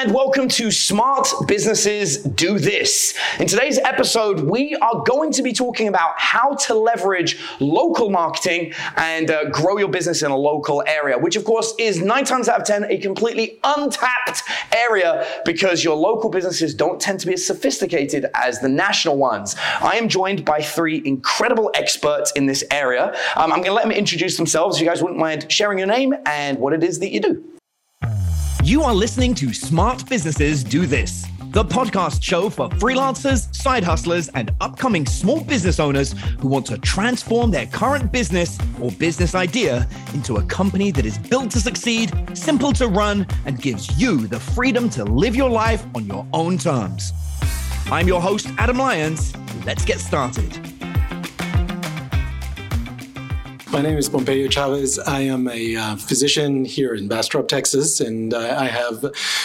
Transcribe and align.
and 0.00 0.14
welcome 0.14 0.48
to 0.48 0.70
Smart 0.70 1.28
Businesses 1.46 2.22
Do 2.22 2.58
This. 2.58 3.12
In 3.38 3.46
today's 3.46 3.76
episode, 3.76 4.40
we 4.40 4.74
are 4.76 5.02
going 5.06 5.30
to 5.32 5.42
be 5.42 5.52
talking 5.52 5.88
about 5.88 6.18
how 6.18 6.54
to 6.54 6.74
leverage 6.74 7.38
local 7.60 8.08
marketing 8.08 8.72
and 8.96 9.30
uh, 9.30 9.50
grow 9.50 9.76
your 9.76 9.90
business 9.90 10.22
in 10.22 10.30
a 10.30 10.36
local 10.36 10.82
area, 10.86 11.18
which 11.18 11.36
of 11.36 11.44
course 11.44 11.74
is 11.78 12.00
nine 12.00 12.24
times 12.24 12.48
out 12.48 12.58
of 12.58 12.66
10 12.66 12.84
a 12.84 12.96
completely 12.96 13.58
untapped 13.62 14.42
area 14.74 15.26
because 15.44 15.84
your 15.84 15.96
local 15.96 16.30
businesses 16.30 16.72
don't 16.72 16.98
tend 16.98 17.20
to 17.20 17.26
be 17.26 17.34
as 17.34 17.46
sophisticated 17.46 18.24
as 18.32 18.58
the 18.60 18.70
national 18.70 19.18
ones. 19.18 19.54
I 19.82 19.96
am 19.96 20.08
joined 20.08 20.46
by 20.46 20.62
three 20.62 21.02
incredible 21.04 21.70
experts 21.74 22.32
in 22.32 22.46
this 22.46 22.64
area. 22.70 23.14
Um, 23.36 23.52
I'm 23.52 23.58
going 23.58 23.64
to 23.64 23.74
let 23.74 23.82
them 23.82 23.92
introduce 23.92 24.38
themselves. 24.38 24.76
If 24.76 24.82
you 24.82 24.88
guys 24.88 25.02
wouldn't 25.02 25.20
mind 25.20 25.52
sharing 25.52 25.76
your 25.76 25.88
name 25.88 26.14
and 26.24 26.58
what 26.58 26.72
it 26.72 26.82
is 26.82 27.00
that 27.00 27.10
you 27.10 27.20
do. 27.20 27.50
You 28.62 28.82
are 28.82 28.94
listening 28.94 29.34
to 29.36 29.54
Smart 29.54 30.06
Businesses 30.06 30.62
Do 30.62 30.84
This, 30.84 31.26
the 31.52 31.64
podcast 31.64 32.22
show 32.22 32.50
for 32.50 32.68
freelancers, 32.68 33.52
side 33.54 33.82
hustlers, 33.82 34.28
and 34.28 34.54
upcoming 34.60 35.06
small 35.06 35.42
business 35.42 35.80
owners 35.80 36.14
who 36.38 36.48
want 36.48 36.66
to 36.66 36.76
transform 36.76 37.50
their 37.50 37.64
current 37.66 38.12
business 38.12 38.58
or 38.78 38.90
business 38.92 39.34
idea 39.34 39.88
into 40.12 40.36
a 40.36 40.42
company 40.42 40.90
that 40.90 41.06
is 41.06 41.16
built 41.16 41.50
to 41.52 41.58
succeed, 41.58 42.12
simple 42.34 42.70
to 42.74 42.86
run, 42.86 43.26
and 43.46 43.62
gives 43.62 43.98
you 43.98 44.26
the 44.26 44.38
freedom 44.38 44.90
to 44.90 45.04
live 45.04 45.34
your 45.34 45.50
life 45.50 45.82
on 45.94 46.06
your 46.06 46.26
own 46.34 46.58
terms. 46.58 47.12
I'm 47.86 48.06
your 48.06 48.20
host, 48.20 48.48
Adam 48.58 48.76
Lyons. 48.76 49.32
Let's 49.64 49.86
get 49.86 50.00
started. 50.00 50.79
My 53.72 53.82
name 53.82 53.98
is 53.98 54.08
Pompeyo 54.08 54.50
Chavez. 54.50 54.98
I 54.98 55.20
am 55.20 55.46
a 55.46 55.76
uh, 55.76 55.94
physician 55.94 56.64
here 56.64 56.92
in 56.92 57.06
Bastrop, 57.06 57.46
Texas, 57.46 58.00
and 58.00 58.34
uh, 58.34 58.56
I 58.58 58.66
have 58.66 59.04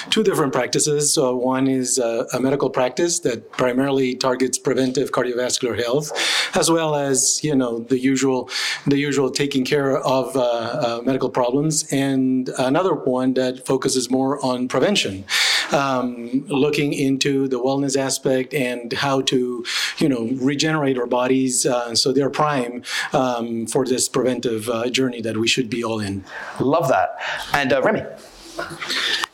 two 0.10 0.24
different 0.24 0.52
practices. 0.52 1.16
Uh, 1.16 1.36
one 1.36 1.68
is 1.68 2.00
uh, 2.00 2.26
a 2.34 2.40
medical 2.40 2.72
practice 2.72 3.20
that 3.20 3.52
primarily 3.52 4.16
targets 4.16 4.58
preventive 4.58 5.12
cardiovascular 5.12 5.80
health, 5.80 6.12
as 6.56 6.72
well 6.72 6.96
as 6.96 7.44
you 7.44 7.56
know 7.56 7.80
the 7.80 8.00
usual, 8.00 8.50
the 8.88 8.98
usual 8.98 9.30
taking 9.30 9.64
care 9.64 10.00
of 10.00 10.36
uh, 10.36 10.42
uh, 10.42 11.02
medical 11.06 11.30
problems, 11.30 11.86
and 11.92 12.50
another 12.58 12.96
one 12.96 13.36
that 13.36 13.64
focuses 13.68 14.10
more 14.10 14.44
on 14.44 14.68
prevention, 14.68 15.24
um, 15.74 16.46
looking 16.48 16.94
into 16.94 17.48
the 17.48 17.60
wellness 17.60 17.98
aspect 17.98 18.54
and 18.54 18.94
how 18.94 19.22
to, 19.22 19.66
you 19.98 20.10
know, 20.10 20.30
regenerate 20.36 20.98
our 20.98 21.08
bodies 21.08 21.66
so 21.94 22.12
they're 22.12 22.30
prime 22.30 22.84
um, 23.14 23.66
for 23.68 23.86
this 23.86 24.08
preventive 24.10 24.70
uh, 24.70 24.90
journey 24.90 25.22
that 25.22 25.38
we 25.38 25.48
should 25.48 25.70
be 25.70 25.84
all 25.84 26.00
in. 26.00 26.24
Love 26.60 26.88
that. 26.90 27.18
And 27.54 27.74
uh, 27.74 27.82
Remy. 27.82 28.04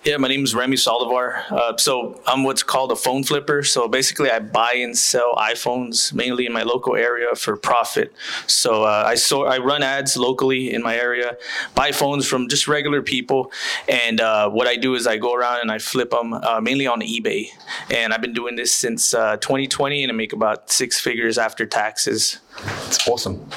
Yeah, 0.03 0.17
my 0.17 0.27
name 0.27 0.44
is 0.44 0.55
Remy 0.55 0.77
Saldivar. 0.77 1.52
Uh, 1.52 1.77
so 1.77 2.19
I'm 2.25 2.44
what's 2.44 2.64
called 2.64 2.91
a 2.91 2.95
phone 2.95 3.23
flipper. 3.23 3.61
So 3.61 3.88
basically, 3.88 4.31
I 4.31 4.39
buy 4.39 4.73
and 4.73 4.97
sell 4.97 5.36
iPhones 5.36 6.11
mainly 6.11 6.47
in 6.47 6.53
my 6.53 6.64
local 6.64 6.95
area 6.95 7.36
for 7.36 7.55
profit. 7.55 8.11
So 8.47 8.83
uh, 8.83 9.03
I 9.05 9.16
so 9.16 9.45
I 9.45 9.59
run 9.59 9.83
ads 9.83 10.17
locally 10.17 10.73
in 10.73 10.81
my 10.81 10.95
area, 10.95 11.38
buy 11.75 11.92
phones 11.92 12.27
from 12.27 12.49
just 12.49 12.67
regular 12.67 13.03
people, 13.03 13.52
and 13.88 14.19
uh, 14.19 14.49
what 14.49 14.67
I 14.67 14.75
do 14.75 14.95
is 14.95 15.05
I 15.05 15.17
go 15.17 15.36
around 15.36 15.61
and 15.61 15.72
I 15.72 15.77
flip 15.77 16.09
them 16.09 16.33
uh, 16.33 16.59
mainly 16.61 16.88
on 16.88 17.02
eBay. 17.02 17.49
And 17.92 18.11
I've 18.11 18.22
been 18.22 18.33
doing 18.33 18.55
this 18.55 18.73
since 18.73 19.11
2020, 19.11 20.03
and 20.03 20.11
I 20.11 20.16
make 20.16 20.33
about 20.33 20.72
six 20.72 20.99
figures 20.99 21.38
after 21.38 21.67
taxes. 21.67 22.39
It's 22.88 23.08
awesome. 23.08 23.47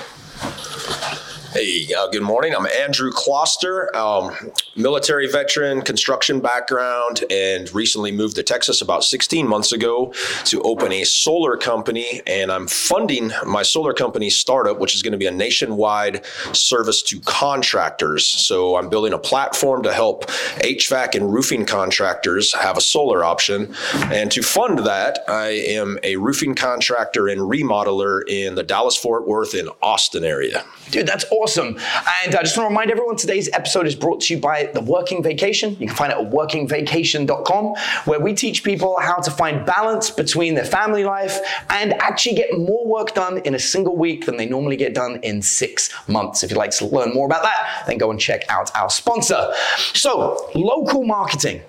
Hey, 1.54 1.86
uh, 1.96 2.08
good 2.08 2.24
morning. 2.24 2.52
I'm 2.52 2.66
Andrew 2.66 3.12
Kloster, 3.12 3.94
um, 3.94 4.34
military 4.74 5.30
veteran, 5.30 5.82
construction 5.82 6.40
background, 6.40 7.22
and 7.30 7.72
recently 7.72 8.10
moved 8.10 8.34
to 8.34 8.42
Texas 8.42 8.82
about 8.82 9.04
16 9.04 9.46
months 9.46 9.70
ago 9.70 10.12
to 10.46 10.60
open 10.62 10.90
a 10.90 11.04
solar 11.04 11.56
company. 11.56 12.22
And 12.26 12.50
I'm 12.50 12.66
funding 12.66 13.30
my 13.46 13.62
solar 13.62 13.92
company 13.92 14.30
startup, 14.30 14.80
which 14.80 14.96
is 14.96 15.02
going 15.04 15.12
to 15.12 15.18
be 15.18 15.26
a 15.26 15.30
nationwide 15.30 16.26
service 16.50 17.02
to 17.02 17.20
contractors. 17.20 18.26
So 18.26 18.76
I'm 18.76 18.88
building 18.88 19.12
a 19.12 19.18
platform 19.18 19.84
to 19.84 19.92
help 19.92 20.26
HVAC 20.56 21.14
and 21.14 21.32
roofing 21.32 21.66
contractors 21.66 22.52
have 22.52 22.76
a 22.76 22.80
solar 22.80 23.22
option. 23.22 23.72
And 24.10 24.28
to 24.32 24.42
fund 24.42 24.80
that, 24.80 25.20
I 25.28 25.50
am 25.50 26.00
a 26.02 26.16
roofing 26.16 26.56
contractor 26.56 27.28
and 27.28 27.42
remodeler 27.42 28.22
in 28.26 28.56
the 28.56 28.64
Dallas 28.64 28.96
Fort 28.96 29.28
Worth 29.28 29.54
and 29.54 29.68
Austin 29.80 30.24
area. 30.24 30.64
Dude, 30.90 31.06
that's 31.06 31.24
awesome. 31.30 31.43
And 31.46 32.34
I 32.34 32.42
just 32.42 32.56
want 32.56 32.66
to 32.66 32.70
remind 32.70 32.90
everyone 32.90 33.16
today's 33.16 33.50
episode 33.52 33.86
is 33.86 33.94
brought 33.94 34.22
to 34.22 34.34
you 34.34 34.40
by 34.40 34.70
The 34.72 34.80
Working 34.80 35.22
Vacation. 35.22 35.76
You 35.78 35.88
can 35.88 35.94
find 35.94 36.10
it 36.10 36.18
at 36.18 36.30
workingvacation.com, 36.30 37.74
where 38.06 38.18
we 38.18 38.32
teach 38.32 38.64
people 38.64 38.98
how 38.98 39.16
to 39.16 39.30
find 39.30 39.66
balance 39.66 40.10
between 40.10 40.54
their 40.54 40.64
family 40.64 41.04
life 41.04 41.38
and 41.68 41.92
actually 41.94 42.36
get 42.36 42.56
more 42.58 42.86
work 42.86 43.14
done 43.14 43.38
in 43.38 43.54
a 43.54 43.58
single 43.58 43.94
week 43.94 44.24
than 44.24 44.38
they 44.38 44.46
normally 44.46 44.76
get 44.76 44.94
done 44.94 45.20
in 45.22 45.42
six 45.42 45.90
months. 46.08 46.42
If 46.42 46.50
you'd 46.50 46.56
like 46.56 46.70
to 46.72 46.86
learn 46.86 47.12
more 47.12 47.26
about 47.26 47.42
that, 47.42 47.84
then 47.86 47.98
go 47.98 48.10
and 48.10 48.18
check 48.18 48.44
out 48.48 48.74
our 48.74 48.88
sponsor. 48.88 49.52
So, 49.92 50.50
local 50.54 51.04
marketing. 51.04 51.60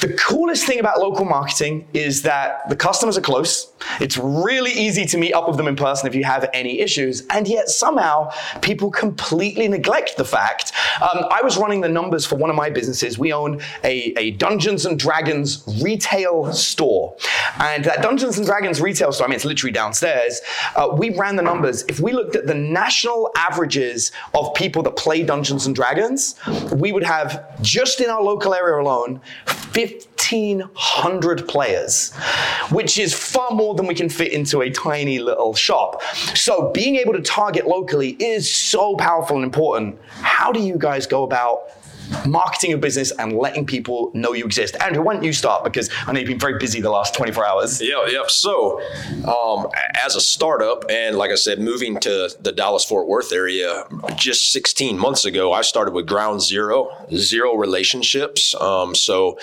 The 0.00 0.14
coolest 0.14 0.66
thing 0.66 0.80
about 0.80 0.98
local 0.98 1.26
marketing 1.26 1.86
is 1.92 2.22
that 2.22 2.66
the 2.70 2.76
customers 2.76 3.18
are 3.18 3.20
close. 3.20 3.70
It's 4.00 4.16
really 4.16 4.72
easy 4.72 5.04
to 5.04 5.18
meet 5.18 5.34
up 5.34 5.46
with 5.46 5.58
them 5.58 5.68
in 5.68 5.76
person 5.76 6.06
if 6.08 6.14
you 6.14 6.24
have 6.24 6.48
any 6.54 6.80
issues. 6.80 7.26
And 7.28 7.46
yet 7.46 7.68
somehow 7.68 8.30
people 8.62 8.90
completely 8.90 9.68
neglect 9.68 10.16
the 10.16 10.24
fact. 10.24 10.72
Um, 11.02 11.26
I 11.30 11.42
was 11.42 11.58
running 11.58 11.82
the 11.82 11.88
numbers 11.88 12.24
for 12.24 12.36
one 12.36 12.48
of 12.48 12.56
my 12.56 12.70
businesses. 12.70 13.18
We 13.18 13.34
own 13.34 13.60
a, 13.84 14.14
a 14.18 14.30
Dungeons 14.32 14.86
and 14.86 14.98
Dragons 14.98 15.62
retail 15.82 16.50
store. 16.54 17.14
And 17.58 17.84
that 17.84 18.00
Dungeons 18.00 18.38
and 18.38 18.46
Dragons 18.46 18.80
retail 18.80 19.12
store, 19.12 19.26
I 19.26 19.28
mean, 19.28 19.36
it's 19.36 19.44
literally 19.44 19.72
downstairs. 19.72 20.40
Uh, 20.76 20.88
we 20.96 21.10
ran 21.10 21.36
the 21.36 21.42
numbers. 21.42 21.82
If 21.88 22.00
we 22.00 22.12
looked 22.12 22.36
at 22.36 22.46
the 22.46 22.54
national 22.54 23.30
averages 23.36 24.12
of 24.32 24.54
people 24.54 24.82
that 24.84 24.96
play 24.96 25.22
Dungeons 25.22 25.66
and 25.66 25.74
Dragons, 25.74 26.36
we 26.72 26.90
would 26.90 27.04
have 27.04 27.60
just 27.60 28.00
in 28.00 28.08
our 28.08 28.22
local 28.22 28.54
area 28.54 28.80
alone 28.80 29.20
1,500 29.74 31.48
players, 31.48 32.12
which 32.70 32.98
is 32.98 33.14
far 33.14 33.50
more 33.50 33.74
than 33.74 33.86
we 33.86 33.94
can 33.94 34.08
fit 34.08 34.32
into 34.32 34.62
a 34.62 34.70
tiny 34.70 35.18
little 35.18 35.54
shop. 35.54 36.02
So 36.34 36.70
being 36.70 36.96
able 36.96 37.12
to 37.12 37.22
target 37.22 37.66
locally 37.66 38.10
is 38.20 38.52
so 38.52 38.96
powerful 38.96 39.36
and 39.36 39.44
important. 39.44 39.98
How 40.08 40.52
do 40.52 40.60
you 40.60 40.76
guys 40.78 41.06
go 41.06 41.22
about 41.22 41.70
marketing 42.26 42.70
your 42.70 42.78
business 42.78 43.10
and 43.12 43.36
letting 43.36 43.66
people 43.66 44.10
know 44.14 44.32
you 44.32 44.44
exist. 44.44 44.76
Andrew, 44.80 45.02
why 45.02 45.14
don't 45.14 45.22
you 45.22 45.32
start? 45.32 45.64
Because 45.64 45.90
I 46.06 46.12
know 46.12 46.20
you've 46.20 46.28
been 46.28 46.38
very 46.38 46.58
busy 46.58 46.80
the 46.80 46.90
last 46.90 47.14
24 47.14 47.46
hours. 47.46 47.80
Yeah, 47.80 48.06
yeah. 48.08 48.24
So, 48.28 48.80
um, 49.26 49.68
as 50.04 50.16
a 50.16 50.20
startup, 50.20 50.84
and 50.90 51.16
like 51.16 51.30
I 51.30 51.34
said, 51.34 51.60
moving 51.60 51.98
to 52.00 52.30
the 52.40 52.52
Dallas 52.52 52.84
Fort 52.84 53.06
Worth 53.06 53.32
area 53.32 53.84
just 54.16 54.52
16 54.52 54.98
months 54.98 55.24
ago, 55.24 55.52
I 55.52 55.62
started 55.62 55.94
with 55.94 56.06
ground 56.06 56.42
zero, 56.42 56.90
zero 57.14 57.54
relationships. 57.54 58.54
Um, 58.54 58.94
so, 58.94 59.38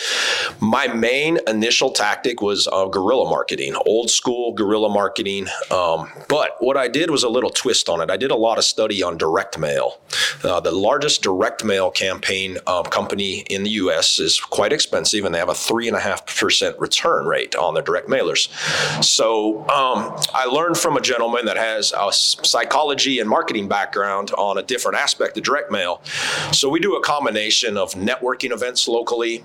my 0.59 0.88
main 0.88 1.39
initial 1.47 1.91
tactic 1.91 2.41
was 2.41 2.67
uh, 2.72 2.85
guerrilla 2.85 3.29
marketing, 3.29 3.75
old 3.85 4.09
school 4.09 4.53
guerrilla 4.53 4.89
marketing. 4.89 5.47
Um, 5.72 6.09
but 6.27 6.56
what 6.59 6.77
I 6.77 6.88
did 6.88 7.09
was 7.09 7.23
a 7.23 7.29
little 7.29 7.50
twist 7.50 7.89
on 7.89 8.01
it. 8.01 8.09
I 8.09 8.17
did 8.17 8.31
a 8.31 8.35
lot 8.35 8.57
of 8.57 8.63
study 8.63 9.03
on 9.03 9.17
direct 9.17 9.57
mail. 9.57 10.00
Uh, 10.44 10.59
the 10.59 10.72
largest 10.72 11.22
direct 11.22 11.63
mail 11.63 11.89
campaign 11.91 12.56
um, 12.68 12.84
company 12.85 13.40
in 13.50 13.63
the 13.63 13.69
U.S. 13.72 14.19
is 14.19 14.40
quite 14.40 14.73
expensive, 14.73 15.25
and 15.25 15.34
they 15.34 15.40
have 15.40 15.50
a 15.50 15.56
three 15.56 15.88
and 15.88 15.95
a 15.95 16.00
half 16.00 16.25
percent 16.25 16.79
return 16.79 17.25
rate 17.25 17.56
on 17.56 17.73
their 17.73 17.84
direct 17.84 18.07
mailers. 18.07 18.50
So 19.03 19.62
um, 19.69 20.16
I 20.34 20.45
learned 20.45 20.78
from 20.78 20.97
a 20.97 21.01
gentleman 21.01 21.45
that 21.45 21.57
has 21.57 21.94
a 21.97 22.12
psychology 22.12 23.19
and 23.19 23.29
marketing 23.29 23.68
background 23.68 24.31
on 24.38 24.57
a 24.57 24.63
different 24.63 24.97
aspect 24.97 25.38
of 25.38 25.44
direct 25.44 25.72
mail. 25.72 26.01
So 26.51 26.69
we 26.69 26.79
do 26.79 26.95
a 26.95 27.01
combination 27.01 27.78
of 27.78 27.94
networking 27.94 28.51
events 28.51 28.88
locally. 28.88 29.44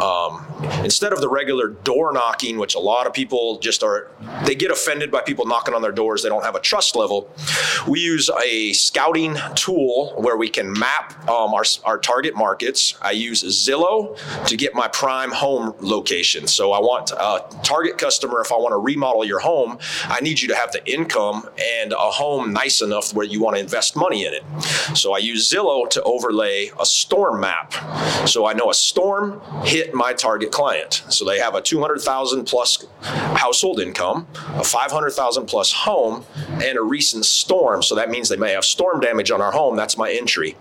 Um, 0.00 0.46
instead 0.84 1.12
of 1.12 1.20
the 1.20 1.28
regular 1.28 1.68
door 1.68 2.12
knocking, 2.12 2.58
which 2.58 2.74
a 2.74 2.78
lot 2.78 3.06
of 3.06 3.12
people 3.12 3.58
just 3.58 3.82
are, 3.82 4.10
they 4.44 4.54
get 4.54 4.70
offended 4.70 5.10
by 5.10 5.22
people 5.22 5.46
knocking 5.46 5.74
on 5.74 5.82
their 5.82 5.92
doors. 5.92 6.22
They 6.22 6.28
don't 6.28 6.44
have 6.44 6.54
a 6.54 6.60
trust 6.60 6.96
level. 6.96 7.30
We 7.88 8.00
use 8.00 8.30
a 8.44 8.72
scouting 8.72 9.36
tool 9.54 10.14
where 10.16 10.36
we 10.36 10.48
can 10.48 10.72
map 10.72 11.28
um, 11.28 11.54
our, 11.54 11.64
our 11.84 11.98
target 11.98 12.34
market 12.34 12.51
markets. 12.52 12.94
I 13.00 13.12
use 13.12 13.42
Zillow 13.42 14.14
to 14.46 14.56
get 14.58 14.74
my 14.74 14.86
prime 14.88 15.30
home 15.30 15.74
location. 15.80 16.46
So 16.46 16.72
I 16.72 16.80
want 16.80 17.10
a 17.12 17.46
target 17.62 17.96
customer, 17.96 18.42
if 18.42 18.52
I 18.52 18.56
want 18.56 18.72
to 18.72 18.76
remodel 18.76 19.24
your 19.24 19.38
home, 19.38 19.78
I 20.04 20.20
need 20.20 20.38
you 20.38 20.48
to 20.48 20.54
have 20.54 20.70
the 20.70 20.84
income 20.84 21.48
and 21.78 21.92
a 21.92 22.10
home 22.10 22.52
nice 22.52 22.82
enough 22.82 23.14
where 23.14 23.24
you 23.24 23.40
want 23.40 23.56
to 23.56 23.60
invest 23.60 23.96
money 23.96 24.26
in 24.26 24.34
it. 24.34 24.44
So 24.94 25.14
I 25.14 25.18
use 25.18 25.50
Zillow 25.50 25.88
to 25.88 26.02
overlay 26.02 26.70
a 26.78 26.84
storm 26.84 27.40
map. 27.40 27.72
So 28.28 28.44
I 28.44 28.52
know 28.52 28.68
a 28.68 28.74
storm 28.74 29.40
hit 29.64 29.94
my 29.94 30.12
target 30.12 30.52
client. 30.52 31.04
So 31.08 31.24
they 31.24 31.38
have 31.38 31.54
a 31.54 31.62
200,000 31.62 32.44
plus 32.44 32.84
household 33.00 33.80
income, 33.80 34.26
a 34.56 34.64
500,000 34.64 35.46
plus 35.46 35.72
home, 35.72 36.26
and 36.62 36.76
a 36.76 36.82
recent 36.82 37.24
storm. 37.24 37.82
So 37.82 37.94
that 37.94 38.10
means 38.10 38.28
they 38.28 38.36
may 38.36 38.52
have 38.52 38.66
storm 38.66 39.00
damage 39.00 39.30
on 39.30 39.40
our 39.40 39.52
home. 39.52 39.74
That's 39.74 39.96
my 39.96 40.10
entry. 40.12 40.54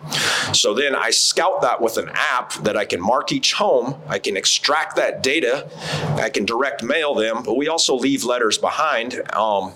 So 0.54 0.74
then 0.74 0.96
I 0.96 1.10
scout 1.10 1.62
that 1.62 1.71
with 1.80 1.98
an 1.98 2.10
app 2.14 2.54
that 2.64 2.76
I 2.76 2.86
can 2.86 3.00
mark 3.00 3.32
each 3.32 3.54
home. 3.54 4.02
I 4.08 4.18
can 4.18 4.36
extract 4.36 4.96
that 4.96 5.22
data. 5.22 5.70
I 6.20 6.30
can 6.30 6.46
direct 6.46 6.82
mail 6.82 7.14
them, 7.14 7.44
but 7.44 7.56
we 7.56 7.68
also 7.68 7.96
leave 7.96 8.24
letters 8.24 8.58
behind. 8.58 9.22
Um, 9.34 9.74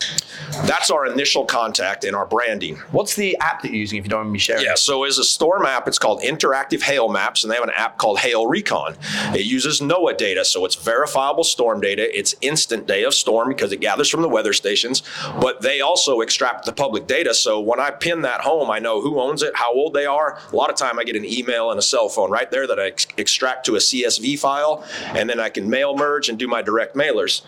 that's 0.66 0.90
our 0.90 1.06
initial 1.06 1.46
contact 1.46 2.04
and 2.04 2.16
our 2.16 2.26
branding. 2.26 2.78
What's 2.92 3.16
the 3.16 3.38
app 3.38 3.62
that 3.62 3.70
you're 3.70 3.80
using 3.80 4.00
if 4.00 4.06
you 4.06 4.10
don't 4.10 4.22
mind 4.22 4.34
me 4.34 4.40
sharing? 4.40 4.66
Yeah, 4.66 4.76
so 4.76 5.04
as 5.04 5.18
a 5.18 5.24
storm 5.24 5.66
app, 5.66 5.88
it's 5.88 6.00
called 6.00 6.22
Interactive 6.22 6.82
Hail 6.82 7.10
Maps, 7.10 7.44
and 7.44 7.52
they 7.52 7.56
have 7.56 7.64
an 7.64 7.74
app 7.76 7.98
called 7.98 8.20
Hail 8.20 8.48
Recon. 8.48 8.96
It 9.34 9.46
uses 9.46 9.82
NOAA 9.82 10.18
data, 10.18 10.44
so 10.44 10.66
it's 10.66 10.76
verifiable 10.76 11.44
storm 11.44 11.82
data. 11.82 12.18
It's 12.18 12.36
instant 12.42 12.88
day 12.88 13.04
of 13.04 13.14
storm 13.14 13.50
because 13.50 13.72
it 13.72 13.80
gathers 13.82 14.10
from 14.10 14.22
the 14.22 14.30
weather 14.30 14.54
stations, 14.54 15.04
but 15.40 15.62
they 15.62 15.82
also 15.82 16.22
extract 16.22 16.66
the 16.66 16.74
public 16.74 17.08
data. 17.08 17.34
So 17.34 17.60
when 17.60 17.80
I 17.80 17.92
pin 17.92 18.22
that 18.22 18.42
home, 18.42 18.70
I 18.72 18.80
know 18.80 19.02
who 19.02 19.20
owns 19.20 19.44
it, 19.44 19.56
how 19.56 19.74
old 19.74 19.94
they 19.94 20.06
are. 20.06 20.40
A 20.52 20.56
lot 20.56 20.70
of 20.70 20.76
time 20.76 21.00
I 21.00 21.04
get 21.04 21.16
an 21.16 21.26
email 21.26 21.72
and 21.72 21.80
a 21.80 21.84
cell 21.86 22.10
phone 22.10 22.32
right 22.32 22.50
there 22.52 22.68
that 22.68 22.80
I 22.80 22.88
ex- 22.88 23.08
extract 23.18 23.66
to 23.68 23.76
a 23.76 23.80
CSV 23.80 24.38
file, 24.40 24.84
and 25.06 25.30
then 25.30 25.40
I 25.40 25.50
can 25.50 25.70
mail 25.70 25.96
merge 25.96 26.30
and 26.30 26.38
do 26.38 26.48
my 26.48 26.62
direct 26.62 26.96
mailers. 26.96 27.42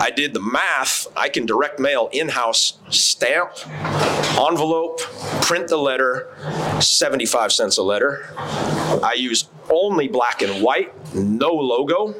I 0.00 0.10
did 0.10 0.34
the 0.34 0.40
math. 0.40 1.06
I 1.16 1.28
can 1.28 1.46
direct 1.46 1.78
mail 1.78 2.08
in-house 2.12 2.78
stamp, 2.90 3.50
envelope, 4.38 5.00
print 5.42 5.68
the 5.68 5.76
letter, 5.76 6.28
75 6.80 7.52
cents 7.52 7.76
a 7.76 7.82
letter. 7.82 8.28
I 8.38 9.14
use 9.16 9.48
only 9.68 10.08
black 10.08 10.42
and 10.42 10.62
white, 10.62 10.92
no 11.14 11.52
logo, 11.52 12.14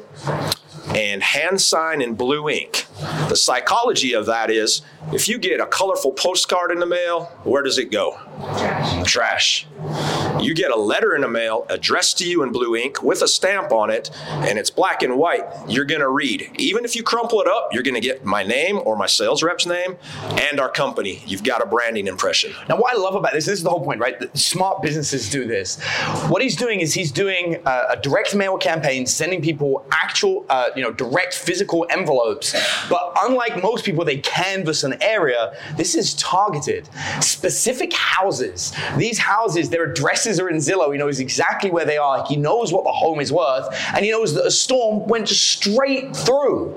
and 0.89 1.21
hand 1.21 1.61
sign 1.61 2.01
in 2.01 2.15
blue 2.15 2.49
ink. 2.49 2.85
The 3.29 3.35
psychology 3.35 4.13
of 4.13 4.25
that 4.25 4.49
is 4.51 4.81
if 5.13 5.27
you 5.27 5.37
get 5.37 5.59
a 5.59 5.65
colorful 5.65 6.11
postcard 6.11 6.71
in 6.71 6.79
the 6.79 6.85
mail, 6.85 7.25
where 7.43 7.63
does 7.63 7.77
it 7.77 7.91
go? 7.91 8.19
Trash. 8.57 9.11
Trash. 9.11 9.67
You 10.39 10.55
get 10.55 10.71
a 10.71 10.75
letter 10.75 11.15
in 11.15 11.21
the 11.21 11.27
mail 11.27 11.65
addressed 11.69 12.17
to 12.19 12.27
you 12.27 12.43
in 12.43 12.51
blue 12.51 12.75
ink 12.75 13.03
with 13.03 13.21
a 13.21 13.27
stamp 13.27 13.71
on 13.71 13.89
it, 13.89 14.09
and 14.27 14.57
it's 14.57 14.69
black 14.69 15.03
and 15.03 15.17
white. 15.17 15.43
You're 15.67 15.85
going 15.85 16.01
to 16.01 16.09
read. 16.09 16.49
Even 16.57 16.83
if 16.83 16.95
you 16.95 17.03
crumple 17.03 17.41
it 17.41 17.47
up, 17.47 17.69
you're 17.71 17.83
going 17.83 17.95
to 17.95 18.01
get 18.01 18.25
my 18.25 18.43
name 18.43 18.79
or 18.83 18.95
my 18.95 19.05
sales 19.05 19.43
rep's 19.43 19.65
name 19.65 19.97
and 20.23 20.59
our 20.59 20.69
company. 20.69 21.21
You've 21.27 21.43
got 21.43 21.61
a 21.61 21.65
branding 21.65 22.07
impression. 22.07 22.53
Now, 22.67 22.77
what 22.77 22.93
I 22.93 22.97
love 22.97 23.15
about 23.15 23.33
this, 23.33 23.45
this 23.45 23.59
is 23.59 23.63
the 23.63 23.69
whole 23.69 23.83
point, 23.83 23.99
right? 23.99 24.35
Smart 24.35 24.81
businesses 24.81 25.29
do 25.29 25.45
this. 25.45 25.81
What 26.27 26.41
he's 26.41 26.55
doing 26.55 26.79
is 26.79 26.93
he's 26.93 27.11
doing 27.11 27.61
a, 27.65 27.85
a 27.91 27.99
direct 28.01 28.35
mail 28.35 28.57
campaign, 28.57 29.05
sending 29.05 29.41
people 29.41 29.85
actual, 29.91 30.45
uh, 30.49 30.69
you 30.75 30.83
know, 30.83 30.91
direct 30.91 31.33
physical 31.33 31.85
envelopes. 31.89 32.53
But 32.89 33.17
unlike 33.21 33.61
most 33.61 33.85
people, 33.85 34.05
they 34.05 34.17
canvas 34.17 34.83
an 34.83 35.01
area. 35.01 35.53
This 35.77 35.95
is 35.95 36.13
targeted, 36.15 36.89
specific 37.21 37.93
houses. 37.93 38.73
These 38.97 39.19
houses, 39.19 39.69
their 39.69 39.91
addresses 39.91 40.39
are 40.39 40.49
in 40.49 40.57
Zillow. 40.57 40.91
He 40.91 40.97
knows 40.97 41.19
exactly 41.19 41.71
where 41.71 41.85
they 41.85 41.97
are. 41.97 42.25
He 42.25 42.35
knows 42.35 42.71
what 42.73 42.83
the 42.83 42.91
home 42.91 43.19
is 43.19 43.31
worth, 43.31 43.67
and 43.95 44.03
he 44.03 44.11
knows 44.11 44.33
that 44.33 44.45
a 44.45 44.51
storm 44.51 45.07
went 45.07 45.29
straight 45.29 46.15
through. 46.15 46.75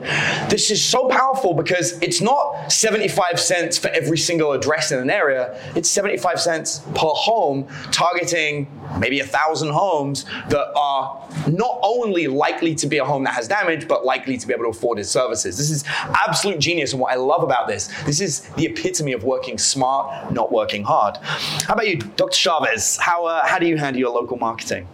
This 0.49 0.70
is 0.70 0.82
so 0.82 1.08
powerful 1.08 1.55
because 1.55 2.00
it's 2.00 2.20
not 2.20 2.73
75 2.73 3.41
cents 3.41 3.79
for 3.79 3.88
every 3.88 4.19
single 4.19 4.52
address 4.52 4.93
in 4.93 4.99
an 4.99 5.11
area. 5.11 5.58
It's 5.75 5.91
75 5.91 6.41
cents 6.41 6.81
per 6.94 7.08
home, 7.08 7.67
targeting 7.91 8.67
maybe 8.99 9.20
a 9.20 9.26
thousand 9.26 9.70
homes 9.70 10.25
that 10.49 10.73
are 10.76 11.29
not 11.49 11.79
only 11.82 12.26
likely 12.26 12.75
to 12.76 12.87
be 12.87 12.99
a 12.99 13.05
home 13.05 13.25
that 13.25 13.35
has 13.35 13.49
damage, 13.49 13.84
but 13.85 14.05
likely 14.05 14.37
to 14.37 14.47
be 14.47 14.53
able 14.55 14.65
to 14.65 14.71
afford 14.71 14.99
his 14.99 15.11
services. 15.11 15.57
This 15.57 15.71
is 15.71 15.85
absolute 16.27 16.59
genius, 16.59 16.93
and 16.93 17.01
what 17.01 17.13
I 17.13 17.17
love 17.17 17.43
about 17.43 17.69
this, 17.69 17.89
this 18.05 18.21
is 18.21 18.41
the 18.57 18.67
epitome 18.67 19.13
of 19.13 19.25
working 19.25 19.59
smart, 19.59 20.33
not 20.33 20.53
working 20.53 20.85
hard. 20.85 21.17
How 21.19 21.75
about 21.75 21.89
you, 21.89 21.99
Dr. 21.99 22.37
Chavez? 22.37 22.97
How 22.97 23.27
uh, 23.27 23.47
how 23.47 23.59
do 23.59 23.67
you 23.67 23.77
handle 23.77 24.01
your 24.01 24.11
local 24.11 24.37
marketing? 24.37 24.89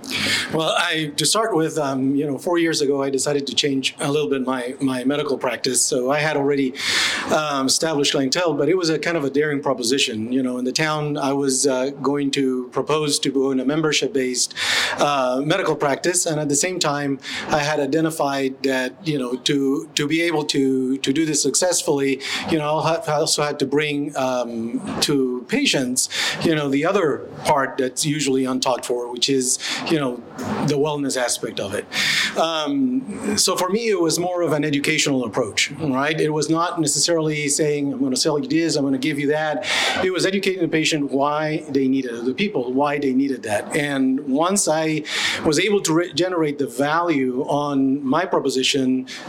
Well, 0.52 0.74
I 0.76 1.12
to 1.16 1.24
start 1.26 1.54
with, 1.54 1.78
um, 1.78 2.14
you 2.14 2.26
know, 2.26 2.38
four 2.38 2.58
years 2.58 2.80
ago, 2.80 3.02
I 3.02 3.10
decided 3.10 3.46
to 3.46 3.54
change 3.54 3.94
a 4.00 4.10
little 4.10 4.30
bit 4.30 4.42
my 4.42 4.74
my 4.80 5.04
medical 5.04 5.38
practice. 5.38 5.82
So 5.82 6.10
I 6.10 6.18
had 6.18 6.36
already 6.36 6.74
um, 7.30 7.66
established 7.66 8.12
clientele, 8.12 8.54
but 8.54 8.68
it 8.68 8.76
was 8.76 8.90
a 8.90 8.98
kind 8.98 9.16
of 9.16 9.24
a 9.24 9.30
daring 9.30 9.60
proposition. 9.62 10.32
You 10.32 10.42
know, 10.42 10.58
in 10.58 10.64
the 10.64 10.72
town, 10.72 11.16
I 11.16 11.32
was 11.32 11.66
uh, 11.66 11.90
going 12.02 12.30
to 12.32 12.68
propose 12.68 13.18
to 13.20 13.30
go 13.30 13.50
in 13.52 13.60
a 13.60 13.64
membership-based 13.64 14.54
uh, 14.98 15.40
medical 15.44 15.76
practice, 15.76 16.26
and 16.26 16.40
at 16.40 16.48
the 16.48 16.60
same 16.66 16.78
time, 16.78 17.18
I 17.48 17.62
had 17.70 17.78
identified 17.80 18.62
that 18.62 18.79
you 19.04 19.18
know 19.18 19.36
to 19.36 19.88
to 19.94 20.06
be 20.06 20.22
able 20.22 20.44
to 20.46 20.98
to 20.98 21.12
do 21.12 21.24
this 21.26 21.42
successfully, 21.42 22.20
you 22.50 22.58
know, 22.58 22.78
I 22.78 23.12
also 23.12 23.42
had 23.42 23.58
to 23.60 23.66
bring 23.66 24.16
um, 24.16 24.80
to 25.02 25.44
patients, 25.48 26.08
you 26.42 26.54
know, 26.54 26.68
the 26.68 26.84
other 26.84 27.18
part 27.44 27.78
that's 27.78 28.04
usually 28.04 28.42
untalked 28.44 28.84
for, 28.84 29.10
which 29.12 29.28
is 29.28 29.58
you 29.90 29.98
know 29.98 30.16
the 30.66 30.78
wellness 30.84 31.16
aspect 31.20 31.60
of 31.60 31.74
it. 31.74 31.84
Um, 32.36 33.36
so 33.36 33.56
for 33.56 33.68
me, 33.68 33.88
it 33.88 34.00
was 34.00 34.18
more 34.18 34.42
of 34.42 34.52
an 34.52 34.64
educational 34.64 35.24
approach, 35.24 35.70
right? 35.72 36.18
It 36.20 36.30
was 36.30 36.48
not 36.48 36.80
necessarily 36.80 37.48
saying 37.48 37.92
I'm 37.92 37.98
going 37.98 38.16
to 38.18 38.20
sell 38.26 38.38
you 38.38 38.48
this, 38.48 38.76
I'm 38.76 38.82
going 38.82 38.92
to 38.92 39.06
give 39.08 39.18
you 39.18 39.28
that. 39.28 39.66
It 40.04 40.12
was 40.12 40.24
educating 40.26 40.62
the 40.62 40.68
patient 40.68 41.10
why 41.10 41.64
they 41.68 41.86
needed 41.88 42.12
it, 42.12 42.24
the 42.24 42.34
people 42.34 42.72
why 42.72 42.98
they 42.98 43.12
needed 43.12 43.42
that. 43.44 43.76
And 43.76 44.20
once 44.28 44.68
I 44.68 45.02
was 45.44 45.58
able 45.58 45.80
to 45.82 45.92
re- 45.92 46.12
generate 46.12 46.58
the 46.58 46.66
value 46.66 47.44
on 47.44 48.04
my 48.04 48.24
proposition, 48.24 48.69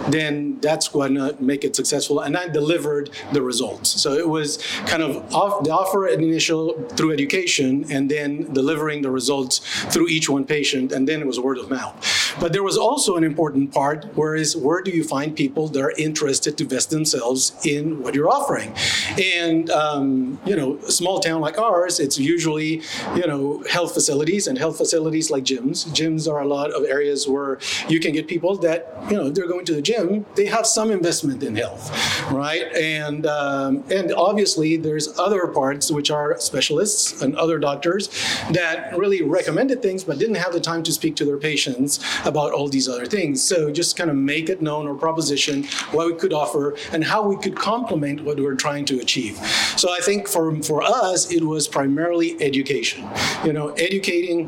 then 0.07 0.59
that's 0.61 0.87
going 0.87 1.15
to 1.15 1.35
make 1.39 1.63
it 1.63 1.75
successful. 1.75 2.19
And 2.19 2.37
I 2.37 2.47
delivered 2.47 3.09
the 3.33 3.41
results. 3.41 4.01
So 4.01 4.13
it 4.13 4.27
was 4.27 4.57
kind 4.85 5.03
of 5.03 5.33
off, 5.33 5.63
the 5.63 5.71
offer 5.71 6.07
initial 6.07 6.73
through 6.89 7.13
education, 7.13 7.85
and 7.91 8.09
then 8.09 8.53
delivering 8.53 9.01
the 9.01 9.11
results 9.11 9.59
through 9.93 10.07
each 10.07 10.29
one 10.29 10.45
patient, 10.45 10.91
and 10.91 11.07
then 11.07 11.21
it 11.21 11.27
was 11.27 11.39
word 11.39 11.57
of 11.57 11.69
mouth. 11.69 11.95
But 12.39 12.53
there 12.53 12.63
was 12.63 12.77
also 12.77 13.15
an 13.15 13.23
important 13.23 13.73
part, 13.73 14.05
whereas 14.15 14.55
where 14.55 14.81
do 14.81 14.91
you 14.91 15.03
find 15.03 15.35
people 15.35 15.67
that 15.69 15.81
are 15.81 15.93
interested 15.97 16.57
to 16.57 16.63
invest 16.63 16.89
themselves 16.89 17.53
in 17.65 18.01
what 18.01 18.15
you're 18.15 18.29
offering? 18.29 18.73
And 19.21 19.69
um, 19.69 20.39
you 20.45 20.55
know, 20.55 20.77
a 20.87 20.91
small 20.91 21.19
town 21.19 21.41
like 21.41 21.57
ours, 21.57 21.99
it's 21.99 22.17
usually 22.17 22.81
you 23.15 23.27
know 23.27 23.63
health 23.69 23.93
facilities 23.93 24.47
and 24.47 24.57
health 24.57 24.77
facilities 24.77 25.29
like 25.29 25.43
gyms. 25.43 25.87
Gyms 25.89 26.31
are 26.31 26.41
a 26.41 26.47
lot 26.47 26.71
of 26.71 26.83
areas 26.85 27.27
where 27.27 27.59
you 27.87 27.99
can 27.99 28.13
get 28.13 28.27
people 28.27 28.55
that 28.57 28.95
you 29.09 29.17
know 29.17 29.29
they're 29.29 29.47
going 29.47 29.65
to 29.65 29.73
the 29.73 29.81
gym. 29.81 30.25
They 30.35 30.45
have 30.45 30.65
some 30.65 30.91
investment 30.91 31.43
in 31.43 31.55
health, 31.55 31.91
right? 32.31 32.71
And 32.75 33.25
um, 33.25 33.83
and 33.91 34.13
obviously 34.13 34.77
there's 34.77 35.19
other 35.19 35.47
parts 35.47 35.91
which 35.91 36.11
are 36.11 36.39
specialists 36.39 37.21
and 37.21 37.35
other 37.35 37.59
doctors 37.59 38.09
that 38.51 38.97
really 38.97 39.21
recommended 39.21 39.81
things 39.81 40.03
but 40.03 40.17
didn't 40.17 40.35
have 40.35 40.53
the 40.53 40.59
time 40.59 40.83
to 40.83 40.91
speak 40.91 41.15
to 41.15 41.25
their 41.25 41.37
patients 41.37 41.99
about 42.25 42.53
all 42.53 42.67
these 42.67 42.87
other 42.87 43.05
things. 43.05 43.41
So 43.41 43.71
just 43.71 43.97
kind 43.97 44.09
of 44.09 44.15
make 44.15 44.49
it 44.49 44.61
known 44.61 44.87
or 44.87 44.95
proposition 44.95 45.63
what 45.91 46.07
we 46.07 46.15
could 46.15 46.33
offer 46.33 46.75
and 46.91 47.03
how 47.03 47.27
we 47.27 47.37
could 47.37 47.55
complement 47.55 48.23
what 48.23 48.39
we're 48.39 48.55
trying 48.55 48.85
to 48.85 48.99
achieve. 48.99 49.37
So 49.77 49.91
I 49.91 49.99
think 49.99 50.27
for 50.27 50.61
for 50.63 50.83
us 50.83 51.31
it 51.31 51.43
was 51.43 51.67
primarily 51.67 52.41
education. 52.41 53.07
You 53.43 53.53
know, 53.53 53.69
educating 53.71 54.47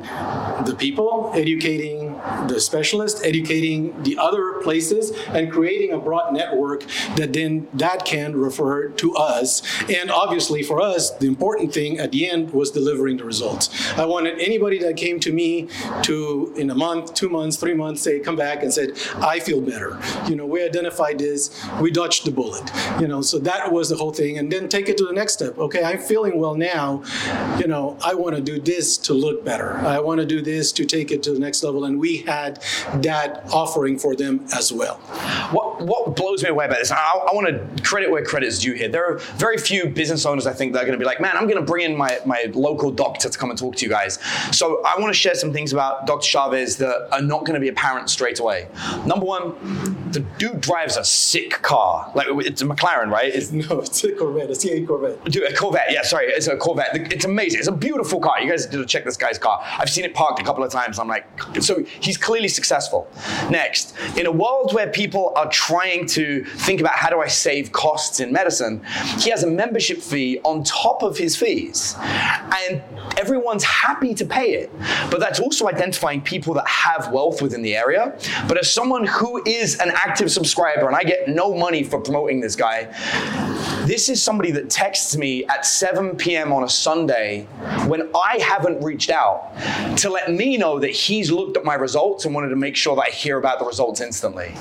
the 0.66 0.76
people, 0.78 1.32
educating 1.36 2.14
the 2.48 2.60
specialists, 2.60 3.24
educating 3.24 4.02
the 4.04 4.18
other 4.18 4.62
places, 4.62 5.12
and 5.30 5.52
creating 5.52 5.92
a 5.94 5.98
broad 5.98 6.34
network 6.34 6.86
that 7.16 7.34
then 7.34 7.68
that 7.74 8.06
can 8.06 8.36
refer 8.36 8.90
to 8.90 9.16
us. 9.16 9.62
And 9.90 10.12
obviously 10.12 10.64
for 10.64 10.82
us, 10.82 11.12
the 11.12 11.28
important 11.28 11.74
thing 11.74 12.00
at 12.00 12.12
the 12.12 12.30
end 12.30 12.52
was 12.54 12.72
delivering 12.72 13.18
the 13.18 13.26
results. 13.26 13.70
I 13.98 14.06
wanted 14.06 14.40
anybody 14.40 14.80
that 14.80 14.98
came 14.98 15.20
to 15.22 15.32
me 15.32 15.70
to 16.04 16.54
in 16.58 16.70
a 16.70 16.76
month, 16.76 17.14
two 17.14 17.30
months, 17.30 17.58
three 17.64 17.74
months, 17.74 18.02
say 18.02 18.20
come 18.20 18.36
back 18.36 18.62
and 18.62 18.74
said, 18.74 18.92
I 19.16 19.40
feel 19.40 19.62
better. 19.62 19.98
You 20.28 20.36
know, 20.36 20.46
we 20.46 20.64
identified 20.64 21.18
this, 21.18 21.64
we 21.80 21.92
dodged 21.92 22.26
the 22.26 22.32
bullet. 22.32 22.70
You 23.00 23.08
know, 23.08 23.22
so 23.22 23.40
that 23.40 23.72
was 23.72 23.90
the 23.90 23.96
whole 23.96 24.12
thing. 24.12 24.38
And 24.38 24.52
then 24.52 24.68
take 24.68 24.90
it 24.90 24.98
to 24.98 25.06
the 25.06 25.14
next 25.14 25.34
step. 25.34 25.58
Okay, 25.58 25.84
I'm 25.84 26.00
feeling 26.00 26.38
well 26.38 26.56
now. 26.56 27.04
You 27.58 27.68
know, 27.68 27.98
I 28.04 28.14
want 28.16 28.36
to 28.36 28.42
do 28.42 28.60
this 28.60 28.98
to 28.98 29.14
look 29.14 29.46
better. 29.46 29.78
I 29.78 30.00
want 30.00 30.20
to 30.20 30.26
do 30.26 30.42
this 30.42 30.72
to 30.74 30.86
take 30.86 31.12
it 31.12 31.24
to 31.24 31.32
the 31.32 31.40
next 31.40 31.64
level. 31.64 31.86
And 31.86 32.00
we 32.00 32.18
had 32.18 32.62
that 32.96 33.46
offering 33.52 33.98
for 33.98 34.16
them 34.16 34.46
as 34.54 34.74
well. 34.74 34.96
what 35.52 35.82
what 35.82 36.16
blows 36.16 36.44
me 36.44 36.50
away 36.50 36.66
about 36.66 36.80
this, 36.80 36.92
I, 36.92 36.98
I 36.98 37.34
want 37.34 37.48
to 37.48 37.84
credit 37.84 38.10
where 38.12 38.24
credit 38.24 38.48
is 38.48 38.60
due 38.60 38.74
here. 38.74 38.90
There 38.90 39.06
are 39.06 39.18
very 39.38 39.58
few 39.58 39.88
business 39.90 40.26
owners 40.26 40.48
I 40.48 40.54
think 40.54 40.74
that 40.74 40.80
are 40.80 40.86
going 40.86 40.98
to 40.98 41.00
be 41.00 41.06
like, 41.06 41.22
man, 41.22 41.36
I'm 41.36 41.46
going 41.46 41.58
to 41.58 41.66
bring 41.66 41.90
in 41.90 41.98
my, 41.98 42.20
my 42.26 42.46
local 42.54 42.92
doctor 42.92 43.30
to 43.30 43.38
come 43.38 43.50
and 43.50 43.60
talk 43.60 43.76
to 43.78 43.86
you 43.86 43.90
guys. 43.90 44.20
So 44.52 44.82
I 44.84 45.00
want 45.00 45.14
to 45.14 45.20
share 45.20 45.36
some 45.36 45.52
things 45.52 45.74
about 45.74 46.08
Dr. 46.08 46.26
Chavez 46.26 46.78
that 46.78 47.08
are 47.12 47.22
not 47.22 47.46
going 47.46 47.53
to 47.54 47.60
be 47.60 47.70
apparent 47.70 48.10
straight 48.10 48.40
away. 48.40 48.68
Number 49.06 49.26
one, 49.26 49.56
the 50.12 50.20
dude 50.38 50.62
drives 50.62 50.98
a 50.98 51.04
sick 51.04 51.52
car. 51.62 52.12
Like 52.16 52.28
it's 52.30 52.62
a 52.62 52.66
McLaren, 52.66 53.10
right? 53.10 53.34
It's, 53.34 53.52
No, 53.64 53.80
it's 53.80 54.04
a 54.04 54.12
Corvette, 54.12 54.50
a 54.50 54.54
C8 54.54 54.88
Corvette. 54.88 55.24
Dude, 55.26 55.44
a 55.44 55.56
Corvette. 55.56 55.88
Yeah, 55.90 56.02
sorry, 56.04 56.26
it's 56.28 56.48
a 56.48 56.58
Corvette. 56.58 57.14
It's 57.14 57.26
amazing. 57.26 57.60
It's 57.60 57.68
a 57.68 57.72
beautiful 57.72 58.20
car. 58.20 58.42
You 58.42 58.50
guys 58.50 58.66
need 58.72 58.78
to 58.78 58.86
check 58.86 59.06
this 59.06 59.16
guy's 59.16 59.38
car. 59.38 59.62
I've 59.64 59.90
seen 59.90 60.04
it 60.06 60.14
parked 60.14 60.40
a 60.40 60.44
couple 60.44 60.64
of 60.64 60.72
times. 60.72 61.00
I'm 61.00 61.08
like, 61.08 61.26
so 61.62 61.84
he's 62.02 62.18
clearly 62.18 62.48
successful. 62.48 63.08
Next, 63.50 63.96
in 64.18 64.26
a 64.26 64.32
world 64.32 64.74
where 64.74 64.88
people 64.90 65.32
are 65.36 65.50
trying 65.50 66.08
to 66.08 66.44
think 66.44 66.80
about 66.82 66.94
how 66.96 67.10
do 67.10 67.22
I 67.22 67.28
save 67.28 67.72
costs 67.72 68.20
in 68.20 68.34
medicine, 68.34 68.84
he 69.20 69.30
has 69.30 69.44
a 69.44 69.48
membership 69.50 70.00
fee 70.00 70.40
on 70.44 70.64
top 70.64 71.04
of 71.04 71.18
his 71.18 71.36
fees, 71.36 71.96
and 72.00 72.82
everyone's 73.18 73.64
happy 73.64 74.14
to 74.16 74.26
pay 74.26 74.54
it. 74.56 74.72
But 75.10 75.20
that's 75.20 75.40
also 75.40 75.68
identifying 75.68 76.22
people 76.22 76.54
that 76.56 76.68
have 76.68 77.12
wealth 77.12 77.42
within 77.44 77.62
the 77.62 77.76
area. 77.76 78.18
But 78.48 78.58
as 78.58 78.72
someone 78.72 79.06
who 79.06 79.44
is 79.46 79.80
an 79.80 79.92
active 79.94 80.32
subscriber, 80.32 80.88
and 80.88 80.96
I 80.96 81.04
get 81.04 81.28
no 81.28 81.54
money 81.54 81.84
for 81.84 82.00
promoting 82.00 82.40
this 82.40 82.56
guy, 82.56 82.86
this 83.86 84.10
is 84.10 84.24
somebody 84.24 84.50
that 84.52 84.70
texts 84.70 85.16
me 85.16 85.46
at 85.46 85.66
7 85.66 86.16
p.m. 86.16 86.52
on 86.52 86.64
a 86.64 86.70
Sunday 86.70 87.44
when 87.86 88.10
I 88.16 88.40
haven't 88.42 88.84
reached 88.84 89.12
out 89.12 89.52
to 89.98 90.10
let 90.10 90.32
me 90.32 90.58
know 90.58 90.80
that 90.80 90.92
he's 90.92 91.30
looked 91.30 91.58
at 91.58 91.66
my 91.66 91.76
results 91.76 92.26
and 92.26 92.34
wanted 92.34 92.50
to 92.50 92.56
make 92.56 92.76
sure 92.76 92.96
that 92.96 93.04
I 93.04 93.10
hear 93.12 93.38
about 93.38 93.60
the 93.60 93.66
results 93.66 94.02
instantly. 94.02 94.54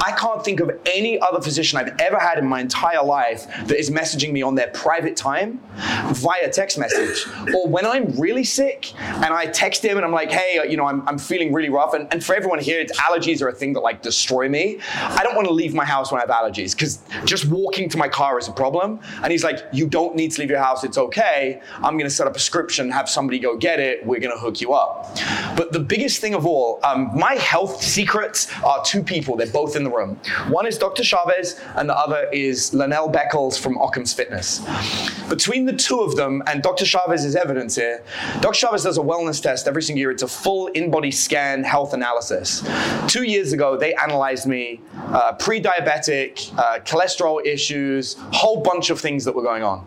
I 0.00 0.12
can't 0.12 0.44
think 0.44 0.60
of 0.60 0.70
any 0.86 1.20
other 1.20 1.40
physician 1.40 1.78
I've 1.78 1.98
ever 2.00 2.18
had 2.18 2.38
in 2.38 2.46
my 2.46 2.60
entire 2.60 3.02
life 3.04 3.46
that 3.66 3.78
is 3.78 3.90
messaging 3.90 4.32
me 4.32 4.42
on 4.42 4.54
their 4.54 4.68
private 4.68 5.16
time 5.16 5.60
via 6.12 6.50
text 6.50 6.78
message. 6.78 7.26
Or 7.54 7.68
when 7.68 7.86
I'm 7.86 8.18
really 8.18 8.42
sick 8.42 8.98
and 8.98 9.26
I 9.26 9.46
text 9.46 9.84
him 9.84 9.96
and 9.96 10.04
I'm 10.04 10.12
like, 10.12 10.30
hey, 10.30 10.60
you 10.68 10.76
know, 10.76 10.86
I'm, 10.86 11.06
I'm 11.06 11.18
feeling 11.18 11.52
really 11.52 11.68
rough. 11.68 11.94
And, 11.94 12.08
and 12.12 12.24
for 12.24 12.34
everyone 12.34 12.58
here, 12.58 12.80
it's 12.80 12.98
allergies 12.98 13.42
are 13.42 13.48
a 13.48 13.52
thing 13.52 13.74
that 13.74 13.80
like 13.80 14.02
destroy 14.02 14.48
me. 14.48 14.80
I 14.94 15.22
don't 15.22 15.36
want 15.36 15.46
to 15.46 15.54
leave 15.54 15.72
my 15.72 15.84
house 15.84 16.10
when 16.10 16.20
I 16.20 16.24
have 16.24 16.30
allergies 16.30 16.72
because 16.72 17.02
just 17.24 17.46
walking 17.46 17.88
to 17.90 17.98
my 17.98 18.08
car 18.08 18.38
is 18.38 18.48
a 18.48 18.52
problem. 18.52 18.98
And 19.22 19.30
he's 19.30 19.44
like, 19.44 19.60
you 19.72 19.86
don't 19.86 20.16
need 20.16 20.32
to 20.32 20.40
leave 20.40 20.50
your 20.50 20.58
house. 20.58 20.82
It's 20.82 20.98
okay. 20.98 21.60
I'm 21.76 21.96
going 21.96 22.04
to 22.04 22.10
set 22.10 22.26
up 22.26 22.32
a 22.32 22.34
prescription, 22.34 22.90
have 22.90 23.08
somebody 23.08 23.38
go 23.38 23.56
get 23.56 23.78
it. 23.78 24.04
We're 24.04 24.20
going 24.20 24.34
to 24.34 24.40
hook 24.40 24.60
you 24.60 24.72
up. 24.72 25.16
But 25.56 25.72
the 25.72 25.80
biggest 25.80 26.20
thing 26.20 26.34
of 26.34 26.46
all, 26.46 26.80
um, 26.82 27.10
my 27.16 27.34
health 27.34 27.82
secrets 27.82 28.52
are 28.64 28.84
two 28.84 29.02
people. 29.02 29.36
They're 29.36 29.46
both 29.46 29.76
in 29.76 29.83
the 29.84 29.90
room. 29.90 30.16
One 30.48 30.66
is 30.66 30.78
Dr. 30.78 31.04
Chavez, 31.04 31.60
and 31.76 31.88
the 31.88 31.96
other 31.96 32.28
is 32.32 32.70
Lanelle 32.72 33.12
Beckles 33.12 33.58
from 33.58 33.76
Occam's 33.78 34.12
Fitness. 34.12 34.60
Between 35.28 35.64
the 35.66 35.72
two 35.72 36.00
of 36.00 36.16
them, 36.16 36.42
and 36.46 36.62
Dr. 36.62 36.84
Chavez's 36.84 37.36
evidence 37.36 37.76
here, 37.76 38.02
Dr. 38.40 38.58
Chavez 38.58 38.82
does 38.82 38.98
a 38.98 39.02
wellness 39.02 39.42
test 39.42 39.68
every 39.68 39.82
single 39.82 40.00
year. 40.00 40.10
It's 40.10 40.22
a 40.22 40.28
full 40.28 40.68
in-body 40.68 41.10
scan 41.10 41.62
health 41.64 41.92
analysis. 41.94 42.66
Two 43.06 43.22
years 43.24 43.52
ago, 43.52 43.76
they 43.76 43.94
analyzed 43.94 44.46
me, 44.46 44.80
uh, 45.08 45.32
pre-diabetic, 45.34 46.56
uh, 46.58 46.80
cholesterol 46.80 47.44
issues, 47.44 48.16
whole 48.32 48.60
bunch 48.62 48.90
of 48.90 49.00
things 49.00 49.24
that 49.24 49.34
were 49.34 49.42
going 49.42 49.62
on. 49.62 49.80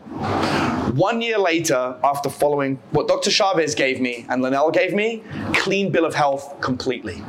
One 0.97 1.21
year 1.21 1.37
later, 1.37 1.95
after 2.03 2.27
following 2.27 2.79
what 2.89 3.07
Dr. 3.07 3.29
Chavez 3.29 3.75
gave 3.75 4.01
me 4.01 4.25
and 4.29 4.41
Linnell 4.41 4.71
gave 4.71 4.95
me, 4.95 5.21
clean 5.53 5.91
bill 5.91 6.05
of 6.05 6.15
health 6.15 6.59
completely. 6.59 7.21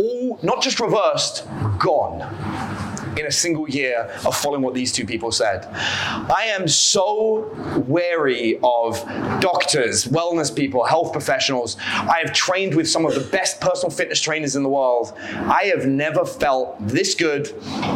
All 0.00 0.38
not 0.42 0.62
just 0.62 0.80
reversed, 0.80 1.46
gone 1.78 1.93
on. 1.94 2.83
In 3.18 3.26
a 3.26 3.32
single 3.32 3.68
year 3.68 4.10
of 4.24 4.36
following 4.36 4.62
what 4.62 4.74
these 4.74 4.92
two 4.92 5.04
people 5.04 5.32
said. 5.32 5.66
I 5.74 6.46
am 6.48 6.68
so 6.68 7.50
wary 7.86 8.58
of 8.62 9.00
doctors, 9.40 10.06
wellness 10.06 10.54
people, 10.54 10.84
health 10.84 11.12
professionals. 11.12 11.76
I 11.80 12.22
have 12.24 12.32
trained 12.32 12.74
with 12.74 12.88
some 12.88 13.04
of 13.06 13.14
the 13.14 13.20
best 13.20 13.60
personal 13.60 13.90
fitness 13.90 14.20
trainers 14.20 14.56
in 14.56 14.62
the 14.62 14.68
world. 14.68 15.12
I 15.18 15.72
have 15.74 15.86
never 15.86 16.24
felt 16.24 16.76
this 16.86 17.14
good, 17.14 17.46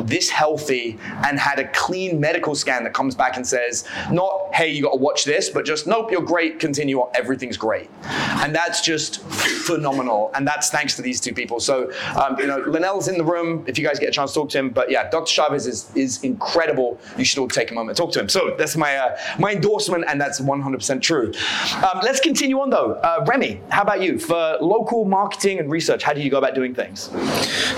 this 0.04 0.30
healthy, 0.30 0.98
and 1.26 1.38
had 1.38 1.58
a 1.58 1.68
clean 1.72 2.20
medical 2.20 2.54
scan 2.54 2.84
that 2.84 2.94
comes 2.94 3.14
back 3.14 3.36
and 3.36 3.46
says, 3.46 3.84
not, 4.10 4.54
hey, 4.54 4.70
you 4.70 4.82
got 4.82 4.92
to 4.92 4.98
watch 4.98 5.24
this, 5.24 5.50
but 5.50 5.64
just, 5.64 5.86
nope, 5.86 6.10
you're 6.10 6.22
great, 6.22 6.58
continue 6.60 7.00
on, 7.00 7.10
everything's 7.14 7.56
great. 7.56 7.90
And 8.04 8.54
that's 8.54 8.80
just 8.80 9.22
phenomenal. 9.22 10.30
And 10.34 10.46
that's 10.46 10.70
thanks 10.70 10.96
to 10.96 11.02
these 11.02 11.20
two 11.20 11.34
people. 11.34 11.60
So, 11.60 11.92
um, 12.16 12.38
you 12.38 12.46
know, 12.46 12.58
Linnell's 12.66 13.08
in 13.08 13.18
the 13.18 13.24
room 13.24 13.64
if 13.66 13.78
you 13.78 13.86
guys 13.86 13.98
get 13.98 14.08
a 14.08 14.12
chance 14.12 14.32
to 14.32 14.40
talk 14.40 14.50
to 14.50 14.58
him. 14.58 14.70
But 14.70 14.90
yeah, 14.90 15.07
Dr. 15.10 15.32
Chavez 15.32 15.66
is, 15.66 15.90
is 15.94 16.22
incredible. 16.22 16.98
You 17.16 17.24
should 17.24 17.38
all 17.40 17.48
take 17.48 17.70
a 17.70 17.74
moment 17.74 17.96
to 17.96 18.02
talk 18.02 18.12
to 18.12 18.20
him. 18.20 18.28
So 18.28 18.54
that's 18.56 18.76
my, 18.76 18.96
uh, 18.96 19.18
my 19.38 19.52
endorsement, 19.52 20.04
and 20.08 20.20
that's 20.20 20.40
100% 20.40 21.02
true. 21.02 21.32
Um, 21.76 22.00
let's 22.02 22.20
continue 22.20 22.58
on 22.60 22.70
though. 22.70 22.92
Uh, 22.92 23.24
Remy, 23.26 23.60
how 23.70 23.82
about 23.82 24.02
you? 24.02 24.18
For 24.18 24.58
local 24.60 25.04
marketing 25.04 25.58
and 25.58 25.70
research, 25.70 26.02
how 26.02 26.12
do 26.12 26.20
you 26.20 26.30
go 26.30 26.38
about 26.38 26.54
doing 26.54 26.74
things? 26.74 27.10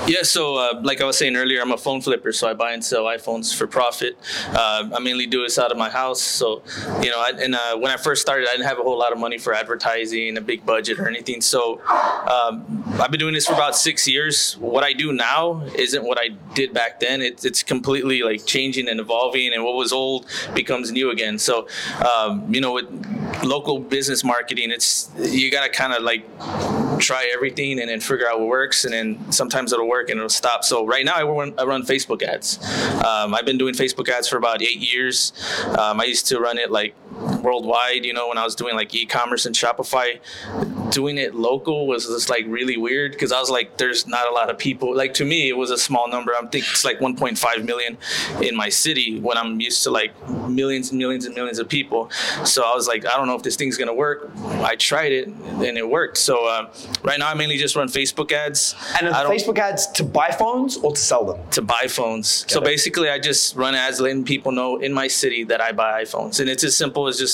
Yeah, 0.07 0.23
so 0.23 0.57
uh, 0.57 0.81
like 0.83 1.01
I 1.01 1.05
was 1.05 1.19
saying 1.19 1.37
earlier, 1.37 1.61
I'm 1.61 1.73
a 1.73 1.77
phone 1.77 2.01
flipper, 2.01 2.33
so 2.33 2.49
I 2.49 2.55
buy 2.55 2.73
and 2.73 2.85
sell 2.85 3.05
iPhones 3.05 3.55
for 3.57 3.67
profit. 3.67 4.17
Uh, 4.49 4.89
I 4.95 4.99
mainly 5.01 5.27
do 5.27 5.43
this 5.43 5.59
out 5.59 5.71
of 5.71 5.79
my 5.79 5.91
house. 5.91 6.21
So, 6.21 6.63
you 7.03 7.11
know, 7.11 7.19
I, 7.21 7.33
and 7.39 7.55
uh, 7.55 7.77
when 7.77 7.91
I 7.91 7.97
first 7.97 8.23
started, 8.23 8.49
I 8.49 8.53
didn't 8.53 8.67
have 8.67 8.79
a 8.79 8.83
whole 8.83 8.99
lot 8.99 9.13
of 9.13 9.19
money 9.19 9.39
for 9.39 9.55
advertising, 9.55 10.37
a 10.37 10.41
big 10.41 10.65
budget 10.65 10.99
or 10.99 11.09
anything. 11.09 11.41
So, 11.41 11.81
um, 11.89 12.85
I've 13.01 13.11
been 13.11 13.21
doing 13.21 13.35
this 13.35 13.47
for 13.47 13.55
about 13.55 13.77
six 13.77 14.07
years. 14.09 14.57
What 14.59 14.85
I 14.85 14.93
do 14.93 15.13
now 15.13 15.63
isn't 15.75 16.05
what 16.05 16.19
I 16.21 16.29
did 16.55 16.73
back 16.73 17.01
then. 17.01 17.20
It's 17.21 17.45
it's 17.45 17.63
completely 17.63 18.23
like 18.23 18.47
changing 18.47 18.89
and 18.89 19.01
evolving, 19.01 19.53
and 19.53 19.65
what 19.65 19.75
was 19.75 19.93
old 19.93 20.27
becomes 20.55 20.91
new 20.91 21.11
again. 21.11 21.39
So, 21.39 21.69
um, 22.15 22.53
you 22.53 22.61
know, 22.61 22.73
with 22.73 22.89
local 23.43 23.79
business 23.79 24.25
marketing, 24.25 24.71
it's 24.71 25.11
you 25.19 25.51
got 25.51 25.65
to 25.65 25.71
kind 25.71 25.93
of 25.93 26.03
like 26.03 26.25
try 27.01 27.31
everything 27.33 27.81
and 27.81 27.89
then 27.89 28.01
figure 28.01 28.29
out 28.29 28.39
what 28.39 28.49
works 28.49 28.85
and 28.85 28.93
then 28.93 29.33
sometimes 29.33 29.73
it'll 29.73 29.89
work 29.89 30.11
and 30.11 30.19
it'll 30.19 30.29
stop. 30.29 30.65
So 30.65 30.87
right 30.87 31.05
now 31.05 31.15
i 31.15 31.23
run, 31.23 31.55
I 31.59 31.65
run 31.65 31.83
facebook 31.83 32.23
ads. 32.23 32.59
Um, 33.05 33.35
i've 33.35 33.47
been 33.47 33.59
doing 33.59 33.75
facebook 33.75 34.09
ads 34.09 34.29
for 34.29 34.37
about 34.37 34.63
eight 34.63 34.79
years. 34.79 35.33
Um, 35.79 36.01
i 36.01 36.05
used 36.05 36.27
to 36.27 36.39
run 36.39 36.59
it 36.59 36.71
like 36.71 36.95
worldwide 37.43 38.05
you 38.05 38.13
know 38.13 38.29
when 38.29 38.39
i 38.39 38.45
was 38.45 38.55
doing 38.55 38.75
like 38.75 38.95
e-commerce 38.95 39.47
and 39.47 39.55
shopify 39.55 40.19
doing 40.91 41.19
it 41.19 41.35
local 41.35 41.87
was 41.87 42.07
just 42.07 42.29
like 42.29 42.45
really 42.49 42.77
weird 42.77 43.13
because 43.13 43.33
i 43.33 43.39
was 43.41 43.51
like 43.51 43.77
there's 43.79 44.07
not 44.07 44.29
a 44.29 44.33
lot 44.33 44.51
of 44.51 44.59
people 44.59 44.95
like 44.95 45.15
to 45.15 45.25
me 45.25 45.49
it 45.49 45.57
was 45.57 45.71
a 45.71 45.79
small 45.79 46.09
number 46.09 46.33
i'm 46.37 46.49
thinking 46.49 46.69
it's 46.71 46.85
like 46.85 46.99
1.5 46.99 47.65
million 47.65 47.97
in 48.43 48.57
my 48.57 48.69
city 48.69 49.21
when 49.21 49.37
i'm 49.37 49.61
used 49.61 49.83
to 49.83 49.91
like 49.91 50.13
millions 50.49 50.91
and 50.91 50.99
millions 50.99 51.25
and 51.27 51.35
millions 51.35 51.59
of 51.59 51.69
people 51.69 52.11
so 52.45 52.63
i 52.65 52.75
was 52.75 52.89
like 52.89 53.07
i 53.07 53.17
don't 53.17 53.27
know 53.27 53.37
if 53.37 53.43
this 53.43 53.57
thing's 53.57 53.77
gonna 53.77 53.95
work 53.95 54.31
i 54.63 54.75
tried 54.77 55.13
it 55.13 55.29
and 55.29 55.79
it 55.79 55.89
worked 55.89 56.19
so 56.19 56.47
uh, 56.47 56.73
right 57.03 57.19
now 57.19 57.29
i 57.29 57.35
mainly 57.35 57.57
just 57.57 57.77
run 57.77 57.89
facebook 57.89 58.33
ads 58.33 58.75
And 59.01 59.09
Facebook 59.15 59.59
ads 59.59 59.87
to 59.93 60.05
buy 60.05 60.31
phones 60.31 60.77
or 60.79 60.93
to 60.93 61.01
sell 61.01 61.25
them? 61.25 61.39
to 61.51 61.63
buy 61.63 61.87
phones. 61.89 62.45
so 62.49 62.61
it. 62.61 62.65
basically, 62.65 63.09
I 63.09 63.19
just 63.19 63.55
run 63.57 63.75
ads 63.75 64.01
letting 64.01 64.25
people 64.25 64.53
know 64.53 64.79
in 64.79 64.93
my 64.93 65.09
city 65.09 65.45
that 65.45 65.61
I 65.61 65.73
buy 65.73 66.03
iPhones, 66.03 66.41
and 66.41 66.49
it's 66.49 66.65
as 66.65 66.77
simple 66.77 67.07
as 67.07 67.19
just 67.19 67.30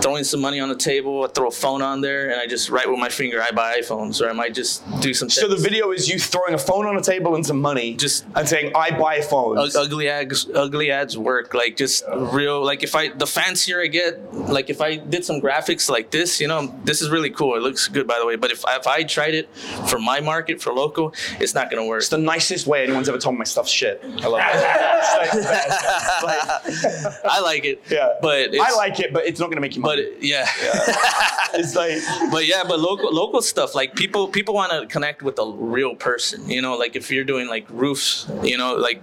throwing 0.00 0.24
some 0.24 0.40
money 0.40 0.60
on 0.60 0.68
the 0.68 0.74
table. 0.76 1.24
I 1.24 1.28
throw 1.28 1.48
a 1.48 1.50
phone 1.50 1.82
on 1.82 2.00
there, 2.00 2.30
and 2.30 2.40
I 2.40 2.46
just 2.46 2.70
write 2.70 2.88
with 2.90 2.98
my 2.98 3.08
finger, 3.08 3.42
"I 3.42 3.50
buy 3.50 3.78
iPhones," 3.80 4.20
or 4.20 4.28
I 4.28 4.32
might 4.32 4.54
just 4.54 4.82
do 5.00 5.12
some. 5.14 5.28
So 5.30 5.48
the 5.48 5.56
video 5.56 5.92
is 5.92 6.08
you 6.08 6.18
throwing 6.18 6.54
a 6.54 6.58
phone 6.58 6.86
on 6.86 6.96
a 6.96 7.02
table 7.02 7.34
and 7.34 7.44
some 7.46 7.60
money, 7.60 7.94
Just- 7.94 8.24
and 8.34 8.48
saying, 8.48 8.72
"I 8.74 8.90
buy 8.90 9.20
phones." 9.20 9.76
Ugly 9.76 10.08
ads, 10.08 10.48
ugly 10.54 10.90
ads 10.90 11.16
work. 11.16 11.54
Like 11.54 11.76
just 11.76 12.04
real. 12.08 12.62
Like 12.64 12.82
if 12.82 12.94
I 12.94 13.08
the 13.08 13.26
fancier 13.26 13.80
I 13.82 13.86
get, 13.86 14.32
like 14.34 14.70
if 14.70 14.80
I 14.80 14.96
did 14.96 15.24
some 15.24 15.40
graphics 15.40 15.88
like 15.90 16.10
this, 16.10 16.40
you 16.40 16.48
know, 16.48 16.74
this 16.84 17.00
is 17.02 17.10
really 17.10 17.30
cool. 17.30 17.54
It 17.56 17.62
looks 17.62 17.88
good, 17.88 18.06
by 18.06 18.18
the 18.18 18.26
way. 18.26 18.36
But 18.36 18.50
if 18.52 18.64
if 18.68 18.86
I 18.86 19.02
tried 19.04 19.34
it 19.34 19.48
for 19.88 19.98
my 19.98 20.20
market 20.20 20.60
for 20.62 20.72
local, 20.72 21.12
it's 21.38 21.54
not 21.54 21.70
gonna 21.70 21.84
work. 21.84 22.00
It's 22.00 22.08
the 22.08 22.18
nicest 22.18 22.66
way 22.66 22.82
anyone's 22.84 23.08
ever 23.08 23.18
told 23.18 23.34
me 23.34 23.38
my 23.40 23.44
stuff's 23.44 23.70
shit. 23.70 24.02
I 24.22 24.26
love 24.26 24.40
it. 24.42 24.50
Like- 26.22 27.24
I 27.24 27.40
like 27.40 27.64
it. 27.64 27.82
yeah, 27.90 28.14
but 28.20 28.54
it's, 28.54 28.58
I 28.60 28.74
like 28.76 29.00
it, 29.00 29.09
but 29.12 29.26
it's 29.26 29.38
not 29.40 29.46
going 29.46 29.56
to 29.56 29.60
make 29.60 29.76
you 29.76 29.82
But 29.82 29.96
money. 29.98 30.02
it- 30.02 30.22
yeah. 30.22 30.46
it's 31.54 31.74
like 31.74 31.94
but 32.30 32.46
yeah, 32.46 32.62
but 32.66 32.78
local 32.78 33.12
local 33.12 33.42
stuff 33.42 33.74
like 33.74 33.94
people 33.94 34.28
people 34.28 34.54
want 34.54 34.72
to 34.72 34.86
connect 34.86 35.22
with 35.22 35.38
a 35.38 35.50
real 35.50 35.94
person. 35.94 36.48
You 36.48 36.62
know, 36.62 36.76
like 36.76 36.96
if 36.96 37.10
you're 37.10 37.24
doing 37.24 37.48
like 37.48 37.66
roofs, 37.70 38.30
you 38.42 38.56
know, 38.56 38.74
like 38.74 39.00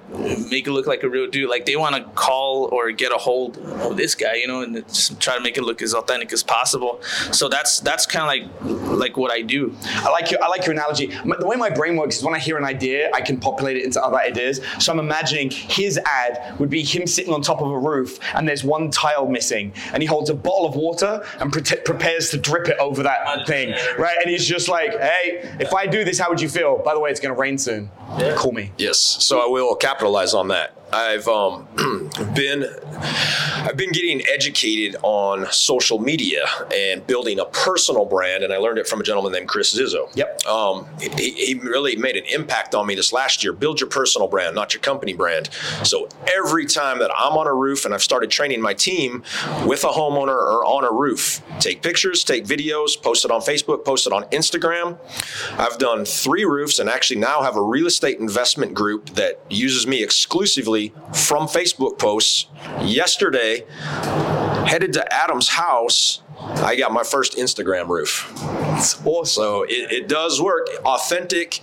make 0.52 0.68
it 0.68 0.72
look 0.72 0.88
like 0.88 1.04
a 1.04 1.10
real 1.10 1.28
dude. 1.30 1.50
Like 1.50 1.66
they 1.66 1.76
want 1.76 1.96
to 1.96 2.04
call 2.16 2.70
or 2.72 2.92
get 2.92 3.12
a 3.12 3.18
hold 3.18 3.58
of 3.58 3.98
this 3.98 4.16
guy, 4.16 4.36
you 4.36 4.48
know, 4.48 4.62
and 4.62 4.76
just 4.88 5.20
try 5.20 5.36
to 5.36 5.42
make 5.42 5.58
it 5.58 5.64
look 5.64 5.82
as 5.82 5.94
authentic 5.94 6.32
as 6.34 6.44
possible. 6.44 7.02
So 7.32 7.50
that's 7.50 7.80
that's 7.82 8.06
kind 8.06 8.24
of 8.24 8.30
like 8.30 8.98
like 9.00 9.18
what 9.18 9.32
I 9.32 9.42
do. 9.42 9.76
I 9.86 10.10
like 10.10 10.32
your 10.32 10.44
I 10.44 10.48
like 10.48 10.66
your 10.66 10.74
analogy. 10.74 11.08
The 11.08 11.46
way 11.48 11.56
my 11.58 11.70
brain 11.70 11.96
works 11.98 12.18
is 12.18 12.24
when 12.24 12.34
I 12.34 12.40
hear 12.40 12.58
an 12.58 12.64
idea, 12.66 13.10
I 13.14 13.22
can 13.22 13.40
populate 13.40 13.78
it 13.78 13.84
into 13.84 14.02
other 14.04 14.18
ideas. 14.18 14.62
So 14.80 14.92
I'm 14.92 15.00
imagining 15.00 15.50
his 15.52 15.98
ad 16.06 16.58
would 16.60 16.70
be 16.70 16.84
him 16.84 17.08
sitting 17.08 17.34
on 17.34 17.42
top 17.42 17.62
of 17.62 17.70
a 17.70 17.78
roof, 17.78 18.20
and 18.36 18.48
there's 18.48 18.64
one 18.64 18.90
tile 18.92 19.28
missing, 19.28 19.74
and 19.98 20.04
and 20.04 20.04
he 20.04 20.08
holds 20.08 20.30
a 20.30 20.36
bottle 20.36 20.68
of 20.68 20.76
water 20.76 21.26
and 21.40 21.52
pre- 21.52 21.64
prepares 21.84 22.30
to 22.30 22.38
drip 22.38 22.68
it 22.68 22.78
over 22.78 23.02
that 23.02 23.48
thing, 23.48 23.72
right? 23.98 24.16
And 24.22 24.30
he's 24.30 24.46
just 24.46 24.70
like, 24.70 24.92
hey, 24.92 25.50
if 25.60 25.74
I 25.74 25.88
do 25.88 26.04
this, 26.04 26.20
how 26.20 26.30
would 26.30 26.40
you 26.40 26.50
feel? 26.50 26.78
By 26.86 26.94
the 26.94 27.00
way, 27.00 27.10
it's 27.10 27.20
going 27.20 27.34
to 27.34 27.42
rain 27.42 27.58
soon. 27.58 27.90
Call 28.36 28.52
me. 28.52 28.72
Yes, 28.78 29.00
so 29.00 29.44
I 29.44 29.48
will 29.48 29.74
capitalize 29.74 30.36
on 30.36 30.50
that. 30.50 30.76
I've 30.92 31.28
um, 31.28 31.68
been 32.34 32.66
I've 33.68 33.76
been 33.76 33.92
getting 33.92 34.26
educated 34.28 34.96
on 35.04 35.46
social 35.52 36.00
media 36.00 36.46
and 36.74 37.06
building 37.06 37.40
a 37.40 37.46
personal 37.46 38.06
brand, 38.06 38.44
and 38.44 38.54
I 38.54 38.58
learned 38.58 38.78
it 38.78 38.88
from 38.88 39.02
a 39.02 39.04
gentleman 39.04 39.34
named 39.34 39.50
Chris 39.50 39.78
Zizzo. 39.78 40.10
Yep. 40.16 40.46
Um, 40.46 40.88
he, 41.18 41.32
he 41.32 41.54
really 41.56 41.98
made 41.98 42.16
an 42.16 42.24
impact 42.34 42.76
on 42.76 42.88
me 42.88 42.96
this 42.96 43.12
last 43.12 43.44
year. 43.44 43.52
Build 43.52 43.82
your 43.82 43.90
personal 43.90 44.30
brand, 44.30 44.56
not 44.56 44.74
your 44.74 44.82
company 44.82 45.14
brand. 45.14 45.50
So 45.84 46.08
every 46.34 46.66
time 46.66 47.00
that 47.00 47.12
I'm 47.14 47.34
on 47.34 47.48
a 47.48 47.54
roof, 47.54 47.84
and 47.84 47.94
I've 47.94 48.04
started 48.04 48.32
training 48.32 48.62
my 48.62 48.74
team 48.74 49.24
with 49.66 49.84
a 49.84 49.90
homeowner 49.90 50.30
or 50.30 50.64
on 50.64 50.86
a 50.86 50.92
roof, 50.92 51.42
take 51.60 51.82
pictures, 51.82 52.24
take 52.24 52.46
videos, 52.46 53.02
post 53.02 53.26
it 53.26 53.32
on 53.32 53.42
Facebook, 53.42 53.84
post 53.84 54.08
it 54.08 54.14
on 54.14 54.24
Instagram. 54.26 54.98
I've 55.60 55.78
done 55.78 56.06
three 56.06 56.46
roofs, 56.46 56.80
and 56.80 56.90
actually 56.90 57.20
now 57.20 57.42
have 57.42 57.58
a 57.58 57.62
real 57.62 57.88
estate 57.88 58.20
investment 58.20 58.74
group 58.74 59.10
that 59.12 59.42
uses 59.50 59.86
me 59.86 60.02
exclusively 60.04 60.77
from 61.14 61.48
Facebook 61.48 61.98
posts. 61.98 62.48
Yesterday, 62.82 63.66
headed 64.68 64.94
to 64.94 65.14
Adam's 65.14 65.50
house. 65.50 66.22
I 66.40 66.76
got 66.76 66.92
my 66.92 67.04
first 67.04 67.38
Instagram 67.38 67.88
roof. 67.88 68.32
It's 68.78 69.04
awesome. 69.06 69.26
So 69.26 69.64
it, 69.64 69.92
it 69.92 70.08
does 70.08 70.42
work. 70.42 70.68
Authentic 70.86 71.62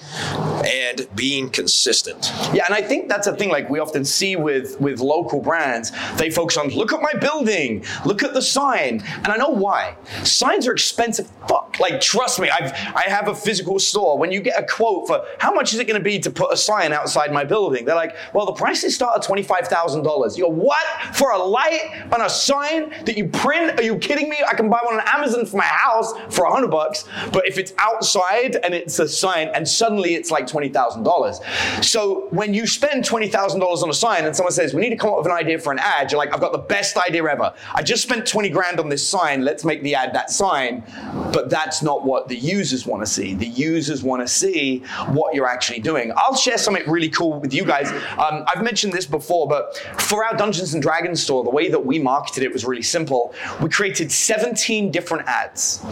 and 0.64 1.06
being 1.14 1.50
consistent. 1.50 2.32
Yeah, 2.52 2.64
and 2.66 2.74
I 2.74 2.82
think 2.82 3.08
that's 3.08 3.26
a 3.26 3.36
thing 3.36 3.50
like 3.50 3.68
we 3.68 3.78
often 3.78 4.04
see 4.04 4.36
with 4.36 4.80
with 4.80 5.00
local 5.00 5.40
brands. 5.40 5.92
They 6.16 6.30
focus 6.30 6.56
on 6.56 6.68
look 6.68 6.92
at 6.92 7.00
my 7.00 7.12
building, 7.18 7.84
look 8.04 8.22
at 8.22 8.34
the 8.34 8.42
sign, 8.42 9.02
and 9.06 9.28
I 9.28 9.36
know 9.36 9.50
why. 9.50 9.96
Signs 10.22 10.66
are 10.66 10.72
expensive. 10.72 11.30
Fuck, 11.48 11.78
like 11.80 12.00
trust 12.00 12.40
me. 12.40 12.50
I've 12.50 12.72
I 12.72 13.04
have 13.06 13.28
a 13.28 13.34
physical 13.34 13.78
store. 13.78 14.18
When 14.18 14.32
you 14.32 14.40
get 14.40 14.60
a 14.60 14.66
quote 14.66 15.06
for 15.06 15.24
how 15.38 15.52
much 15.52 15.72
is 15.72 15.78
it 15.78 15.86
going 15.86 16.00
to 16.00 16.04
be 16.04 16.18
to 16.20 16.30
put 16.30 16.52
a 16.52 16.56
sign 16.56 16.92
outside 16.92 17.32
my 17.32 17.44
building, 17.44 17.84
they're 17.84 17.94
like, 17.94 18.16
well, 18.32 18.46
the 18.46 18.52
prices 18.52 18.94
start 18.94 19.16
at 19.16 19.22
twenty 19.22 19.42
five 19.42 19.68
thousand 19.68 20.02
dollars. 20.02 20.36
You 20.36 20.44
go 20.44 20.50
what 20.50 20.84
for 21.14 21.30
a 21.32 21.38
light 21.38 22.06
on 22.12 22.22
a 22.22 22.30
sign 22.30 22.90
that 23.04 23.16
you 23.16 23.28
print? 23.28 23.78
Are 23.78 23.82
you 23.82 23.96
kidding 23.98 24.28
me? 24.28 24.38
I 24.46 24.54
can 24.54 24.63
buy 24.70 24.80
one 24.82 24.94
on 24.94 25.02
Amazon 25.06 25.46
for 25.46 25.56
my 25.56 25.64
house 25.64 26.12
for 26.30 26.44
a 26.44 26.52
hundred 26.52 26.70
bucks, 26.70 27.04
but 27.32 27.46
if 27.46 27.58
it's 27.58 27.72
outside 27.78 28.56
and 28.56 28.74
it's 28.74 28.98
a 28.98 29.08
sign, 29.08 29.48
and 29.48 29.66
suddenly 29.66 30.14
it's 30.14 30.30
like 30.30 30.46
$20,000. 30.46 31.84
So 31.84 32.28
when 32.30 32.54
you 32.54 32.66
spend 32.66 33.04
$20,000 33.04 33.82
on 33.82 33.90
a 33.90 33.94
sign 33.94 34.24
and 34.24 34.34
someone 34.34 34.52
says, 34.52 34.74
we 34.74 34.80
need 34.80 34.90
to 34.90 34.96
come 34.96 35.10
up 35.10 35.18
with 35.18 35.26
an 35.26 35.32
idea 35.32 35.58
for 35.58 35.72
an 35.72 35.78
ad, 35.78 36.10
you're 36.10 36.18
like, 36.18 36.32
I've 36.32 36.40
got 36.40 36.52
the 36.52 36.58
best 36.58 36.96
idea 36.96 37.24
ever. 37.24 37.54
I 37.74 37.82
just 37.82 38.02
spent 38.02 38.26
20 38.26 38.48
grand 38.50 38.80
on 38.80 38.88
this 38.88 39.06
sign. 39.06 39.42
Let's 39.44 39.64
make 39.64 39.82
the 39.82 39.94
ad 39.94 40.14
that 40.14 40.30
sign. 40.30 40.84
But 41.32 41.50
that's 41.50 41.82
not 41.82 42.04
what 42.04 42.28
the 42.28 42.36
users 42.36 42.86
want 42.86 43.02
to 43.02 43.06
see. 43.06 43.34
The 43.34 43.46
users 43.46 44.02
want 44.02 44.22
to 44.22 44.28
see 44.28 44.80
what 45.08 45.34
you're 45.34 45.48
actually 45.48 45.80
doing. 45.80 46.12
I'll 46.16 46.36
share 46.36 46.58
something 46.58 46.88
really 46.88 47.08
cool 47.08 47.40
with 47.40 47.52
you 47.54 47.64
guys. 47.64 47.90
Um, 48.18 48.44
I've 48.46 48.62
mentioned 48.62 48.92
this 48.92 49.06
before, 49.06 49.48
but 49.48 49.76
for 50.00 50.24
our 50.24 50.36
Dungeons 50.36 50.74
and 50.74 50.82
Dragons 50.82 51.22
store, 51.22 51.44
the 51.44 51.50
way 51.50 51.68
that 51.68 51.84
we 51.84 51.98
marketed 51.98 52.42
it 52.42 52.52
was 52.52 52.64
really 52.64 52.82
simple. 52.82 53.34
We 53.60 53.68
created 53.68 54.10
17 54.54 54.92
different 54.92 55.26
ads. 55.26 55.84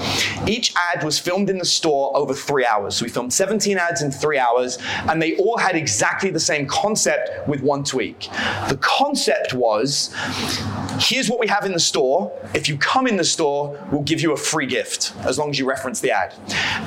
Each 0.47 0.73
ad 0.77 1.03
was 1.03 1.19
filmed 1.19 1.51
in 1.51 1.59
the 1.59 1.65
store 1.65 2.17
over 2.17 2.33
three 2.33 2.65
hours. 2.65 2.97
So 2.97 3.05
we 3.05 3.09
filmed 3.09 3.33
17 3.33 3.77
ads 3.77 4.03
in 4.03 4.13
three 4.13 4.39
hours, 4.39 4.79
and 5.09 5.21
they 5.21 5.37
all 5.37 5.57
had 5.57 5.75
exactly 5.75 6.31
the 6.31 6.41
same 6.41 6.67
concept 6.67 7.49
with 7.49 7.61
one 7.61 7.83
tweak. 7.83 8.29
The 8.69 8.79
concept 8.81 9.53
was 9.53 10.15
here's 11.01 11.29
what 11.29 11.41
we 11.41 11.49
have 11.49 11.65
in 11.65 11.73
the 11.73 11.81
store. 11.81 12.33
If 12.55 12.69
you 12.69 12.77
come 12.77 13.09
in 13.09 13.17
the 13.17 13.25
store, 13.25 13.79
we'll 13.91 14.03
give 14.03 14.21
you 14.21 14.33
a 14.33 14.37
free 14.37 14.67
gift 14.67 15.13
as 15.25 15.39
long 15.39 15.51
as 15.51 15.59
you 15.59 15.67
reference 15.67 16.01
the 16.01 16.13
ad. 16.13 16.35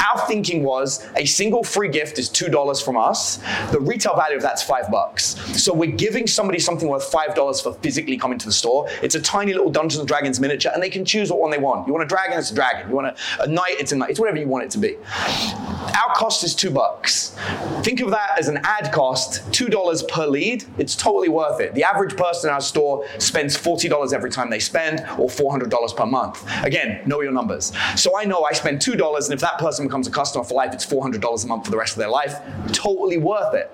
Our 0.07 0.25
thinking 0.27 0.63
was 0.63 1.05
a 1.17 1.25
single 1.25 1.63
free 1.63 1.89
gift 1.89 2.19
is 2.19 2.29
$2 2.29 2.83
from 2.85 2.95
us. 2.95 3.37
The 3.71 3.79
retail 3.79 4.15
value 4.15 4.37
of 4.37 4.41
that's 4.41 4.63
five 4.63 4.89
bucks. 4.89 5.35
So 5.61 5.73
we're 5.73 5.91
giving 5.91 6.27
somebody 6.27 6.59
something 6.59 6.87
worth 6.87 7.11
$5 7.11 7.63
for 7.63 7.73
physically 7.73 8.17
coming 8.17 8.39
to 8.39 8.45
the 8.45 8.53
store. 8.53 8.87
It's 9.01 9.15
a 9.15 9.21
tiny 9.21 9.53
little 9.53 9.69
Dungeons 9.69 9.99
and 9.99 10.07
Dragons 10.07 10.39
miniature, 10.39 10.71
and 10.73 10.81
they 10.81 10.89
can 10.89 11.03
choose 11.03 11.29
what 11.29 11.41
one 11.41 11.51
they 11.51 11.57
You 11.87 11.93
want 11.93 12.03
a 12.03 12.07
dragon, 12.07 12.37
it's 12.37 12.51
a 12.51 12.55
dragon. 12.55 12.89
You 12.89 12.95
want 12.95 13.07
a, 13.07 13.43
a 13.43 13.47
knight, 13.47 13.75
it's 13.79 13.91
a 13.91 13.95
knight. 13.95 14.11
It's 14.11 14.19
whatever 14.19 14.37
you 14.37 14.47
want 14.47 14.65
it 14.65 14.71
to 14.71 14.77
be. 14.77 14.97
Our 15.05 16.13
cost 16.15 16.43
is 16.43 16.53
two 16.53 16.71
bucks. 16.71 17.35
Think 17.81 18.01
of 18.01 18.09
that 18.11 18.37
as 18.39 18.47
an 18.47 18.59
ad 18.63 18.91
cost, 18.91 19.49
$2 19.51 20.07
per 20.07 20.27
lead. 20.27 20.65
It's 20.77 20.95
totally 20.95 21.29
worth 21.29 21.59
it. 21.59 21.73
The 21.73 21.83
average 21.83 22.15
person 22.15 22.49
in 22.49 22.53
our 22.53 22.61
store 22.61 23.05
spends 23.17 23.57
$40 23.57 24.13
every 24.13 24.29
time 24.29 24.49
they 24.49 24.59
spend 24.59 25.01
or 25.17 25.27
$400 25.27 25.95
per 25.95 26.05
month. 26.05 26.45
Again, 26.63 27.01
know 27.05 27.21
your 27.21 27.31
numbers. 27.31 27.71
So 27.95 28.17
I 28.17 28.25
know 28.25 28.43
I 28.43 28.53
spend 28.53 28.79
$2, 28.79 29.25
and 29.25 29.33
if 29.33 29.39
that 29.41 29.57
person 29.57 29.85
becomes 29.85 30.07
a 30.07 30.11
customer 30.11 30.43
for 30.43 30.53
life, 30.53 30.73
it's 30.73 30.85
$400 30.85 31.43
a 31.43 31.47
month 31.47 31.65
for 31.65 31.71
the 31.71 31.77
rest 31.77 31.93
of 31.93 31.99
their 31.99 32.09
life. 32.09 32.35
Totally 32.71 33.17
worth 33.17 33.53
it. 33.53 33.71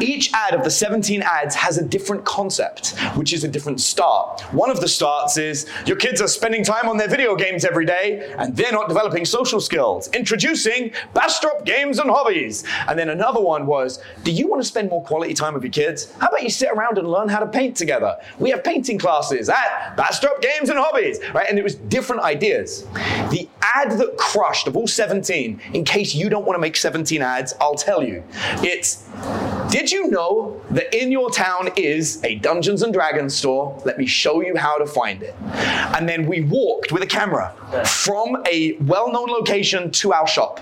Each 0.00 0.32
ad 0.32 0.54
of 0.54 0.62
the 0.64 0.70
17 0.70 1.22
ads 1.22 1.54
has 1.54 1.78
a 1.78 1.84
different 1.84 2.24
concept, 2.24 2.96
which 3.16 3.32
is 3.32 3.44
a 3.44 3.48
different 3.48 3.80
start. 3.80 4.40
One 4.52 4.70
of 4.70 4.80
the 4.80 4.88
starts 4.88 5.36
is 5.36 5.68
your 5.86 5.96
kids 5.96 6.20
are 6.22 6.28
spending 6.28 6.64
time 6.64 6.88
on 6.88 6.96
their 6.96 7.08
video 7.08 7.34
games 7.34 7.64
every 7.64 7.84
day 7.84 8.32
and 8.38 8.56
they're 8.56 8.72
not 8.72 8.88
developing 8.88 9.24
social 9.24 9.60
skills. 9.60 10.08
Introducing 10.08 10.92
Bastrop 11.14 11.64
Games 11.64 11.98
and 11.98 12.10
Hobbies. 12.10 12.64
And 12.86 12.98
then 12.98 13.08
another 13.08 13.40
one 13.40 13.66
was, 13.66 14.00
do 14.22 14.30
you 14.30 14.46
want 14.46 14.62
to 14.62 14.68
spend 14.68 14.90
more 14.90 15.02
quality 15.02 15.34
time 15.34 15.54
with 15.54 15.64
your 15.64 15.72
kids? 15.72 16.12
How 16.20 16.28
about 16.28 16.42
you 16.42 16.50
sit 16.50 16.70
around 16.70 16.98
and 16.98 17.08
learn 17.10 17.28
how 17.28 17.40
to 17.40 17.46
paint 17.46 17.76
together? 17.76 18.16
We 18.38 18.50
have 18.50 18.62
painting 18.62 18.98
classes 18.98 19.48
at 19.48 19.96
Bastrop 19.96 20.40
Games 20.40 20.70
and 20.70 20.78
Hobbies, 20.78 21.18
right? 21.34 21.48
And 21.48 21.58
it 21.58 21.64
was 21.64 21.74
different 21.74 22.22
ideas. 22.22 22.84
The 23.30 23.48
ad 23.62 23.92
that 23.92 24.16
crushed 24.16 24.66
of 24.68 24.76
all 24.76 24.86
17, 24.86 25.60
in 25.72 25.84
case 25.84 26.14
you 26.14 26.28
don't 26.28 26.46
want 26.46 26.56
to 26.56 26.60
make 26.60 26.76
17 26.76 27.20
ads, 27.20 27.54
I'll 27.60 27.74
tell 27.74 28.02
you, 28.02 28.22
it's 28.62 29.08
did 29.70 29.92
you 29.92 30.10
know 30.10 30.60
that 30.70 30.94
in 30.94 31.12
your 31.12 31.30
town 31.30 31.68
is 31.76 32.22
a 32.24 32.36
Dungeons 32.36 32.82
and 32.82 32.92
Dragons 32.92 33.34
store? 33.34 33.80
Let 33.84 33.98
me 33.98 34.06
show 34.06 34.40
you 34.40 34.56
how 34.56 34.78
to 34.78 34.86
find 34.86 35.22
it. 35.22 35.34
And 35.96 36.08
then 36.08 36.26
we 36.26 36.40
walked 36.42 36.90
with 36.90 37.02
a 37.02 37.06
camera 37.06 37.54
from 37.84 38.42
a 38.50 38.72
well 38.80 39.12
known 39.12 39.28
location 39.28 39.90
to 39.90 40.12
our 40.12 40.26
shop, 40.26 40.60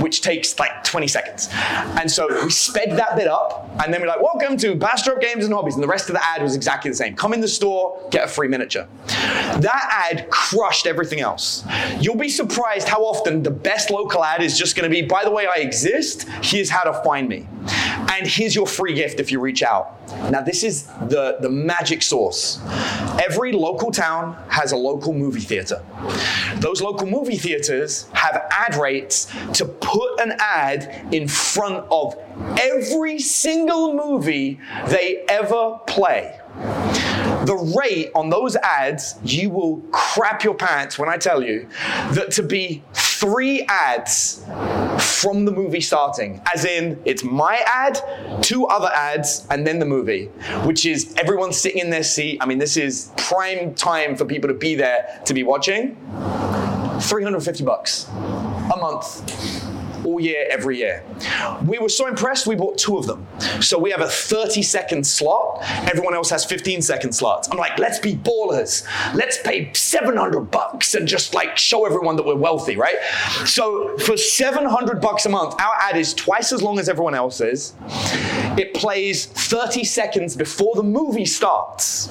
which 0.00 0.20
takes 0.20 0.58
like 0.58 0.84
20 0.84 1.06
seconds. 1.06 1.48
And 1.52 2.10
so 2.10 2.44
we 2.44 2.50
sped 2.50 2.92
that 2.92 3.16
bit 3.16 3.28
up, 3.28 3.68
and 3.84 3.92
then 3.92 4.00
we're 4.00 4.08
like, 4.08 4.22
Welcome 4.22 4.56
to 4.58 4.74
Bastrop 4.74 5.20
Games 5.20 5.44
and 5.44 5.52
Hobbies. 5.52 5.74
And 5.74 5.82
the 5.82 5.88
rest 5.88 6.08
of 6.08 6.14
the 6.14 6.26
ad 6.26 6.42
was 6.42 6.56
exactly 6.56 6.90
the 6.90 6.96
same. 6.96 7.14
Come 7.14 7.32
in 7.32 7.40
the 7.40 7.48
store, 7.48 8.08
get 8.10 8.24
a 8.24 8.28
free 8.28 8.48
miniature. 8.48 8.86
That 9.06 10.10
ad 10.10 10.30
crushed 10.30 10.86
everything 10.86 11.20
else. 11.20 11.64
You'll 12.00 12.16
be 12.16 12.28
surprised 12.28 12.88
how 12.88 13.02
often 13.02 13.42
the 13.42 13.50
best 13.50 13.90
local 13.90 14.24
ad 14.24 14.42
is 14.42 14.58
just 14.58 14.76
to 14.76 14.88
be, 14.88 15.02
By 15.02 15.24
the 15.24 15.30
way, 15.30 15.46
I 15.46 15.60
exist, 15.60 16.28
here's 16.42 16.70
how 16.70 16.82
to 16.82 17.02
find 17.02 17.28
me. 17.28 17.46
And 18.10 18.26
here's 18.26 18.54
your 18.54 18.66
free 18.66 18.94
gift 18.94 19.20
if 19.20 19.30
you 19.30 19.40
reach 19.40 19.62
out. 19.62 19.96
Now, 20.30 20.40
this 20.40 20.62
is 20.62 20.86
the, 21.08 21.36
the 21.40 21.50
magic 21.50 22.02
sauce. 22.02 22.60
Every 23.22 23.52
local 23.52 23.90
town 23.90 24.36
has 24.48 24.72
a 24.72 24.76
local 24.76 25.12
movie 25.12 25.40
theater. 25.40 25.82
Those 26.56 26.80
local 26.80 27.06
movie 27.06 27.36
theaters 27.36 28.08
have 28.12 28.46
ad 28.50 28.76
rates 28.76 29.32
to 29.54 29.66
put 29.88 30.20
an 30.20 30.34
ad 30.38 31.14
in 31.14 31.26
front 31.26 31.86
of 31.90 32.14
every 32.60 33.18
single 33.18 33.94
movie 33.94 34.60
they 34.88 35.24
ever 35.28 35.78
play. 35.86 36.38
The 37.46 37.74
rate 37.80 38.10
on 38.14 38.28
those 38.28 38.56
ads, 38.56 39.14
you 39.24 39.48
will 39.48 39.78
crap 39.90 40.44
your 40.44 40.54
pants 40.54 40.98
when 40.98 41.08
I 41.08 41.16
tell 41.16 41.42
you 41.42 41.66
that 42.12 42.30
to 42.32 42.42
be 42.42 42.82
three 42.92 43.62
ads 43.62 44.44
from 44.98 45.46
the 45.46 45.52
movie 45.52 45.80
starting, 45.80 46.42
as 46.52 46.66
in 46.66 47.00
it's 47.06 47.24
my 47.24 47.62
ad, 47.64 47.98
two 48.42 48.66
other 48.66 48.90
ads, 48.94 49.46
and 49.50 49.66
then 49.66 49.78
the 49.78 49.86
movie, 49.86 50.26
which 50.64 50.84
is 50.84 51.14
everyone 51.16 51.50
sitting 51.50 51.78
in 51.78 51.88
their 51.88 52.02
seat. 52.02 52.38
I 52.42 52.46
mean, 52.46 52.58
this 52.58 52.76
is 52.76 53.10
prime 53.16 53.74
time 53.74 54.16
for 54.16 54.26
people 54.26 54.48
to 54.48 54.54
be 54.54 54.74
there 54.74 55.22
to 55.24 55.32
be 55.32 55.44
watching. 55.44 55.96
350 57.00 57.64
bucks 57.64 58.06
a 58.08 58.76
month 58.78 59.77
all 60.08 60.20
year, 60.20 60.46
every 60.50 60.78
year. 60.78 61.04
We 61.64 61.78
were 61.78 61.88
so 61.88 62.06
impressed, 62.06 62.46
we 62.46 62.54
bought 62.54 62.78
two 62.78 62.96
of 62.96 63.06
them. 63.06 63.26
So 63.60 63.78
we 63.78 63.90
have 63.90 64.00
a 64.00 64.08
30 64.08 64.62
second 64.62 65.06
slot. 65.06 65.58
Everyone 65.90 66.14
else 66.14 66.30
has 66.30 66.44
15 66.44 66.80
second 66.82 67.12
slots. 67.12 67.48
I'm 67.50 67.58
like, 67.58 67.78
let's 67.78 67.98
be 67.98 68.14
ballers. 68.14 68.86
Let's 69.14 69.38
pay 69.42 69.72
700 69.72 70.50
bucks 70.50 70.94
and 70.94 71.06
just 71.06 71.34
like 71.34 71.56
show 71.58 71.84
everyone 71.84 72.16
that 72.16 72.24
we're 72.24 72.36
wealthy, 72.36 72.76
right? 72.76 72.96
So 73.44 73.96
for 73.98 74.16
700 74.16 75.00
bucks 75.00 75.26
a 75.26 75.28
month, 75.28 75.54
our 75.60 75.74
ad 75.80 75.96
is 75.96 76.14
twice 76.14 76.52
as 76.52 76.62
long 76.62 76.78
as 76.78 76.88
everyone 76.88 77.14
else's. 77.14 77.74
It 78.56 78.74
plays 78.74 79.26
30 79.26 79.84
seconds 79.84 80.36
before 80.36 80.74
the 80.74 80.82
movie 80.82 81.26
starts. 81.26 82.10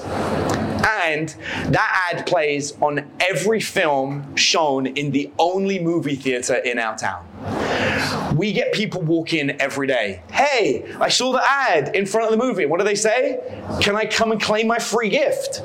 And 0.88 1.28
that 1.66 2.12
ad 2.12 2.26
plays 2.26 2.72
on 2.80 3.08
every 3.20 3.60
film 3.60 4.34
shown 4.36 4.86
in 4.86 5.10
the 5.10 5.30
only 5.38 5.78
movie 5.78 6.16
theater 6.16 6.54
in 6.54 6.78
our 6.78 6.96
town. 6.96 7.27
We 8.34 8.52
get 8.52 8.72
people 8.72 9.02
walk 9.02 9.32
in 9.32 9.60
every 9.60 9.86
day. 9.86 10.22
Hey, 10.30 10.94
I 11.00 11.08
saw 11.08 11.32
the 11.32 11.42
ad 11.44 11.96
in 11.96 12.06
front 12.06 12.26
of 12.26 12.38
the 12.38 12.44
movie. 12.44 12.66
What 12.66 12.78
do 12.78 12.84
they 12.84 12.94
say? 12.94 13.40
Can 13.80 13.96
I 13.96 14.06
come 14.06 14.32
and 14.32 14.40
claim 14.40 14.66
my 14.66 14.78
free 14.78 15.08
gift? 15.08 15.62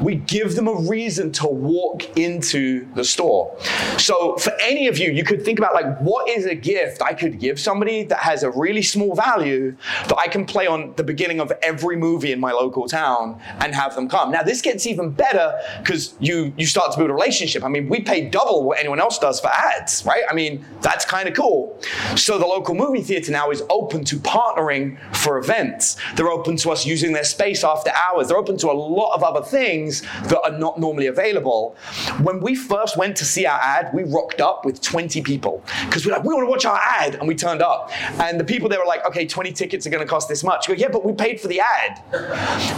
We 0.00 0.16
give 0.16 0.56
them 0.56 0.66
a 0.66 0.74
reason 0.74 1.30
to 1.32 1.46
walk 1.46 2.16
into 2.16 2.92
the 2.94 3.04
store. 3.04 3.56
So 3.98 4.36
for 4.36 4.52
any 4.60 4.88
of 4.88 4.98
you, 4.98 5.12
you 5.12 5.24
could 5.24 5.44
think 5.44 5.58
about 5.58 5.74
like, 5.74 5.98
what 5.98 6.28
is 6.28 6.46
a 6.46 6.54
gift 6.54 7.02
I 7.02 7.12
could 7.14 7.38
give 7.38 7.60
somebody 7.60 8.04
that 8.04 8.18
has 8.18 8.42
a 8.42 8.50
really 8.50 8.82
small 8.82 9.14
value 9.14 9.76
that 10.08 10.18
I 10.18 10.26
can 10.26 10.44
play 10.44 10.66
on 10.66 10.94
the 10.96 11.04
beginning 11.04 11.40
of 11.40 11.52
every 11.62 11.96
movie 11.96 12.32
in 12.32 12.40
my 12.40 12.52
local 12.52 12.88
town 12.88 13.40
and 13.60 13.74
have 13.74 13.94
them 13.94 14.08
come. 14.08 14.30
Now 14.30 14.42
this 14.42 14.60
gets 14.60 14.86
even 14.86 15.10
better 15.10 15.58
because 15.82 16.14
you 16.18 16.52
you 16.56 16.66
start 16.66 16.92
to 16.92 16.98
build 16.98 17.10
a 17.10 17.14
relationship. 17.14 17.62
I 17.62 17.68
mean, 17.68 17.88
we 17.88 18.00
pay 18.00 18.28
double 18.28 18.64
what 18.64 18.78
anyone 18.78 19.00
else 19.00 19.18
does 19.18 19.40
for 19.40 19.48
ads, 19.48 20.04
right? 20.04 20.22
I 20.28 20.34
mean, 20.34 20.64
that's 20.80 21.04
kind 21.04 21.15
of 21.24 21.34
cool. 21.34 21.80
So 22.16 22.38
the 22.38 22.46
local 22.46 22.74
movie 22.74 23.02
theater 23.02 23.32
now 23.32 23.50
is 23.50 23.62
open 23.70 24.04
to 24.04 24.16
partnering 24.16 24.98
for 25.16 25.38
events. 25.38 25.96
They're 26.16 26.28
open 26.28 26.56
to 26.58 26.70
us 26.70 26.84
using 26.84 27.12
their 27.12 27.24
space 27.24 27.64
after 27.64 27.90
hours. 27.90 28.28
They're 28.28 28.36
open 28.36 28.56
to 28.58 28.70
a 28.70 28.72
lot 28.72 29.14
of 29.14 29.22
other 29.22 29.42
things 29.42 30.02
that 30.02 30.40
are 30.44 30.58
not 30.58 30.78
normally 30.78 31.06
available. 31.06 31.76
When 32.22 32.40
we 32.40 32.54
first 32.54 32.96
went 32.96 33.16
to 33.16 33.24
see 33.24 33.46
our 33.46 33.58
ad, 33.58 33.90
we 33.94 34.04
rocked 34.04 34.40
up 34.40 34.64
with 34.64 34.80
20 34.82 35.22
people 35.22 35.62
because 35.86 36.04
we're 36.04 36.12
like, 36.12 36.24
we 36.24 36.34
want 36.34 36.46
to 36.46 36.50
watch 36.50 36.64
our 36.64 36.78
ad, 36.78 37.14
and 37.14 37.28
we 37.28 37.34
turned 37.34 37.62
up. 37.62 37.90
And 38.20 38.38
the 38.38 38.44
people 38.44 38.68
there 38.68 38.78
were 38.78 38.86
like, 38.86 39.04
okay, 39.06 39.26
20 39.26 39.52
tickets 39.52 39.86
are 39.86 39.90
going 39.90 40.04
to 40.04 40.08
cost 40.08 40.28
this 40.28 40.44
much. 40.44 40.68
Go, 40.68 40.74
yeah, 40.74 40.88
but 40.88 41.04
we 41.04 41.12
paid 41.12 41.40
for 41.40 41.48
the 41.48 41.60
ad. 41.60 42.02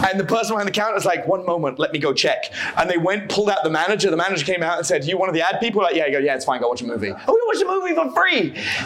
And 0.09 0.19
the 0.19 0.25
person 0.25 0.53
behind 0.53 0.67
the 0.67 0.71
counter 0.71 0.93
was 0.93 1.05
like, 1.05 1.27
one 1.27 1.45
moment, 1.45 1.79
let 1.79 1.91
me 1.91 1.99
go 1.99 2.13
check. 2.13 2.51
And 2.77 2.89
they 2.89 2.97
went, 2.97 3.29
pulled 3.29 3.49
out 3.49 3.63
the 3.63 3.69
manager. 3.69 4.09
The 4.09 4.17
manager 4.17 4.45
came 4.45 4.63
out 4.63 4.77
and 4.77 4.85
said, 4.85 5.05
you 5.05 5.17
one 5.17 5.29
of 5.29 5.35
the 5.35 5.41
ad 5.41 5.59
people? 5.59 5.81
Like, 5.81 5.95
yeah, 5.95 6.05
you 6.05 6.13
go, 6.13 6.19
yeah, 6.19 6.35
it's 6.35 6.45
fine, 6.45 6.61
go 6.61 6.69
watch 6.69 6.81
a 6.81 6.85
movie. 6.85 7.11
Oh, 7.11 7.33
we 7.33 7.41
watched 7.47 7.61
a 7.61 7.65
movie 7.65 7.95
for 7.95 8.11
free. 8.13 8.28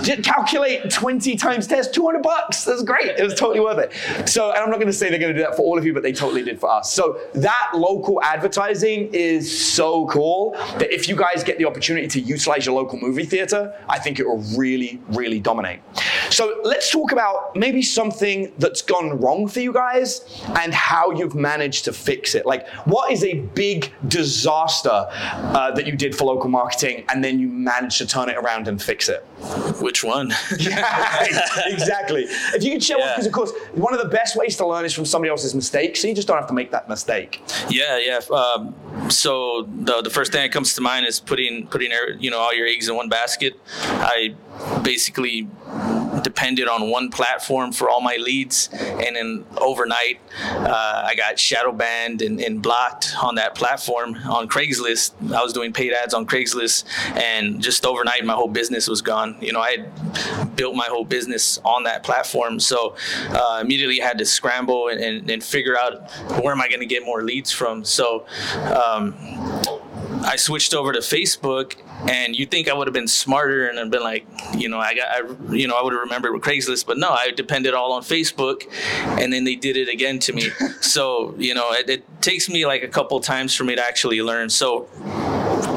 Just 0.01 0.23
calculate 0.23 0.89
20 0.89 1.35
times 1.35 1.67
test, 1.67 1.93
200 1.93 2.21
bucks. 2.21 2.63
That's 2.63 2.83
great. 2.83 3.07
It 3.07 3.23
was 3.23 3.33
totally 3.33 3.59
worth 3.59 3.79
it. 3.79 4.29
So, 4.29 4.51
and 4.51 4.59
I'm 4.59 4.69
not 4.69 4.77
going 4.77 4.87
to 4.87 4.93
say 4.93 5.09
they're 5.09 5.19
going 5.19 5.33
to 5.33 5.39
do 5.39 5.45
that 5.45 5.55
for 5.55 5.63
all 5.63 5.77
of 5.77 5.85
you, 5.85 5.93
but 5.93 6.03
they 6.03 6.13
totally 6.13 6.43
did 6.43 6.59
for 6.59 6.69
us. 6.69 6.93
So 6.93 7.19
that 7.33 7.71
local 7.73 8.21
advertising 8.23 9.09
is 9.13 9.73
so 9.73 10.07
cool 10.07 10.51
that 10.77 10.93
if 10.93 11.07
you 11.07 11.15
guys 11.15 11.43
get 11.43 11.57
the 11.57 11.65
opportunity 11.65 12.07
to 12.07 12.19
utilize 12.19 12.65
your 12.65 12.75
local 12.75 12.99
movie 12.99 13.25
theater, 13.25 13.73
I 13.89 13.99
think 13.99 14.19
it 14.19 14.27
will 14.27 14.43
really, 14.57 15.01
really 15.09 15.39
dominate. 15.39 15.79
So 16.29 16.61
let's 16.63 16.91
talk 16.91 17.11
about 17.11 17.55
maybe 17.55 17.81
something 17.81 18.51
that's 18.57 18.81
gone 18.81 19.19
wrong 19.19 19.47
for 19.47 19.59
you 19.59 19.73
guys 19.73 20.41
and 20.59 20.73
how 20.73 21.11
you've 21.11 21.35
managed 21.35 21.85
to 21.85 21.93
fix 21.93 22.35
it. 22.35 22.45
Like, 22.45 22.67
what 22.85 23.11
is 23.11 23.23
a 23.23 23.35
big 23.39 23.91
disaster 24.07 25.07
uh, 25.11 25.71
that 25.71 25.85
you 25.85 25.95
did 25.95 26.15
for 26.15 26.25
local 26.25 26.49
marketing 26.49 27.05
and 27.09 27.23
then 27.23 27.39
you 27.39 27.47
managed 27.47 27.97
to 27.99 28.07
turn 28.07 28.29
it 28.29 28.37
around 28.37 28.67
and 28.67 28.81
fix 28.81 29.09
it? 29.09 29.25
Which 29.81 30.03
one? 30.03 30.29
yeah, 30.59 31.25
exactly. 31.65 32.23
If 32.53 32.63
you 32.63 32.71
could 32.73 32.83
share, 32.83 32.97
because 32.97 33.25
Yeah. 33.25 33.27
of 33.27 33.33
course, 33.33 33.51
one 33.73 33.93
of 33.93 33.99
the 34.01 34.07
best 34.07 34.35
ways 34.37 34.55
to 34.57 34.65
learn 34.67 34.85
is 34.85 34.93
from 34.93 35.05
somebody 35.05 35.29
else's 35.29 35.53
mistakes, 35.53 36.01
so 36.01 36.07
you 36.07 36.15
just 36.15 36.27
don't 36.27 36.37
have 36.37 36.47
to 36.47 36.53
make 36.53 36.71
that 36.71 36.87
mistake. 36.87 37.41
Yeah, 37.69 37.97
yeah. 37.97 38.19
Um, 38.33 38.73
so 39.09 39.67
the 39.83 40.01
the 40.01 40.09
first 40.09 40.31
thing 40.31 40.41
that 40.43 40.51
comes 40.51 40.75
to 40.75 40.81
mind 40.81 41.05
is 41.05 41.19
putting 41.19 41.67
putting 41.67 41.91
you 42.19 42.31
know 42.31 42.39
all 42.39 42.53
your 42.53 42.67
eggs 42.67 42.87
in 42.87 42.95
one 42.95 43.09
basket. 43.09 43.53
I 43.81 44.35
basically 44.81 45.47
depended 46.23 46.67
on 46.67 46.89
one 46.89 47.09
platform 47.09 47.71
for 47.71 47.89
all 47.89 48.01
my 48.01 48.15
leads, 48.15 48.69
and 48.73 49.15
then 49.15 49.45
overnight 49.57 50.19
uh, 50.41 51.03
I 51.05 51.15
got 51.15 51.39
shadow 51.39 51.71
banned 51.71 52.21
and, 52.21 52.39
and 52.39 52.61
blocked 52.61 53.13
on 53.21 53.35
that 53.35 53.55
platform 53.55 54.15
on 54.29 54.47
Craigslist. 54.47 55.13
I 55.33 55.43
was 55.43 55.53
doing 55.53 55.73
paid 55.73 55.93
ads 55.93 56.13
on 56.13 56.25
Craigslist, 56.25 56.85
and 57.15 57.61
just 57.61 57.85
overnight 57.85 58.25
my 58.25 58.33
whole 58.33 58.47
business 58.47 58.87
was 58.87 59.01
gone. 59.01 59.35
You 59.41 59.53
know, 59.53 59.61
I 59.61 59.71
had 59.71 60.55
built 60.55 60.75
my 60.75 60.87
whole 60.87 61.05
business 61.05 61.59
on 61.63 61.83
that 61.83 62.03
platform, 62.03 62.59
so 62.59 62.95
uh, 63.29 63.59
immediately 63.61 63.99
had 63.99 64.17
to 64.19 64.25
scramble 64.25 64.87
and, 64.87 64.99
and, 64.99 65.29
and 65.29 65.43
figure 65.43 65.77
out 65.77 66.11
where 66.41 66.53
am 66.53 66.61
I 66.61 66.67
going 66.67 66.79
to 66.79 66.85
get 66.85 67.03
more 67.03 67.23
leads 67.23 67.51
from. 67.51 67.83
So. 67.83 68.25
Um, 68.73 69.15
I 70.23 70.35
switched 70.35 70.73
over 70.73 70.93
to 70.93 70.99
Facebook, 70.99 71.75
and 72.09 72.35
you 72.35 72.45
think 72.45 72.67
I 72.67 72.73
would 72.73 72.87
have 72.87 72.93
been 72.93 73.07
smarter 73.07 73.67
and 73.67 73.91
been 73.91 74.03
like, 74.03 74.25
you 74.57 74.69
know, 74.69 74.79
I 74.79 74.95
got, 74.95 75.07
I, 75.09 75.53
you 75.53 75.67
know, 75.67 75.75
I 75.75 75.83
would 75.83 75.93
have 75.93 76.01
remembered 76.01 76.33
with 76.33 76.41
Craigslist, 76.41 76.85
but 76.85 76.97
no, 76.97 77.09
I 77.09 77.31
depended 77.31 77.73
all 77.73 77.91
on 77.91 78.01
Facebook, 78.01 78.63
and 79.19 79.31
then 79.31 79.43
they 79.43 79.55
did 79.55 79.77
it 79.77 79.89
again 79.89 80.19
to 80.19 80.33
me. 80.33 80.49
so 80.81 81.35
you 81.37 81.53
know, 81.53 81.71
it, 81.71 81.89
it 81.89 82.21
takes 82.21 82.49
me 82.49 82.65
like 82.65 82.83
a 82.83 82.87
couple 82.87 83.19
times 83.19 83.55
for 83.55 83.63
me 83.63 83.75
to 83.75 83.83
actually 83.83 84.21
learn. 84.21 84.49
So 84.49 84.87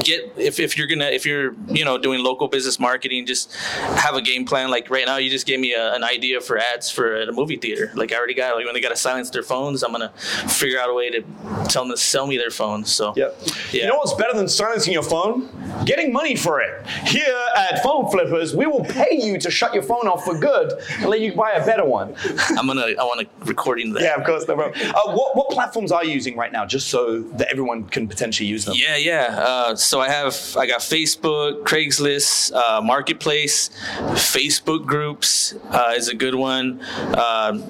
get 0.03 0.33
if, 0.37 0.59
if 0.59 0.77
you're 0.77 0.87
gonna 0.87 1.05
if 1.05 1.25
you're 1.25 1.53
you 1.67 1.83
know 1.85 1.97
doing 1.97 2.23
local 2.23 2.47
business 2.47 2.79
marketing 2.79 3.25
just 3.25 3.53
have 3.55 4.15
a 4.15 4.21
game 4.21 4.45
plan 4.45 4.69
like 4.69 4.89
right 4.89 5.05
now 5.05 5.17
you 5.17 5.29
just 5.29 5.45
gave 5.45 5.59
me 5.59 5.73
a, 5.73 5.93
an 5.93 6.03
idea 6.03 6.39
for 6.41 6.57
ads 6.57 6.89
for 6.89 7.21
a 7.21 7.31
movie 7.31 7.57
theater 7.57 7.91
like 7.95 8.11
i 8.11 8.15
already 8.15 8.33
got 8.33 8.55
like 8.55 8.65
when 8.65 8.73
they 8.73 8.81
got 8.81 8.89
to 8.89 8.95
silence 8.95 9.29
their 9.29 9.43
phones 9.43 9.83
i'm 9.83 9.91
gonna 9.91 10.09
figure 10.47 10.79
out 10.79 10.89
a 10.89 10.93
way 10.93 11.09
to 11.09 11.21
tell 11.67 11.83
them 11.83 11.91
to 11.91 11.97
sell 11.97 12.27
me 12.27 12.37
their 12.37 12.51
phones 12.51 12.91
so 12.91 13.13
Yep. 13.15 13.39
Yeah. 13.71 13.83
You 13.83 13.87
know 13.89 13.97
what's 13.97 14.13
better 14.13 14.33
than 14.37 14.47
silencing 14.47 14.93
your 14.93 15.03
phone? 15.03 15.49
Getting 15.85 16.13
money 16.13 16.35
for 16.35 16.61
it. 16.61 16.85
Here 17.05 17.35
at 17.55 17.81
Phone 17.81 18.09
Flippers, 18.11 18.55
we 18.55 18.65
will 18.65 18.83
pay 18.83 19.09
you 19.11 19.39
to 19.39 19.49
shut 19.49 19.73
your 19.73 19.83
phone 19.83 20.07
off 20.07 20.23
for 20.23 20.37
good 20.37 20.73
and 20.99 21.09
let 21.09 21.21
you 21.21 21.33
buy 21.33 21.51
a 21.51 21.65
better 21.65 21.85
one. 21.85 22.15
i'm 22.57 22.67
gonna 22.67 22.87
i 22.99 23.03
want 23.03 23.21
a 23.21 23.27
recording 23.45 23.93
that 23.93 24.03
yeah, 24.03 24.15
of 24.15 24.25
course, 24.25 24.47
no 24.47 24.55
problem. 24.55 24.79
Uh, 24.89 25.13
what, 25.13 25.35
what 25.35 25.49
platforms 25.49 25.91
are 25.91 26.03
you 26.03 26.11
using 26.11 26.35
right 26.37 26.51
now, 26.51 26.65
just 26.65 26.87
so 26.89 27.21
that 27.21 27.47
everyone 27.51 27.85
can 27.85 28.07
potentially 28.07 28.47
use 28.47 28.65
them? 28.65 28.75
Yeah, 28.77 28.97
yeah. 28.97 29.35
Uh, 29.39 29.75
so 29.77 29.99
I 29.99 30.09
have 30.09 30.55
I 30.57 30.67
got 30.67 30.81
Facebook, 30.81 31.63
Craigslist, 31.63 32.53
uh, 32.53 32.81
Marketplace, 32.81 33.69
Facebook 34.13 34.85
groups 34.85 35.55
uh, 35.69 35.93
is 35.95 36.07
a 36.07 36.15
good 36.15 36.35
one. 36.35 36.81
Um, 37.15 37.61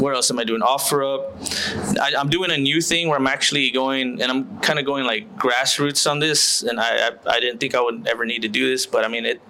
what 0.00 0.14
else 0.14 0.30
am 0.30 0.38
I 0.38 0.44
doing? 0.44 0.62
OfferUp. 0.62 1.98
I, 1.98 2.18
I'm 2.18 2.30
doing 2.30 2.50
a 2.50 2.56
new 2.56 2.80
thing 2.80 3.08
where 3.08 3.18
I'm 3.18 3.26
actually 3.26 3.70
going, 3.70 4.20
and 4.22 4.30
I'm 4.30 4.60
kind 4.60 4.78
of 4.78 4.86
going 4.86 5.04
like 5.04 5.36
grassroots 5.38 6.10
on 6.10 6.18
this. 6.18 6.62
And 6.62 6.80
I, 6.80 7.08
I, 7.08 7.10
I 7.26 7.40
didn't 7.40 7.58
think 7.58 7.74
I 7.74 7.80
would 7.80 8.06
ever 8.08 8.24
need 8.24 8.42
to 8.42 8.48
do 8.48 8.68
this, 8.68 8.86
but 8.86 9.04
I 9.04 9.08
mean 9.08 9.26
it. 9.26 9.40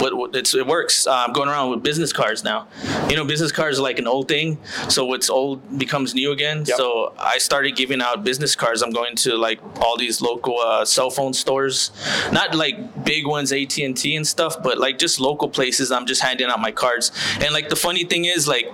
What, 0.00 0.16
what 0.16 0.34
it's, 0.34 0.52
it 0.52 0.66
works. 0.66 1.06
Uh, 1.06 1.24
I'm 1.26 1.32
going 1.32 1.48
around 1.48 1.70
with 1.70 1.82
business 1.82 2.12
cards 2.12 2.42
now. 2.42 2.66
You 3.08 3.16
know, 3.16 3.24
business 3.24 3.52
cards 3.52 3.78
are 3.78 3.82
like 3.82 4.00
an 4.00 4.08
old 4.08 4.26
thing, 4.26 4.58
so 4.88 5.06
what's 5.06 5.30
old 5.30 5.78
becomes 5.78 6.12
new 6.12 6.32
again. 6.32 6.64
Yep. 6.66 6.76
So 6.76 7.14
I 7.16 7.38
started 7.38 7.76
giving 7.76 8.02
out 8.02 8.24
business 8.24 8.56
cards. 8.56 8.82
I'm 8.82 8.90
going 8.90 9.14
to 9.16 9.36
like 9.36 9.60
all 9.80 9.96
these 9.96 10.20
local 10.20 10.58
uh, 10.58 10.84
cell 11.04 11.10
phone 11.10 11.32
stores, 11.32 11.90
not 12.32 12.54
like 12.54 13.04
big 13.04 13.26
ones, 13.26 13.52
AT 13.52 13.76
and 13.78 13.96
T 13.96 14.16
and 14.16 14.26
stuff, 14.26 14.62
but 14.62 14.78
like 14.78 14.98
just 14.98 15.20
local 15.20 15.48
places. 15.48 15.92
I'm 15.92 16.06
just 16.06 16.22
handing 16.22 16.48
out 16.48 16.60
my 16.60 16.72
cards. 16.72 17.12
And 17.40 17.52
like 17.52 17.68
the 17.68 17.76
funny 17.76 18.04
thing 18.04 18.24
is, 18.24 18.48
like 18.48 18.66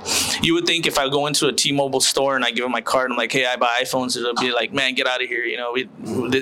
you 0.43 0.55
would 0.55 0.67
think 0.67 0.87
if 0.87 0.99
I 0.99 1.09
go 1.09 1.27
into 1.27 1.49
a 1.49 1.53
T-Mobile 1.53 2.01
store 2.01 2.37
and 2.37 2.45
I 2.45 2.51
give 2.51 2.65
them 2.65 2.73
my 2.73 2.81
card, 2.81 3.11
I'm 3.11 3.17
like, 3.17 3.33
hey, 3.33 3.47
I 3.47 3.57
buy 3.57 3.81
iPhones. 3.83 4.17
It'll 4.17 4.35
be 4.35 4.53
like, 4.53 4.73
man, 4.73 4.95
get 4.95 5.07
out 5.07 5.23
of 5.23 5.29
here. 5.29 5.45
You 5.45 5.57
know, 5.57 5.73
we, 5.73 5.89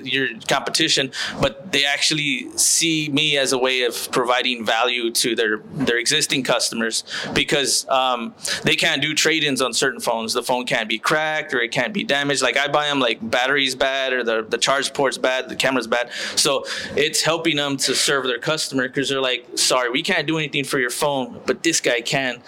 your 0.05 0.29
competition. 0.47 1.13
But 1.41 1.73
they 1.73 1.85
actually 1.85 2.51
see 2.57 3.09
me 3.09 3.39
as 3.39 3.53
a 3.53 3.59
way 3.59 3.83
of 3.83 4.11
providing 4.13 4.65
value 4.65 5.11
to 5.11 5.35
their 5.35 5.59
their 5.73 5.99
existing 5.99 6.43
customers 6.43 7.05
because 7.35 7.89
um, 7.89 8.35
they 8.65 8.77
can't 8.77 9.01
do 9.01 9.15
trade-ins 9.15 9.63
on 9.63 9.73
certain 9.73 10.01
phones. 10.01 10.33
The 10.35 10.43
phone 10.43 10.67
can't 10.67 10.89
be 10.89 10.99
cracked 10.99 11.55
or 11.55 11.61
it 11.61 11.73
can't 11.73 11.95
be 11.95 12.05
damaged. 12.05 12.43
Like 12.43 12.57
I 12.57 12.69
buy 12.69 12.87
them 12.87 13.01
like 13.01 13.19
batteries 13.23 13.75
bad 13.75 14.13
or 14.13 14.23
the 14.23 14.43
the 14.43 14.59
charge 14.59 14.93
port's 14.93 15.19
bad, 15.19 15.49
the 15.49 15.57
camera's 15.69 15.87
bad. 15.87 16.11
So 16.37 16.65
it's 16.97 17.23
helping 17.23 17.57
them 17.57 17.77
to 17.79 17.95
serve 17.95 18.25
their 18.25 18.39
customer 18.39 18.89
because 18.89 19.09
they're 19.09 19.21
like, 19.21 19.47
sorry, 19.59 19.91
we 19.91 20.03
can't 20.03 20.27
do 20.27 20.39
anything 20.39 20.65
for 20.65 20.79
your 20.79 20.91
phone, 20.91 21.41
but 21.47 21.63
this 21.63 21.81
guy 21.81 22.01
can. 22.01 22.43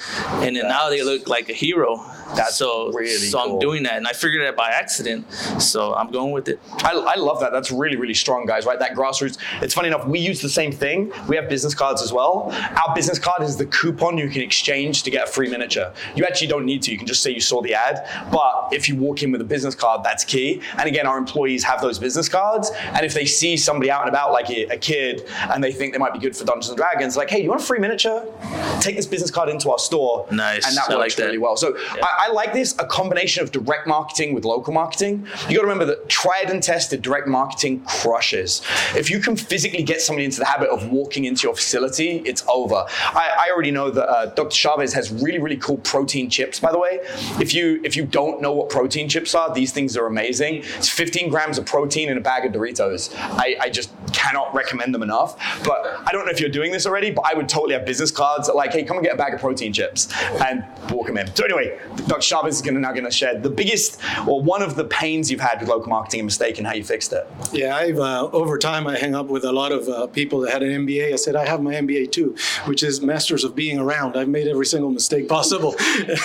And 0.45 0.57
then 0.57 0.69
now 0.69 0.89
they 0.89 1.03
look 1.03 1.29
like 1.29 1.49
a 1.49 1.53
hero. 1.53 2.05
That's 2.37 2.57
so 2.57 2.93
really 2.93 3.09
so 3.11 3.43
cool. 3.43 3.53
I'm 3.55 3.59
doing 3.59 3.83
that, 3.85 3.97
and 3.97 4.07
I 4.07 4.13
figured 4.13 4.43
it 4.43 4.57
by 4.57 4.69
accident. 4.69 5.31
So 5.59 5.95
I'm 5.95 6.11
going 6.11 6.33
with 6.33 6.49
it. 6.49 6.61
I, 6.79 6.93
I 6.93 7.17
love 7.17 7.41
that. 7.41 7.53
That's 7.53 7.71
really, 7.71 7.97
really 7.97 8.15
strong, 8.15 8.47
guys, 8.47 8.67
right? 8.67 8.79
That 8.79 8.95
grassroots. 8.95 9.39
It's 9.63 9.75
funny 9.75 9.89
enough, 9.89 10.07
we 10.07 10.19
use 10.19 10.41
the 10.41 10.49
same 10.49 10.73
thing. 10.73 11.13
We 11.29 11.37
have 11.37 11.49
business 11.49 11.75
cards 11.75 12.03
as 12.03 12.13
well. 12.13 12.51
Our 12.53 12.95
business 12.95 13.19
card 13.19 13.43
is 13.43 13.57
the 13.57 13.67
coupon 13.67 14.19
you 14.19 14.29
can 14.29 14.43
exchange 14.43 15.03
to 15.05 15.11
get 15.11 15.29
a 15.29 15.31
free 15.31 15.51
miniature. 15.51 15.93
You 16.15 16.25
actually 16.25 16.49
don't 16.49 16.65
need 16.65 16.83
to. 16.83 16.93
You 16.93 16.99
can 16.99 17.07
just 17.07 17.23
say 17.23 17.31
you 17.31 17.41
saw 17.41 17.63
the 17.63 17.75
ad. 17.75 18.07
But 18.31 18.69
if 18.73 18.89
you 18.89 18.97
walk 18.97 19.23
in 19.23 19.33
with 19.33 19.41
a 19.41 19.45
business 19.45 19.75
card, 19.75 20.03
that's 20.05 20.25
key. 20.25 20.63
And 20.79 20.89
again, 20.89 21.07
our 21.07 21.19
employees 21.19 21.65
have 21.65 21.81
those 21.81 21.99
business 21.99 22.29
cards. 22.29 22.71
And 22.93 23.05
if 23.05 23.15
they 23.15 23.27
see 23.27 23.57
somebody 23.57 23.91
out 23.91 24.03
and 24.03 24.09
about, 24.09 24.33
like 24.33 24.51
a, 24.51 24.65
a 24.67 24.77
kid, 24.77 25.27
and 25.51 25.63
they 25.63 25.73
think 25.73 25.93
they 25.93 25.99
might 25.99 26.13
be 26.13 26.19
good 26.19 26.37
for 26.37 26.45
Dungeons 26.45 26.69
and 26.69 26.77
Dragons, 26.77 27.17
like, 27.17 27.31
hey, 27.31 27.43
you 27.43 27.49
want 27.49 27.61
a 27.61 27.65
free 27.65 27.79
miniature? 27.79 28.25
Take 28.81 28.97
this 28.97 29.07
business 29.07 29.31
card 29.31 29.49
into 29.49 29.71
our 29.71 29.79
store. 29.79 30.27
Nice. 30.31 30.67
And 30.67 30.77
that 30.77 30.91
I 30.91 30.97
works 30.97 31.13
like 31.13 31.17
that. 31.17 31.27
really 31.27 31.39
well. 31.39 31.57
So 31.57 31.77
I, 32.03 32.20
I, 32.20 32.20
I 32.21 32.31
like 32.31 32.53
this 32.53 32.75
a 32.79 32.85
combination 32.85 33.43
of 33.43 33.51
direct 33.51 33.87
marketing 33.87 34.35
with 34.35 34.45
local 34.45 34.75
marketing. 34.75 35.27
You 35.49 35.57
got 35.57 35.63
to 35.63 35.69
remember 35.69 35.87
that 35.87 36.07
tried 36.11 36.51
and 36.51 36.63
tested 36.63 37.01
direct 37.01 37.27
marketing 37.27 37.81
crushes. 37.87 38.61
If 38.95 39.09
you 39.09 39.21
can 39.21 39.37
physically 39.37 39.83
get 39.83 40.03
somebody 40.03 40.27
into 40.27 40.39
the 40.39 40.45
habit 40.45 40.69
of 40.69 40.91
walking 40.91 41.25
into 41.25 41.45
your 41.45 41.57
facility, 41.57 42.19
it's 42.27 42.45
over. 42.47 42.85
I, 43.15 43.47
I 43.47 43.51
already 43.51 43.71
know 43.71 43.91
that 43.91 44.07
uh, 44.07 44.27
Dr. 44.35 44.55
Chavez 44.55 44.93
has 44.93 45.11
really, 45.11 45.39
really 45.39 45.57
cool 45.57 45.79
protein 45.79 46.29
chips. 46.29 46.61
By 46.61 46.73
the 46.73 46.79
way, 46.79 47.01
if 47.41 47.55
you 47.55 47.81
if 47.85 47.97
you 47.97 48.05
don't 48.05 48.43
know 48.43 48.53
what 48.53 48.69
protein 48.69 49.09
chips 49.09 49.35
are, 49.35 49.55
these 49.55 49.73
things 49.73 49.97
are 49.97 50.05
amazing. 50.05 50.57
It's 50.77 50.91
15 50.91 51.31
grams 51.31 51.57
of 51.57 51.65
protein 51.65 52.11
in 52.11 52.19
a 52.19 52.21
bag 52.21 52.45
of 52.45 52.53
Doritos. 52.53 53.15
I, 53.17 53.57
I 53.63 53.71
just 53.71 53.91
cannot 54.13 54.55
recommend 54.55 54.93
them 54.93 55.03
enough. 55.03 55.39
But 55.65 56.03
I 56.07 56.13
don't 56.13 56.27
know 56.27 56.33
if 56.33 56.41
you're 56.41 56.51
doing 56.51 56.71
this 56.71 56.85
already, 56.85 57.11
but 57.11 57.23
I 57.23 57.33
would 57.33 57.49
totally 57.49 57.73
have 57.73 57.87
business 57.87 58.11
cards 58.11 58.51
like, 58.55 58.73
hey, 58.73 58.85
come 58.85 58.99
and 58.99 59.07
get 59.07 59.15
a 59.15 59.19
bag 59.19 59.33
of 59.33 59.41
protein 59.41 59.73
chips 59.73 60.13
and 60.45 60.65
walk 60.91 61.07
them 61.07 61.17
in. 61.17 61.35
So 61.35 61.45
anyway, 61.45 61.79
Dr. 62.11 62.23
Chavez 62.23 62.57
is 62.57 62.63
gonna, 62.63 62.81
now 62.81 62.91
going 62.91 63.05
to 63.05 63.11
share 63.13 63.39
the 63.39 63.49
biggest 63.49 64.01
or 64.27 64.43
one 64.43 64.63
of 64.63 64.75
the 64.75 64.85
pains 64.85 65.31
you've 65.31 65.41
had 65.41 65.61
with 65.61 65.69
local 65.69 65.91
marketing 65.91 66.19
and 66.19 66.27
mistake 66.27 66.59
and 66.59 66.67
how 66.67 66.75
you 66.75 66.83
fixed 66.83 67.13
it. 67.13 67.25
Yeah, 67.53 67.77
I've 67.77 68.01
uh, 68.01 68.29
over 68.33 68.59
time 68.59 68.89
I 68.89 68.99
hang 68.99 69.15
up 69.15 69.27
with 69.27 69.45
a 69.45 69.53
lot 69.53 69.71
of 69.71 69.89
uh, 69.89 70.09
people 70.09 70.41
that 70.41 70.51
had 70.51 70.65
an 70.65 70.87
MBA. 70.87 71.13
I 71.13 71.17
said 71.17 71.37
I 71.37 71.47
have 71.47 71.63
my 71.63 71.75
MBA 71.75 72.11
too, 72.11 72.35
which 72.65 72.83
is 72.83 73.01
Masters 73.01 73.45
of 73.45 73.55
Being 73.55 73.79
Around. 73.79 74.17
I've 74.17 74.29
made 74.29 74.49
every 74.49 74.67
single 74.67 74.91
mistake 74.91 75.29
possible. 75.29 75.77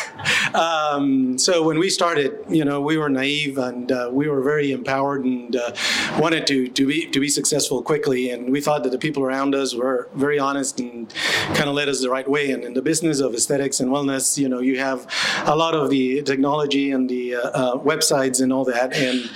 um, 0.56 1.38
so 1.38 1.62
when 1.62 1.78
we 1.78 1.92
started, 1.92 2.44
you 2.50 2.66
know, 2.66 2.82
we 2.82 2.98
were 2.98 3.08
naive 3.10 3.60
and 3.60 3.92
uh, 3.92 4.10
we 4.12 4.28
were 4.28 4.42
very 4.42 4.72
empowered 4.72 5.24
and 5.24 5.56
uh, 5.56 5.72
wanted 6.18 6.48
to 6.48 6.68
to 6.68 6.88
be 6.88 7.06
to 7.12 7.20
be 7.20 7.30
successful 7.30 7.84
quickly. 7.84 8.32
And 8.32 8.52
we 8.52 8.60
thought 8.60 8.82
that 8.86 8.92
the 8.92 8.98
people 8.98 9.22
around 9.22 9.54
us 9.54 9.76
were 9.76 10.10
very 10.16 10.40
honest 10.40 10.80
and 10.80 11.14
kind 11.54 11.70
of 11.70 11.76
led 11.76 11.90
us 11.90 12.02
the 12.02 12.10
right 12.10 12.28
way. 12.28 12.50
And 12.50 12.64
in 12.64 12.74
the 12.74 12.82
business 12.82 13.20
of 13.20 13.36
aesthetics 13.36 13.80
and 13.80 13.92
wellness, 13.92 14.36
you 14.40 14.50
know, 14.50 14.62
you 14.62 14.80
have 14.80 15.06
a 15.46 15.56
lot 15.56 15.75
of 15.76 15.90
the 15.90 16.22
technology 16.24 16.92
and 16.92 17.10
the 17.10 17.36
uh, 17.36 17.40
uh, 17.40 17.78
websites 17.78 18.42
and 18.42 18.52
all 18.52 18.66
that. 18.66 18.94
And 18.94 19.30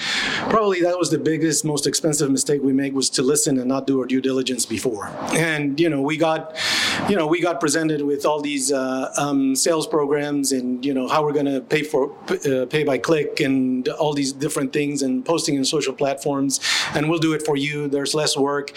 probably 0.50 0.82
that 0.82 0.98
was 0.98 1.10
the 1.12 1.18
biggest, 1.18 1.66
most 1.66 1.86
expensive 1.86 2.32
mistake 2.32 2.62
we 2.64 2.74
made 2.74 2.94
was 2.94 3.10
to 3.12 3.22
listen 3.22 3.60
and 3.60 3.68
not 3.68 3.88
do 3.88 4.00
our 4.00 4.06
due 4.06 4.22
diligence 4.22 4.66
before. 4.66 5.08
And 5.34 5.80
you 5.80 5.90
know, 5.90 6.02
we 6.02 6.18
got, 6.18 6.56
you 7.10 7.16
know, 7.16 7.28
we 7.28 7.42
got 7.42 7.60
presented 7.60 8.02
with 8.02 8.26
all 8.26 8.42
these 8.42 8.72
uh, 8.72 9.12
um, 9.18 9.56
sales 9.56 9.88
programs 9.88 10.52
and 10.52 10.86
you 10.86 10.94
know 10.94 11.08
how 11.08 11.24
we're 11.24 11.34
going 11.34 11.46
to 11.46 11.62
pay 11.62 11.84
for 11.84 12.12
uh, 12.30 12.66
pay 12.68 12.84
by 12.84 12.98
click 12.98 13.40
and 13.40 13.88
all 13.90 14.14
these 14.14 14.32
different 14.32 14.74
things 14.74 15.02
and 15.02 15.26
posting 15.26 15.56
in 15.56 15.66
social 15.66 15.94
platforms. 15.94 16.60
And 16.94 17.10
we'll 17.10 17.20
do 17.20 17.34
it 17.34 17.44
for 17.44 17.56
you. 17.56 17.88
There's 17.88 18.14
less 18.14 18.38
work. 18.38 18.74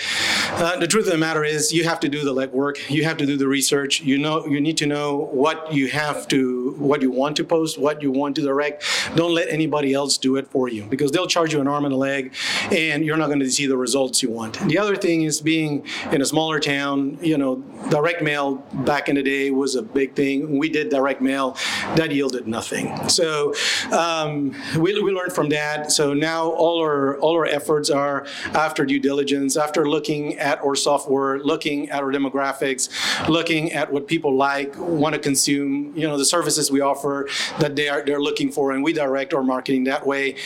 Uh, 0.53 0.79
the 0.79 0.87
truth 0.87 1.07
of 1.07 1.12
the 1.12 1.18
matter 1.18 1.44
is, 1.44 1.72
you 1.72 1.85
have 1.85 2.01
to 2.01 2.09
do 2.09 2.25
the 2.25 2.35
legwork. 2.35 2.90
You 2.90 3.05
have 3.05 3.16
to 3.18 3.27
do 3.27 3.37
the 3.37 3.48
research. 3.48 4.01
You 4.01 4.18
know, 4.18 4.46
you 4.46 4.61
need 4.61 4.77
to 4.79 4.87
know 4.87 5.16
what 5.16 5.72
you 5.72 5.88
have 5.88 6.29
to, 6.29 6.75
what 6.79 7.03
you 7.03 7.11
want 7.11 7.37
to 7.37 7.44
post, 7.52 7.72
what 7.78 7.96
you 8.04 8.10
want 8.10 8.32
to 8.36 8.42
direct. 8.42 8.76
Don't 9.20 9.34
let 9.40 9.48
anybody 9.58 9.90
else 10.00 10.12
do 10.28 10.32
it 10.40 10.46
for 10.54 10.64
you 10.68 10.82
because 10.94 11.10
they'll 11.12 11.32
charge 11.36 11.52
you 11.54 11.60
an 11.60 11.68
arm 11.68 11.84
and 11.84 11.94
a 11.94 12.00
leg, 12.10 12.34
and 12.70 13.04
you're 13.04 13.20
not 13.22 13.28
going 13.32 13.44
to 13.48 13.50
see 13.58 13.66
the 13.66 13.76
results 13.76 14.22
you 14.22 14.30
want. 14.30 14.52
The 14.72 14.78
other 14.78 14.96
thing 14.96 15.18
is 15.22 15.40
being 15.40 15.86
in 16.10 16.20
a 16.22 16.28
smaller 16.34 16.58
town. 16.60 17.18
You 17.20 17.38
know, 17.42 17.56
direct 17.90 18.22
mail 18.22 18.46
back 18.92 19.08
in 19.10 19.14
the 19.16 19.22
day 19.22 19.50
was 19.50 19.74
a 19.74 19.82
big 19.82 20.14
thing. 20.14 20.58
We 20.58 20.68
did 20.68 20.88
direct 20.88 21.20
mail, 21.20 21.56
that 21.98 22.10
yielded 22.10 22.46
nothing. 22.46 22.86
So 23.08 23.54
um, 23.92 24.32
we, 24.78 24.88
we 25.06 25.10
learned 25.12 25.32
from 25.32 25.48
that. 25.50 25.92
So 25.92 26.14
now 26.14 26.40
all 26.64 26.80
our 26.80 27.18
all 27.18 27.34
our 27.34 27.46
efforts 27.46 27.90
are 27.90 28.26
after 28.66 28.84
due 28.84 29.00
diligence, 29.00 29.56
after 29.56 29.88
looking 29.88 30.38
at 30.38 30.56
our 30.64 30.74
software, 30.74 31.38
looking 31.52 31.90
at 31.90 32.02
our 32.02 32.12
demographics, 32.18 32.82
looking 33.28 33.72
at 33.72 33.92
what 33.92 34.06
people 34.06 34.36
like, 34.36 34.70
want 34.78 35.14
to 35.14 35.20
consume, 35.20 35.92
you 35.94 36.06
know, 36.08 36.16
the 36.16 36.24
services 36.24 36.70
we 36.70 36.80
offer 36.80 37.28
that 37.58 37.76
they 37.76 37.88
are 37.88 38.02
they're 38.04 38.20
looking 38.20 38.50
for, 38.50 38.72
and 38.72 38.82
we 38.82 38.92
direct 38.92 39.34
our 39.34 39.42
marketing 39.42 39.84
that 39.84 40.06
way. 40.06 40.36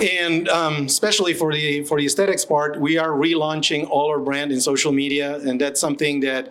And 0.00 0.48
um, 0.48 0.86
especially 0.86 1.34
for 1.34 1.52
the 1.52 1.84
for 1.84 1.98
the 1.98 2.06
aesthetics 2.06 2.44
part, 2.44 2.80
we 2.80 2.98
are 2.98 3.10
relaunching 3.10 3.88
all 3.90 4.10
our 4.10 4.18
brand 4.18 4.52
in 4.52 4.60
social 4.60 4.92
media, 4.92 5.36
and 5.38 5.60
that's 5.60 5.80
something 5.80 6.20
that, 6.20 6.50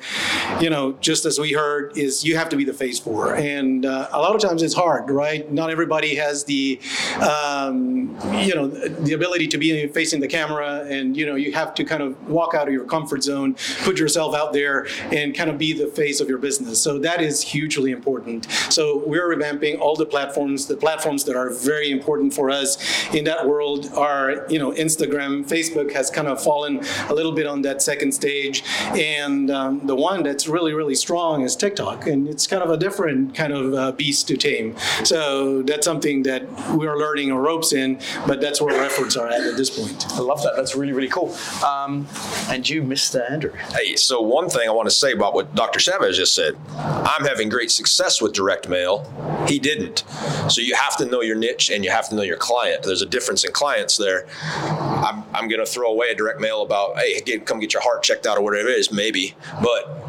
you 0.60 0.70
know, 0.70 0.94
just 1.02 1.26
as 1.26 1.40
we 1.40 1.54
heard, 1.54 1.98
is 1.98 2.24
you 2.24 2.38
have 2.38 2.50
to 2.50 2.56
be 2.56 2.64
the 2.64 2.74
face 2.74 3.00
for. 3.00 3.36
And 3.36 3.86
uh, 3.86 4.10
a 4.12 4.20
lot 4.20 4.36
of 4.36 4.42
times 4.42 4.62
it's 4.62 4.74
hard, 4.74 5.10
right? 5.10 5.52
Not 5.52 5.70
everybody 5.70 6.16
has 6.16 6.44
the, 6.46 6.80
um, 7.22 8.18
you 8.34 8.56
know, 8.56 8.68
the 8.68 9.14
ability 9.14 9.48
to 9.48 9.58
be 9.58 9.88
facing 9.88 10.20
the 10.20 10.28
camera, 10.28 10.86
and 10.88 11.16
you 11.18 11.26
know, 11.26 11.36
you 11.36 11.52
have 11.54 11.74
to 11.76 11.84
kind 11.84 12.02
of 12.02 12.30
walk 12.30 12.54
out 12.54 12.68
of 12.68 12.74
your 12.74 12.86
comfort 12.86 13.24
zone, 13.24 13.56
put 13.84 14.00
yourself 14.00 14.36
out 14.36 14.54
there, 14.54 14.88
and 15.12 15.36
kind 15.36 15.50
of 15.50 15.58
be 15.58 15.74
the 15.74 15.88
face 15.88 16.20
of 16.20 16.30
your 16.30 16.38
business. 16.38 16.82
So 16.82 17.00
that 17.00 17.22
is 17.22 17.42
hugely 17.42 17.92
important. 17.92 18.50
So 18.70 19.04
we're 19.06 19.28
revamping 19.36 19.80
all 19.84 19.96
the 19.96 20.06
platforms. 20.06 20.68
The 20.68 20.78
platforms 20.78 21.26
that 21.26 21.36
are 21.36 21.50
very 21.50 21.92
important 21.92 22.34
for 22.34 22.50
us 22.50 22.72
in 23.14 23.26
that 23.26 23.48
world 23.48 23.92
are, 23.94 24.46
you 24.50 24.58
know, 24.58 24.72
Instagram, 24.72 25.46
Facebook 25.46 25.92
has 25.94 26.10
kind 26.10 26.28
of 26.28 26.42
fallen 26.42 26.82
a 27.10 27.14
little 27.14 27.34
bit 27.34 27.46
on 27.46 27.62
that 27.64 27.82
second 27.82 28.14
stage, 28.14 28.64
and 28.96 29.52
um, 29.52 29.86
the 29.86 29.96
one 29.96 30.24
that's 30.24 30.48
really, 30.48 30.74
really 30.74 30.96
strong 30.96 31.44
is 31.44 31.56
TikTok, 31.56 32.08
and 32.08 32.28
it's 32.28 32.48
kind 32.48 32.64
of 32.64 32.70
a 32.70 32.78
different 32.78 33.36
kind 33.36 33.54
of 33.54 33.74
uh, 33.74 33.92
beast 33.92 34.28
to 34.30 34.38
tame. 34.38 34.76
So 35.04 35.62
that's 35.64 35.86
something 35.86 36.24
that 36.24 36.44
we're 36.74 36.98
learning 36.98 37.32
our 37.32 37.42
ropes 37.42 37.74
in, 37.74 38.00
but 38.26 38.42
that's 38.42 38.62
where 38.62 38.76
our 38.78 38.84
efforts 38.84 39.18
are 39.18 39.28
at 39.28 39.42
at 39.42 39.58
this 39.58 39.70
point. 39.70 40.06
I 40.12 40.20
love 40.20 40.42
that. 40.44 40.56
That's 40.56 40.76
really, 40.76 40.94
really 40.94 41.10
cool. 41.10 41.36
Um, 41.66 42.08
and 42.50 42.68
you, 42.68 42.82
Mr. 42.84 43.30
Andrew. 43.30 43.54
Hey, 43.76 43.96
so 43.96 44.22
one 44.22 44.50
thing 44.50 44.68
I 44.68 44.72
want 44.72 44.88
to 44.88 44.96
say 44.96 45.12
about 45.12 45.34
what 45.34 45.54
Dr. 45.56 45.80
Chavez 45.80 46.18
just 46.18 46.34
said 46.34 46.56
I'm 46.78 47.26
having 47.26 47.50
great 47.50 47.72
success 47.72 48.22
with 48.22 48.34
direct 48.34 48.70
mail. 48.70 49.04
He 49.48 49.60
didn't. 49.74 50.04
So 50.50 50.62
you 50.62 50.76
have 50.76 50.98
to 50.98 51.06
know 51.06 51.22
your 51.22 51.36
niche 51.36 51.70
and 51.70 51.84
you 51.84 51.92
have 51.92 52.10
to 52.10 52.16
know 52.16 52.22
your 52.22 52.38
client. 52.38 52.84
There's 52.84 53.02
a 53.02 53.06
difference 53.06 53.44
in 53.44 53.52
clients 53.52 53.98
there. 53.98 54.28
I'm, 54.44 55.24
I'm 55.34 55.48
going 55.48 55.60
to 55.60 55.66
throw 55.66 55.92
away 55.92 56.08
a 56.10 56.16
direct 56.16 56.40
mail 56.40 56.62
about, 56.62 56.98
hey, 56.98 57.20
get, 57.22 57.46
come 57.46 57.60
get 57.60 57.74
your 57.74 57.82
heart 57.82 58.04
checked 58.04 58.26
out 58.26 58.38
or 58.38 58.44
whatever 58.44 58.70
it 58.70 58.78
is, 58.78 58.92
maybe. 58.92 59.36
But 59.62 60.04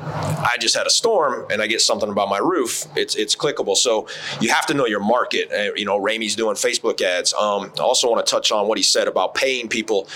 I 0.45 0.57
just 0.61 0.77
had 0.77 0.87
a 0.87 0.91
storm 0.91 1.47
and 1.51 1.63
I 1.63 1.67
get 1.67 1.81
something 1.81 2.09
about 2.09 2.29
my 2.29 2.39
roof. 2.39 2.87
It's 2.97 3.15
it's 3.15 3.35
clickable. 3.35 3.77
So 3.77 4.07
you 4.41 4.51
have 4.51 4.67
to 4.67 4.75
know 4.75 4.87
your 4.87 5.01
market. 5.01 5.51
Uh, 5.51 5.75
you 5.75 5.85
know, 5.85 5.97
Remy's 5.97 6.37
doing 6.37 6.55
Facebook 6.57 7.01
ads. 7.01 7.33
Um, 7.33 7.73
I 7.79 7.83
also 7.83 8.11
want 8.11 8.25
to 8.25 8.31
touch 8.31 8.53
on 8.53 8.69
what 8.69 8.79
he 8.79 8.85
said 8.85 9.09
about 9.09 9.35
paying 9.35 9.69
people. 9.69 10.09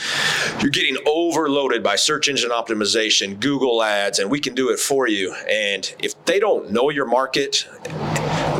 You're 0.60 0.70
getting 0.70 0.96
overloaded 1.06 1.82
by 1.82 1.96
search 1.96 2.28
engine 2.28 2.50
optimization, 2.50 3.40
Google 3.40 3.82
ads, 3.82 4.18
and 4.18 4.30
we 4.30 4.40
can 4.40 4.54
do 4.54 4.70
it 4.70 4.78
for 4.78 5.08
you. 5.08 5.34
And 5.48 5.92
if 5.98 6.22
they 6.26 6.38
don't 6.38 6.70
know 6.70 6.90
your 6.90 7.06
market, 7.06 7.66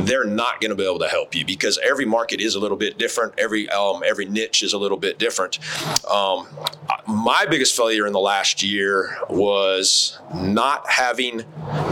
they're 0.01 0.25
not 0.25 0.61
going 0.61 0.71
to 0.71 0.77
be 0.79 0.85
able 0.85 0.99
to 1.01 1.09
help 1.09 1.35
you 1.35 1.45
because 1.45 1.79
every 1.85 2.05
market 2.05 2.41
is 2.41 2.55
a 2.55 2.61
little 2.61 2.77
bit 2.77 2.99
different. 2.99 3.35
Every 3.39 3.69
um, 3.69 4.03
every 4.07 4.25
niche 4.25 4.63
is 4.63 4.73
a 4.73 4.79
little 4.79 4.99
bit 4.99 5.19
different. 5.19 5.59
Um, 6.11 6.49
my 7.07 7.47
biggest 7.49 7.77
failure 7.77 8.07
in 8.07 8.13
the 8.13 8.21
last 8.21 8.63
year 8.63 9.17
was 9.29 10.19
not 10.35 10.89
having 10.89 11.39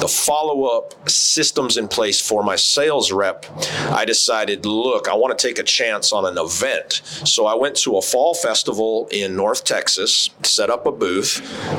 the 0.01 0.09
follow 0.09 0.65
up 0.65 1.09
systems 1.09 1.77
in 1.77 1.89
place 1.89 2.21
for 2.21 2.43
my 2.43 2.57
sales 2.57 3.13
rep. 3.13 3.47
I 3.91 4.05
decided, 4.05 4.67
look, 4.67 5.09
I 5.09 5.15
want 5.15 5.37
to 5.39 5.47
take 5.49 5.59
a 5.59 5.63
chance 5.63 6.13
on 6.13 6.25
an 6.27 6.37
event. 6.39 7.01
So 7.25 7.47
I 7.47 7.55
went 7.55 7.77
to 7.79 7.97
a 7.97 8.03
fall 8.03 8.35
festival 8.35 9.09
in 9.11 9.37
North 9.37 9.65
Texas, 9.65 10.31
set 10.43 10.71
up 10.71 10.87
a 10.87 10.93
booth, 10.93 11.39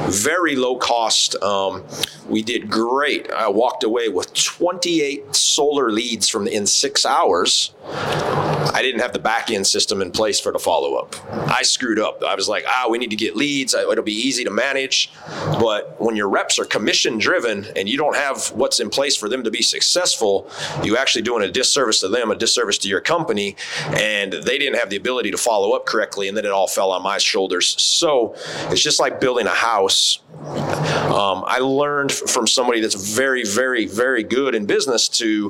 very 0.10 0.56
low 0.56 0.78
cost. 0.78 1.36
Um, 1.44 1.84
we 2.28 2.42
did 2.42 2.70
great. 2.70 3.32
I 3.32 3.50
walked 3.50 3.84
away 3.84 4.10
with 4.10 4.34
28 4.34 5.36
solar 5.36 5.92
leads 5.92 6.28
from 6.28 6.48
in 6.48 6.66
six 6.66 6.97
hours. 7.06 7.74
I 7.84 8.82
didn't 8.82 9.02
have 9.02 9.14
the 9.14 9.20
back 9.20 9.50
end 9.50 9.66
system 9.66 10.02
in 10.02 10.12
place 10.12 10.40
for 10.40 10.52
the 10.52 10.60
follow 10.60 10.96
up. 10.96 11.16
I 11.52 11.64
screwed 11.64 12.00
up. 12.00 12.24
I 12.24 12.36
was 12.36 12.48
like, 12.48 12.64
ah, 12.68 12.88
we 12.90 12.98
need 12.98 13.10
to 13.10 13.16
get 13.16 13.36
leads. 13.36 13.74
It'll 13.74 14.04
be 14.04 14.14
easy 14.14 14.44
to 14.44 14.52
manage. 14.52 15.12
But 15.60 15.97
when 16.08 16.16
your 16.16 16.30
reps 16.30 16.58
are 16.60 16.66
commission 16.66 17.18
driven 17.18 17.66
and 17.76 17.88
you 17.88 17.98
don't 17.98 18.16
have 18.16 18.48
what's 18.52 18.80
in 18.80 18.90
place 18.90 19.16
for 19.16 19.30
them 19.30 19.44
to 19.44 19.52
be 19.52 19.62
successful, 19.62 20.50
you're 20.84 20.98
actually 20.98 21.22
doing 21.22 21.44
a 21.44 21.52
disservice 21.52 22.00
to 22.02 22.08
them, 22.08 22.32
a 22.32 22.36
disservice 22.36 22.78
to 22.80 22.90
your 22.90 23.02
company. 23.02 23.56
And 23.88 24.34
they 24.34 24.58
didn't 24.58 24.80
have 24.80 24.90
the 24.90 24.96
ability 24.98 25.32
to 25.32 25.38
follow 25.38 25.72
up 25.74 25.86
correctly. 25.86 26.28
And 26.28 26.36
then 26.36 26.46
it 26.46 26.52
all 26.52 26.68
fell 26.68 26.92
on 26.92 27.04
my 27.04 27.18
shoulders. 27.18 27.82
So 27.82 28.36
it's 28.72 28.82
just 28.82 29.00
like 29.00 29.22
building 29.22 29.48
a 29.48 29.56
house. 29.56 30.20
Um, 30.38 31.44
I 31.48 31.60
learned 31.60 32.12
from 32.12 32.48
somebody 32.48 32.80
that's 32.82 33.16
very, 33.16 33.44
very, 33.44 33.86
very 33.86 34.24
good 34.24 34.54
in 34.54 34.66
business 34.66 35.08
to 35.10 35.50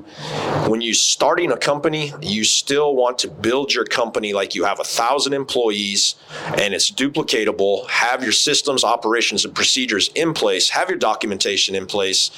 when 0.68 0.82
you're 0.82 0.94
starting 0.94 1.52
a 1.52 1.58
company, 1.58 2.14
you 2.22 2.44
still 2.44 2.96
want 2.96 3.08
want 3.08 3.20
to 3.20 3.30
build 3.30 3.74
your 3.74 3.86
company 3.86 4.34
like 4.34 4.54
you 4.54 4.66
have 4.66 4.82
a 4.82 4.84
thousand 4.84 5.34
employees 5.34 6.16
and 6.58 6.74
it's 6.74 6.92
duplicatable, 6.92 7.88
have 7.88 8.22
your 8.22 8.34
systems, 8.34 8.84
operations, 8.84 9.46
and 9.46 9.56
procedures 9.56 10.10
in 10.10 10.34
place, 10.34 10.47
have 10.70 10.90
your 10.90 10.98
documentation 10.98 11.76
in 11.76 11.86
place, 11.86 12.32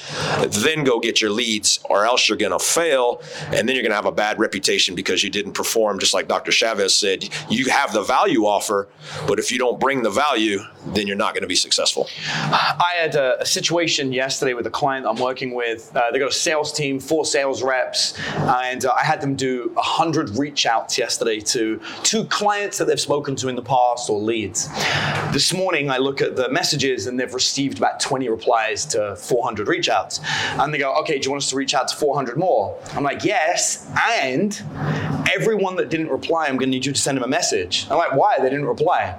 then 0.49 0.83
go 0.83 0.99
get 0.99 1.21
your 1.21 1.31
leads, 1.31 1.79
or 1.85 2.05
else 2.05 2.27
you're 2.27 2.37
going 2.37 2.51
to 2.51 2.59
fail. 2.59 3.21
And 3.47 3.67
then 3.67 3.75
you're 3.75 3.83
going 3.83 3.91
to 3.91 3.95
have 3.95 4.05
a 4.05 4.11
bad 4.11 4.39
reputation 4.39 4.95
because 4.95 5.23
you 5.23 5.29
didn't 5.29 5.53
perform, 5.53 5.99
just 5.99 6.13
like 6.13 6.27
Dr. 6.27 6.51
Chavez 6.51 6.95
said. 6.95 7.29
You 7.49 7.69
have 7.69 7.93
the 7.93 8.03
value 8.03 8.45
offer, 8.45 8.87
but 9.27 9.39
if 9.39 9.51
you 9.51 9.57
don't 9.57 9.79
bring 9.79 10.03
the 10.03 10.09
value, 10.09 10.59
then 10.87 11.07
you're 11.07 11.15
not 11.15 11.33
going 11.33 11.43
to 11.43 11.47
be 11.47 11.55
successful. 11.55 12.07
I 12.27 12.93
had 12.95 13.15
a, 13.15 13.41
a 13.41 13.45
situation 13.45 14.11
yesterday 14.11 14.53
with 14.53 14.67
a 14.67 14.71
client 14.71 15.05
I'm 15.05 15.17
working 15.17 15.53
with. 15.53 15.91
Uh, 15.95 16.11
they 16.11 16.19
got 16.19 16.29
a 16.29 16.33
sales 16.33 16.71
team, 16.71 16.99
four 16.99 17.25
sales 17.25 17.61
reps, 17.63 18.17
and 18.35 18.85
uh, 18.85 18.93
I 18.99 19.03
had 19.03 19.21
them 19.21 19.35
do 19.35 19.71
100 19.73 20.37
reach 20.37 20.65
outs 20.65 20.97
yesterday 20.97 21.39
to 21.41 21.79
two 22.03 22.25
clients 22.25 22.77
that 22.77 22.85
they've 22.85 22.99
spoken 22.99 23.35
to 23.37 23.49
in 23.49 23.55
the 23.55 23.61
past 23.61 24.09
or 24.09 24.19
leads. 24.19 24.69
This 25.31 25.53
morning, 25.53 25.89
I 25.89 25.97
look 25.97 26.21
at 26.21 26.35
the 26.35 26.49
messages 26.49 27.07
and 27.07 27.19
they've 27.19 27.33
received 27.33 27.77
about 27.77 27.98
20 27.99 28.29
replies 28.29 28.85
to 28.87 29.15
400 29.15 29.67
reach 29.67 29.89
outs. 29.89 30.19
And 30.51 30.73
they 30.73 30.77
go, 30.77 30.93
okay, 31.01 31.19
do 31.19 31.25
you 31.25 31.31
want 31.31 31.43
us 31.43 31.49
to 31.49 31.55
reach 31.55 31.73
out 31.73 31.87
to 31.89 31.95
400 31.95 32.37
more? 32.37 32.79
I'm 32.93 33.03
like, 33.03 33.23
yes. 33.23 33.89
And 34.21 34.59
everyone 35.35 35.75
that 35.77 35.89
didn't 35.89 36.09
reply, 36.09 36.47
I'm 36.47 36.57
going 36.57 36.69
to 36.69 36.71
need 36.71 36.85
you 36.85 36.93
to 36.93 36.99
send 36.99 37.17
them 37.17 37.23
a 37.23 37.27
message. 37.27 37.87
I'm 37.89 37.97
like, 37.97 38.13
why? 38.13 38.37
They 38.39 38.49
didn't 38.49 38.65
reply. 38.65 39.15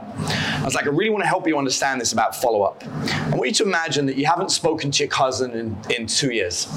I 0.61 0.63
was 0.65 0.75
like, 0.75 0.87
I 0.87 0.91
really 0.91 1.11
want 1.11 1.23
to 1.23 1.29
help 1.29 1.47
you 1.47 1.57
understand 1.57 2.01
this 2.01 2.13
about 2.13 2.37
follow 2.37 2.63
up. 2.63 2.85
I 2.87 3.31
want 3.31 3.47
you 3.47 3.55
to 3.55 3.63
imagine 3.65 4.07
that 4.07 4.17
you 4.17 4.27
haven't 4.27 4.51
spoken 4.51 4.91
to 4.91 5.03
your 5.03 5.09
cousin 5.09 5.53
in, 5.53 5.77
in 5.89 6.07
two 6.07 6.33
years. 6.33 6.69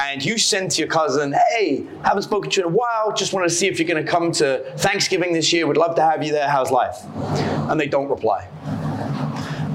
And 0.00 0.24
you 0.24 0.38
send 0.38 0.70
to 0.72 0.78
your 0.80 0.88
cousin, 0.88 1.34
hey, 1.50 1.84
haven't 2.04 2.22
spoken 2.22 2.50
to 2.50 2.60
you 2.60 2.66
in 2.66 2.72
a 2.72 2.76
while, 2.76 3.12
just 3.12 3.32
want 3.32 3.48
to 3.48 3.54
see 3.54 3.66
if 3.66 3.78
you're 3.78 3.88
going 3.88 4.04
to 4.04 4.10
come 4.10 4.32
to 4.32 4.64
Thanksgiving 4.78 5.32
this 5.32 5.52
year, 5.52 5.66
We'd 5.66 5.76
love 5.76 5.94
to 5.96 6.02
have 6.02 6.22
you 6.22 6.32
there, 6.32 6.48
how's 6.48 6.70
life? 6.70 6.96
And 7.70 7.80
they 7.80 7.86
don't 7.86 8.08
reply. 8.08 8.46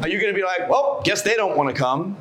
Are 0.02 0.10
you 0.10 0.20
going 0.20 0.34
to 0.34 0.40
be 0.40 0.44
like, 0.44 0.70
well, 0.70 1.02
guess 1.04 1.24
they 1.24 1.36
don't 1.36 1.58
want 1.58 1.74
to 1.74 1.76
come? 1.76 2.16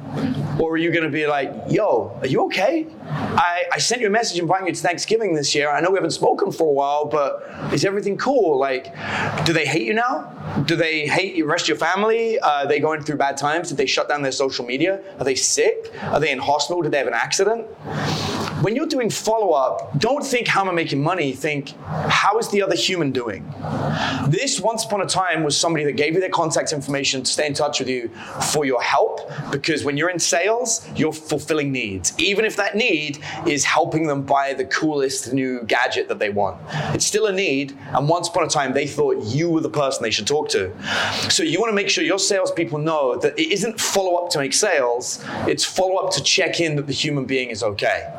Or 0.58 0.72
are 0.72 0.76
you 0.78 0.90
going 0.90 1.04
to 1.04 1.10
be 1.10 1.26
like, 1.26 1.52
yo, 1.68 2.18
are 2.20 2.26
you 2.26 2.44
okay? 2.46 2.86
I, 3.04 3.64
I 3.72 3.78
sent 3.78 4.00
you 4.00 4.06
a 4.06 4.10
message 4.10 4.38
inviting 4.38 4.68
you 4.68 4.72
to 4.72 4.80
Thanksgiving 4.80 5.34
this 5.34 5.54
year. 5.54 5.70
I 5.70 5.80
know 5.80 5.90
we 5.90 5.96
haven't 5.96 6.12
spoken 6.12 6.50
for 6.50 6.64
a 6.64 6.72
while, 6.72 7.04
but 7.04 7.46
is 7.74 7.84
everything 7.84 8.16
cool? 8.16 8.58
Like, 8.58 8.94
do 9.44 9.52
they 9.52 9.66
hate 9.66 9.82
you 9.82 9.92
now? 9.92 10.32
Do 10.66 10.74
they 10.74 11.06
hate 11.06 11.34
the 11.34 11.42
rest 11.42 11.64
of 11.64 11.68
your 11.68 11.76
family? 11.76 12.38
Uh, 12.38 12.64
are 12.64 12.66
they 12.66 12.80
going 12.80 13.02
through 13.02 13.16
bad 13.16 13.36
times? 13.36 13.68
Did 13.68 13.76
they 13.76 13.86
shut 13.86 14.08
down 14.08 14.22
their 14.22 14.32
social 14.32 14.64
media? 14.64 15.02
Are 15.18 15.24
they 15.24 15.34
sick? 15.34 15.92
Are 16.04 16.18
they 16.18 16.30
in 16.30 16.38
hospital? 16.38 16.80
Did 16.80 16.92
they 16.92 16.98
have 16.98 17.06
an 17.06 17.14
accident? 17.14 17.66
When 18.66 18.74
you're 18.74 18.84
doing 18.88 19.08
follow 19.08 19.52
up, 19.52 19.96
don't 19.96 20.26
think 20.26 20.48
how 20.48 20.62
am 20.62 20.68
I 20.68 20.72
making 20.72 21.00
money, 21.00 21.30
think 21.30 21.72
how 21.86 22.36
is 22.40 22.48
the 22.48 22.62
other 22.62 22.74
human 22.74 23.12
doing? 23.12 23.44
This 24.26 24.58
once 24.58 24.84
upon 24.84 25.02
a 25.02 25.06
time 25.06 25.44
was 25.44 25.56
somebody 25.56 25.84
that 25.84 25.92
gave 25.92 26.14
you 26.14 26.20
their 26.20 26.30
contact 26.30 26.72
information 26.72 27.22
to 27.22 27.30
stay 27.30 27.46
in 27.46 27.54
touch 27.54 27.78
with 27.78 27.88
you 27.88 28.10
for 28.50 28.64
your 28.64 28.82
help 28.82 29.20
because 29.52 29.84
when 29.84 29.96
you're 29.96 30.10
in 30.10 30.18
sales, 30.18 30.84
you're 30.96 31.12
fulfilling 31.12 31.70
needs. 31.70 32.12
Even 32.18 32.44
if 32.44 32.56
that 32.56 32.74
need 32.74 33.22
is 33.46 33.64
helping 33.64 34.08
them 34.08 34.22
buy 34.22 34.52
the 34.52 34.64
coolest 34.64 35.32
new 35.32 35.62
gadget 35.62 36.08
that 36.08 36.18
they 36.18 36.30
want. 36.30 36.60
It's 36.92 37.06
still 37.06 37.26
a 37.26 37.32
need, 37.32 37.78
and 37.92 38.08
once 38.08 38.26
upon 38.26 38.42
a 38.42 38.48
time 38.48 38.72
they 38.72 38.88
thought 38.88 39.22
you 39.22 39.48
were 39.48 39.60
the 39.60 39.70
person 39.70 40.02
they 40.02 40.10
should 40.10 40.26
talk 40.26 40.48
to. 40.48 40.72
So 41.30 41.44
you 41.44 41.60
want 41.60 41.70
to 41.70 41.76
make 41.76 41.88
sure 41.88 42.02
your 42.02 42.18
salespeople 42.18 42.80
know 42.80 43.16
that 43.18 43.38
it 43.38 43.52
isn't 43.52 43.80
follow 43.80 44.16
up 44.16 44.30
to 44.30 44.40
make 44.40 44.54
sales, 44.54 45.24
it's 45.46 45.64
follow 45.64 45.98
up 45.98 46.12
to 46.14 46.22
check 46.24 46.58
in 46.58 46.74
that 46.74 46.88
the 46.88 46.92
human 46.92 47.26
being 47.26 47.50
is 47.50 47.62
okay. 47.62 48.12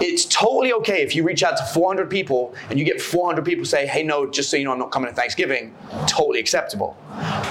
It's 0.00 0.24
totally 0.24 0.72
okay 0.74 1.02
if 1.02 1.14
you 1.14 1.22
reach 1.22 1.42
out 1.42 1.56
to 1.56 1.64
400 1.64 2.10
people 2.10 2.54
and 2.70 2.78
you 2.78 2.84
get 2.84 3.00
400 3.00 3.44
people 3.44 3.64
say, 3.64 3.86
hey, 3.86 4.02
no, 4.02 4.28
just 4.28 4.50
so 4.50 4.56
you 4.56 4.64
know, 4.64 4.72
I'm 4.72 4.78
not 4.78 4.90
coming 4.90 5.08
to 5.08 5.14
Thanksgiving. 5.14 5.74
Totally 6.06 6.40
acceptable. 6.40 6.96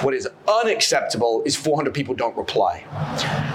What 0.02 0.14
is 0.14 0.28
unacceptable 0.46 1.42
is 1.46 1.56
400 1.56 1.94
people 1.94 2.14
don't 2.14 2.36
reply 2.36 2.84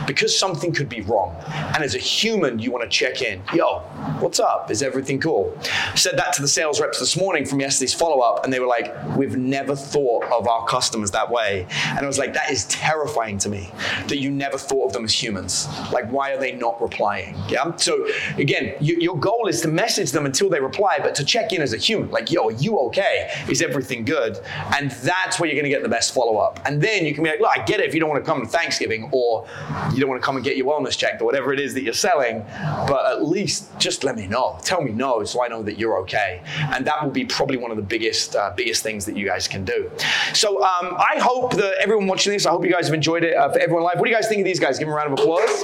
because 0.07 0.37
something 0.37 0.73
could 0.73 0.89
be 0.89 1.01
wrong. 1.01 1.35
And 1.47 1.83
as 1.83 1.93
a 1.93 1.99
human, 1.99 2.57
you 2.57 2.71
want 2.71 2.83
to 2.83 2.89
check 2.89 3.21
in. 3.21 3.41
Yo, 3.53 3.79
what's 4.19 4.39
up? 4.39 4.71
Is 4.71 4.81
everything 4.81 5.19
cool? 5.19 5.55
Said 5.95 6.17
that 6.17 6.33
to 6.33 6.41
the 6.41 6.47
sales 6.47 6.81
reps 6.81 6.99
this 6.99 7.15
morning 7.15 7.45
from 7.45 7.59
yesterday's 7.59 7.93
follow 7.93 8.21
up, 8.21 8.43
and 8.43 8.51
they 8.51 8.59
were 8.59 8.65
like, 8.65 8.91
we've 9.15 9.37
never 9.37 9.75
thought 9.75 10.23
of 10.25 10.47
our 10.47 10.65
customers 10.65 11.11
that 11.11 11.29
way. 11.29 11.67
And 11.89 11.99
I 11.99 12.07
was 12.07 12.17
like, 12.17 12.33
that 12.33 12.49
is 12.49 12.65
terrifying 12.65 13.37
to 13.39 13.49
me 13.49 13.69
that 14.07 14.17
you 14.17 14.31
never 14.31 14.57
thought 14.57 14.87
of 14.87 14.93
them 14.93 15.05
as 15.05 15.13
humans. 15.13 15.67
Like, 15.91 16.09
why 16.11 16.31
are 16.31 16.39
they 16.39 16.53
not 16.53 16.81
replying? 16.81 17.35
Yeah. 17.47 17.75
So 17.75 18.07
again, 18.37 18.58
you, 18.79 18.97
your 18.99 19.17
goal 19.17 19.47
is 19.47 19.61
to 19.61 19.67
message 19.67 20.11
them 20.11 20.25
until 20.25 20.49
they 20.49 20.59
reply, 20.59 20.99
but 21.01 21.15
to 21.15 21.25
check 21.25 21.53
in 21.53 21.61
as 21.61 21.73
a 21.73 21.77
human. 21.77 22.09
Like, 22.11 22.31
yo, 22.31 22.47
are 22.47 22.51
you 22.51 22.77
okay? 22.79 23.31
Is 23.47 23.61
everything 23.61 24.05
good? 24.05 24.39
And 24.75 24.91
that's 24.91 25.39
where 25.39 25.49
you're 25.49 25.55
going 25.55 25.69
to 25.71 25.75
get 25.75 25.83
the 25.83 25.89
best 25.89 26.13
follow 26.13 26.37
up. 26.37 26.59
And 26.65 26.81
then 26.81 27.05
you 27.05 27.13
can 27.13 27.23
be 27.23 27.29
like, 27.29 27.39
look, 27.39 27.51
I 27.55 27.63
get 27.63 27.79
it 27.79 27.87
if 27.87 27.93
you 27.93 27.99
don't 27.99 28.09
want 28.09 28.23
to 28.23 28.29
come 28.29 28.41
to 28.41 28.47
Thanksgiving 28.47 29.09
or 29.11 29.47
you 29.93 29.99
don't 29.99 30.09
want 30.09 30.21
to 30.21 30.25
come 30.25 30.35
and 30.35 30.43
get 30.43 30.57
your 30.57 30.67
wellness 30.67 30.97
checked 30.97 31.21
or 31.21 31.25
whatever 31.25 31.53
it 31.53 31.59
is 31.59 31.73
that 31.73 31.83
you're 31.83 31.93
selling, 31.93 32.45
but 32.87 33.05
at 33.11 33.25
least 33.25 33.77
just 33.79 34.03
let 34.03 34.15
me 34.15 34.27
know. 34.27 34.57
Tell 34.63 34.81
me 34.81 34.91
no 34.91 35.23
so 35.23 35.43
I 35.43 35.47
know 35.47 35.63
that 35.63 35.77
you're 35.77 35.97
okay. 35.99 36.41
And 36.73 36.85
that 36.85 37.03
will 37.03 37.11
be 37.11 37.25
probably 37.25 37.57
one 37.57 37.71
of 37.71 37.77
the 37.77 37.83
biggest, 37.83 38.35
uh, 38.35 38.53
biggest 38.55 38.83
things 38.83 39.05
that 39.05 39.17
you 39.17 39.25
guys 39.25 39.47
can 39.47 39.65
do. 39.65 39.91
So 40.33 40.57
um, 40.63 40.95
I 40.97 41.17
hope 41.19 41.53
that 41.55 41.75
everyone 41.79 42.07
watching 42.07 42.33
this, 42.33 42.45
I 42.45 42.51
hope 42.51 42.63
you 42.65 42.71
guys 42.71 42.87
have 42.87 42.93
enjoyed 42.93 43.23
it. 43.23 43.35
Uh, 43.35 43.51
for 43.51 43.59
everyone 43.59 43.83
live, 43.83 43.97
what 43.97 44.05
do 44.05 44.09
you 44.09 44.15
guys 44.15 44.27
think 44.27 44.39
of 44.39 44.45
these 44.45 44.59
guys? 44.59 44.79
Give 44.79 44.87
them 44.87 44.93
a 44.93 44.97
round 44.97 45.13
of 45.13 45.19
applause. 45.19 45.63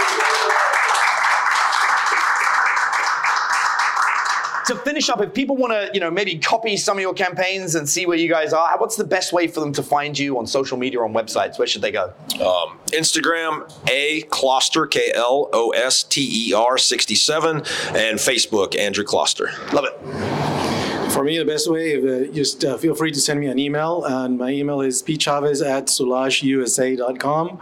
To 4.68 4.76
finish 4.76 5.10
up, 5.10 5.22
if 5.22 5.34
people 5.34 5.56
want 5.56 5.74
to, 5.74 5.90
you 5.94 6.00
know, 6.00 6.12
maybe 6.12 6.38
copy 6.38 6.78
some 6.78 6.98
of 6.98 7.02
your 7.02 7.14
campaigns 7.14 7.76
and 7.76 7.88
see 7.88 8.06
where 8.06 8.18
you 8.18 8.30
guys 8.30 8.54
are, 8.54 8.78
what's 8.78 8.96
the 8.96 9.04
best 9.04 9.34
way 9.34 9.48
for 9.48 9.60
them 9.60 9.72
to 9.74 9.84
find 9.84 10.18
you 10.18 10.38
on 10.38 10.48
social 10.48 10.78
media 10.78 11.00
or 11.00 11.06
on 11.06 11.14
websites? 11.14 11.58
Where 11.58 11.68
should 11.68 11.82
they 11.82 11.92
go? 11.92 12.14
Um, 12.36 12.80
Instagram, 12.88 13.72
A 13.90 14.24
Kloster, 14.24 14.90
K 14.90 15.12
L 15.14 15.50
O 15.54 15.72
S 15.72 16.04
T 16.04 16.50
E 16.50 16.54
R 16.54 16.78
67, 16.78 17.58
and 17.58 18.20
Facebook, 18.20 18.78
Andrew 18.78 19.04
Kloster. 19.04 19.52
Love 19.74 19.86
it. 19.86 20.35
For 21.16 21.24
me, 21.24 21.38
the 21.38 21.46
best 21.46 21.72
way, 21.72 21.96
uh, 21.96 22.30
just 22.34 22.66
uh, 22.66 22.76
feel 22.78 22.94
free 22.94 23.10
to 23.10 23.22
send 23.22 23.40
me 23.40 23.48
an 23.48 23.58
email. 23.58 24.04
And 24.04 24.38
my 24.38 24.50
email 24.50 24.82
is 24.82 25.02
pchavez 25.02 25.66
at 25.66 25.86
solagusa.com 25.86 27.62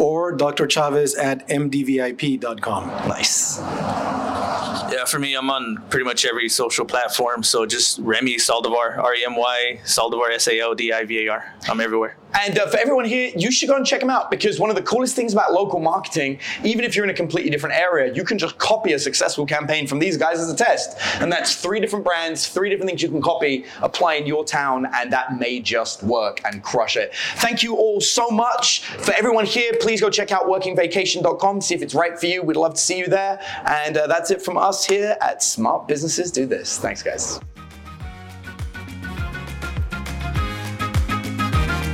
or 0.00 0.36
drchavez 0.36 1.18
at 1.18 1.48
mdvip.com. 1.48 2.86
Nice. 3.08 3.58
Yeah, 3.58 5.04
for 5.06 5.18
me, 5.18 5.34
I'm 5.34 5.50
on 5.50 5.82
pretty 5.90 6.04
much 6.04 6.24
every 6.24 6.48
social 6.48 6.84
platform. 6.84 7.42
So 7.42 7.66
just 7.66 7.98
Remy 7.98 8.36
Saldivar, 8.36 8.98
R 8.98 9.14
E 9.16 9.24
M 9.24 9.34
Y, 9.34 9.80
Saldivar, 9.84 10.30
S 10.32 10.46
A 10.46 10.60
L 10.60 10.76
D 10.76 10.92
I 10.92 11.04
V 11.04 11.26
A 11.26 11.32
R. 11.32 11.54
I'm 11.68 11.80
everywhere. 11.80 12.16
And 12.34 12.58
uh, 12.58 12.66
for 12.66 12.78
everyone 12.78 13.04
here, 13.04 13.30
you 13.36 13.50
should 13.50 13.68
go 13.68 13.76
and 13.76 13.86
check 13.86 14.00
them 14.00 14.10
out 14.10 14.30
because 14.30 14.58
one 14.58 14.70
of 14.70 14.76
the 14.76 14.82
coolest 14.82 15.14
things 15.14 15.32
about 15.32 15.52
local 15.52 15.80
marketing, 15.80 16.38
even 16.64 16.84
if 16.84 16.96
you're 16.96 17.04
in 17.04 17.10
a 17.10 17.14
completely 17.14 17.50
different 17.50 17.76
area, 17.76 18.12
you 18.14 18.24
can 18.24 18.38
just 18.38 18.58
copy 18.58 18.92
a 18.92 18.98
successful 18.98 19.44
campaign 19.44 19.86
from 19.86 19.98
these 19.98 20.16
guys 20.16 20.38
as 20.38 20.50
a 20.50 20.56
test. 20.56 20.96
And 21.20 21.30
that's 21.30 21.56
three 21.56 21.80
different 21.80 22.04
brands, 22.04 22.48
three 22.48 22.70
different 22.70 22.90
you 23.00 23.08
can 23.08 23.22
copy, 23.22 23.64
apply 23.80 24.14
in 24.14 24.26
your 24.26 24.44
town, 24.44 24.86
and 24.92 25.12
that 25.12 25.38
may 25.38 25.60
just 25.60 26.02
work 26.02 26.40
and 26.44 26.62
crush 26.62 26.96
it. 26.96 27.14
Thank 27.36 27.62
you 27.62 27.76
all 27.76 28.00
so 28.00 28.28
much. 28.28 28.84
For 28.84 29.14
everyone 29.14 29.46
here, 29.46 29.72
please 29.80 30.00
go 30.00 30.10
check 30.10 30.32
out 30.32 30.46
workingvacation.com, 30.46 31.60
see 31.60 31.74
if 31.74 31.82
it's 31.82 31.94
right 31.94 32.18
for 32.18 32.26
you. 32.26 32.42
We'd 32.42 32.56
love 32.56 32.74
to 32.74 32.80
see 32.80 32.98
you 32.98 33.06
there. 33.06 33.40
And 33.66 33.96
uh, 33.96 34.08
that's 34.08 34.30
it 34.30 34.42
from 34.42 34.56
us 34.56 34.84
here 34.84 35.16
at 35.20 35.42
Smart 35.42 35.86
Businesses 35.86 36.32
Do 36.32 36.44
This. 36.44 36.78
Thanks, 36.78 37.02
guys. 37.02 37.40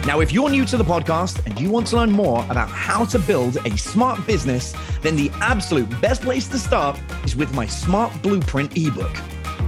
Now, 0.08 0.20
if 0.20 0.32
you're 0.32 0.48
new 0.48 0.64
to 0.64 0.78
the 0.78 0.84
podcast 0.84 1.44
and 1.44 1.60
you 1.60 1.70
want 1.70 1.86
to 1.88 1.96
learn 1.96 2.10
more 2.10 2.42
about 2.48 2.70
how 2.70 3.04
to 3.04 3.18
build 3.18 3.58
a 3.66 3.76
smart 3.76 4.26
business, 4.26 4.74
then 5.02 5.16
the 5.16 5.30
absolute 5.42 5.88
best 6.00 6.22
place 6.22 6.48
to 6.48 6.58
start 6.58 6.98
is 7.24 7.36
with 7.36 7.52
my 7.52 7.66
Smart 7.66 8.22
Blueprint 8.22 8.74
ebook. 8.74 9.14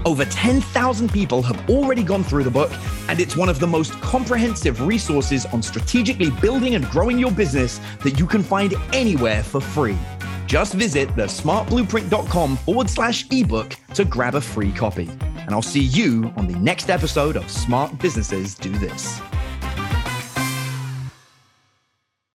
Over 0.06 0.24
10,000 0.24 1.12
people 1.12 1.42
have 1.42 1.68
already 1.68 2.02
gone 2.02 2.24
through 2.24 2.44
the 2.44 2.50
book, 2.50 2.72
and 3.08 3.20
it's 3.20 3.36
one 3.36 3.50
of 3.50 3.60
the 3.60 3.66
most 3.66 3.92
comprehensive 4.00 4.80
resources 4.80 5.44
on 5.46 5.62
strategically 5.62 6.30
building 6.30 6.74
and 6.74 6.86
growing 6.86 7.18
your 7.18 7.30
business 7.30 7.80
that 8.02 8.18
you 8.18 8.26
can 8.26 8.42
find 8.42 8.74
anywhere 8.92 9.42
for 9.42 9.60
free. 9.60 9.98
Just 10.46 10.74
visit 10.74 11.08
thesmartblueprint.com 11.10 12.56
forward 12.56 12.88
slash 12.88 13.26
ebook 13.30 13.76
to 13.94 14.04
grab 14.04 14.34
a 14.34 14.40
free 14.40 14.72
copy. 14.72 15.08
And 15.36 15.50
I'll 15.50 15.62
see 15.62 15.82
you 15.82 16.32
on 16.36 16.48
the 16.48 16.58
next 16.58 16.88
episode 16.88 17.36
of 17.36 17.50
Smart 17.50 17.98
Businesses 17.98 18.54
Do 18.54 18.70
This. 18.78 19.20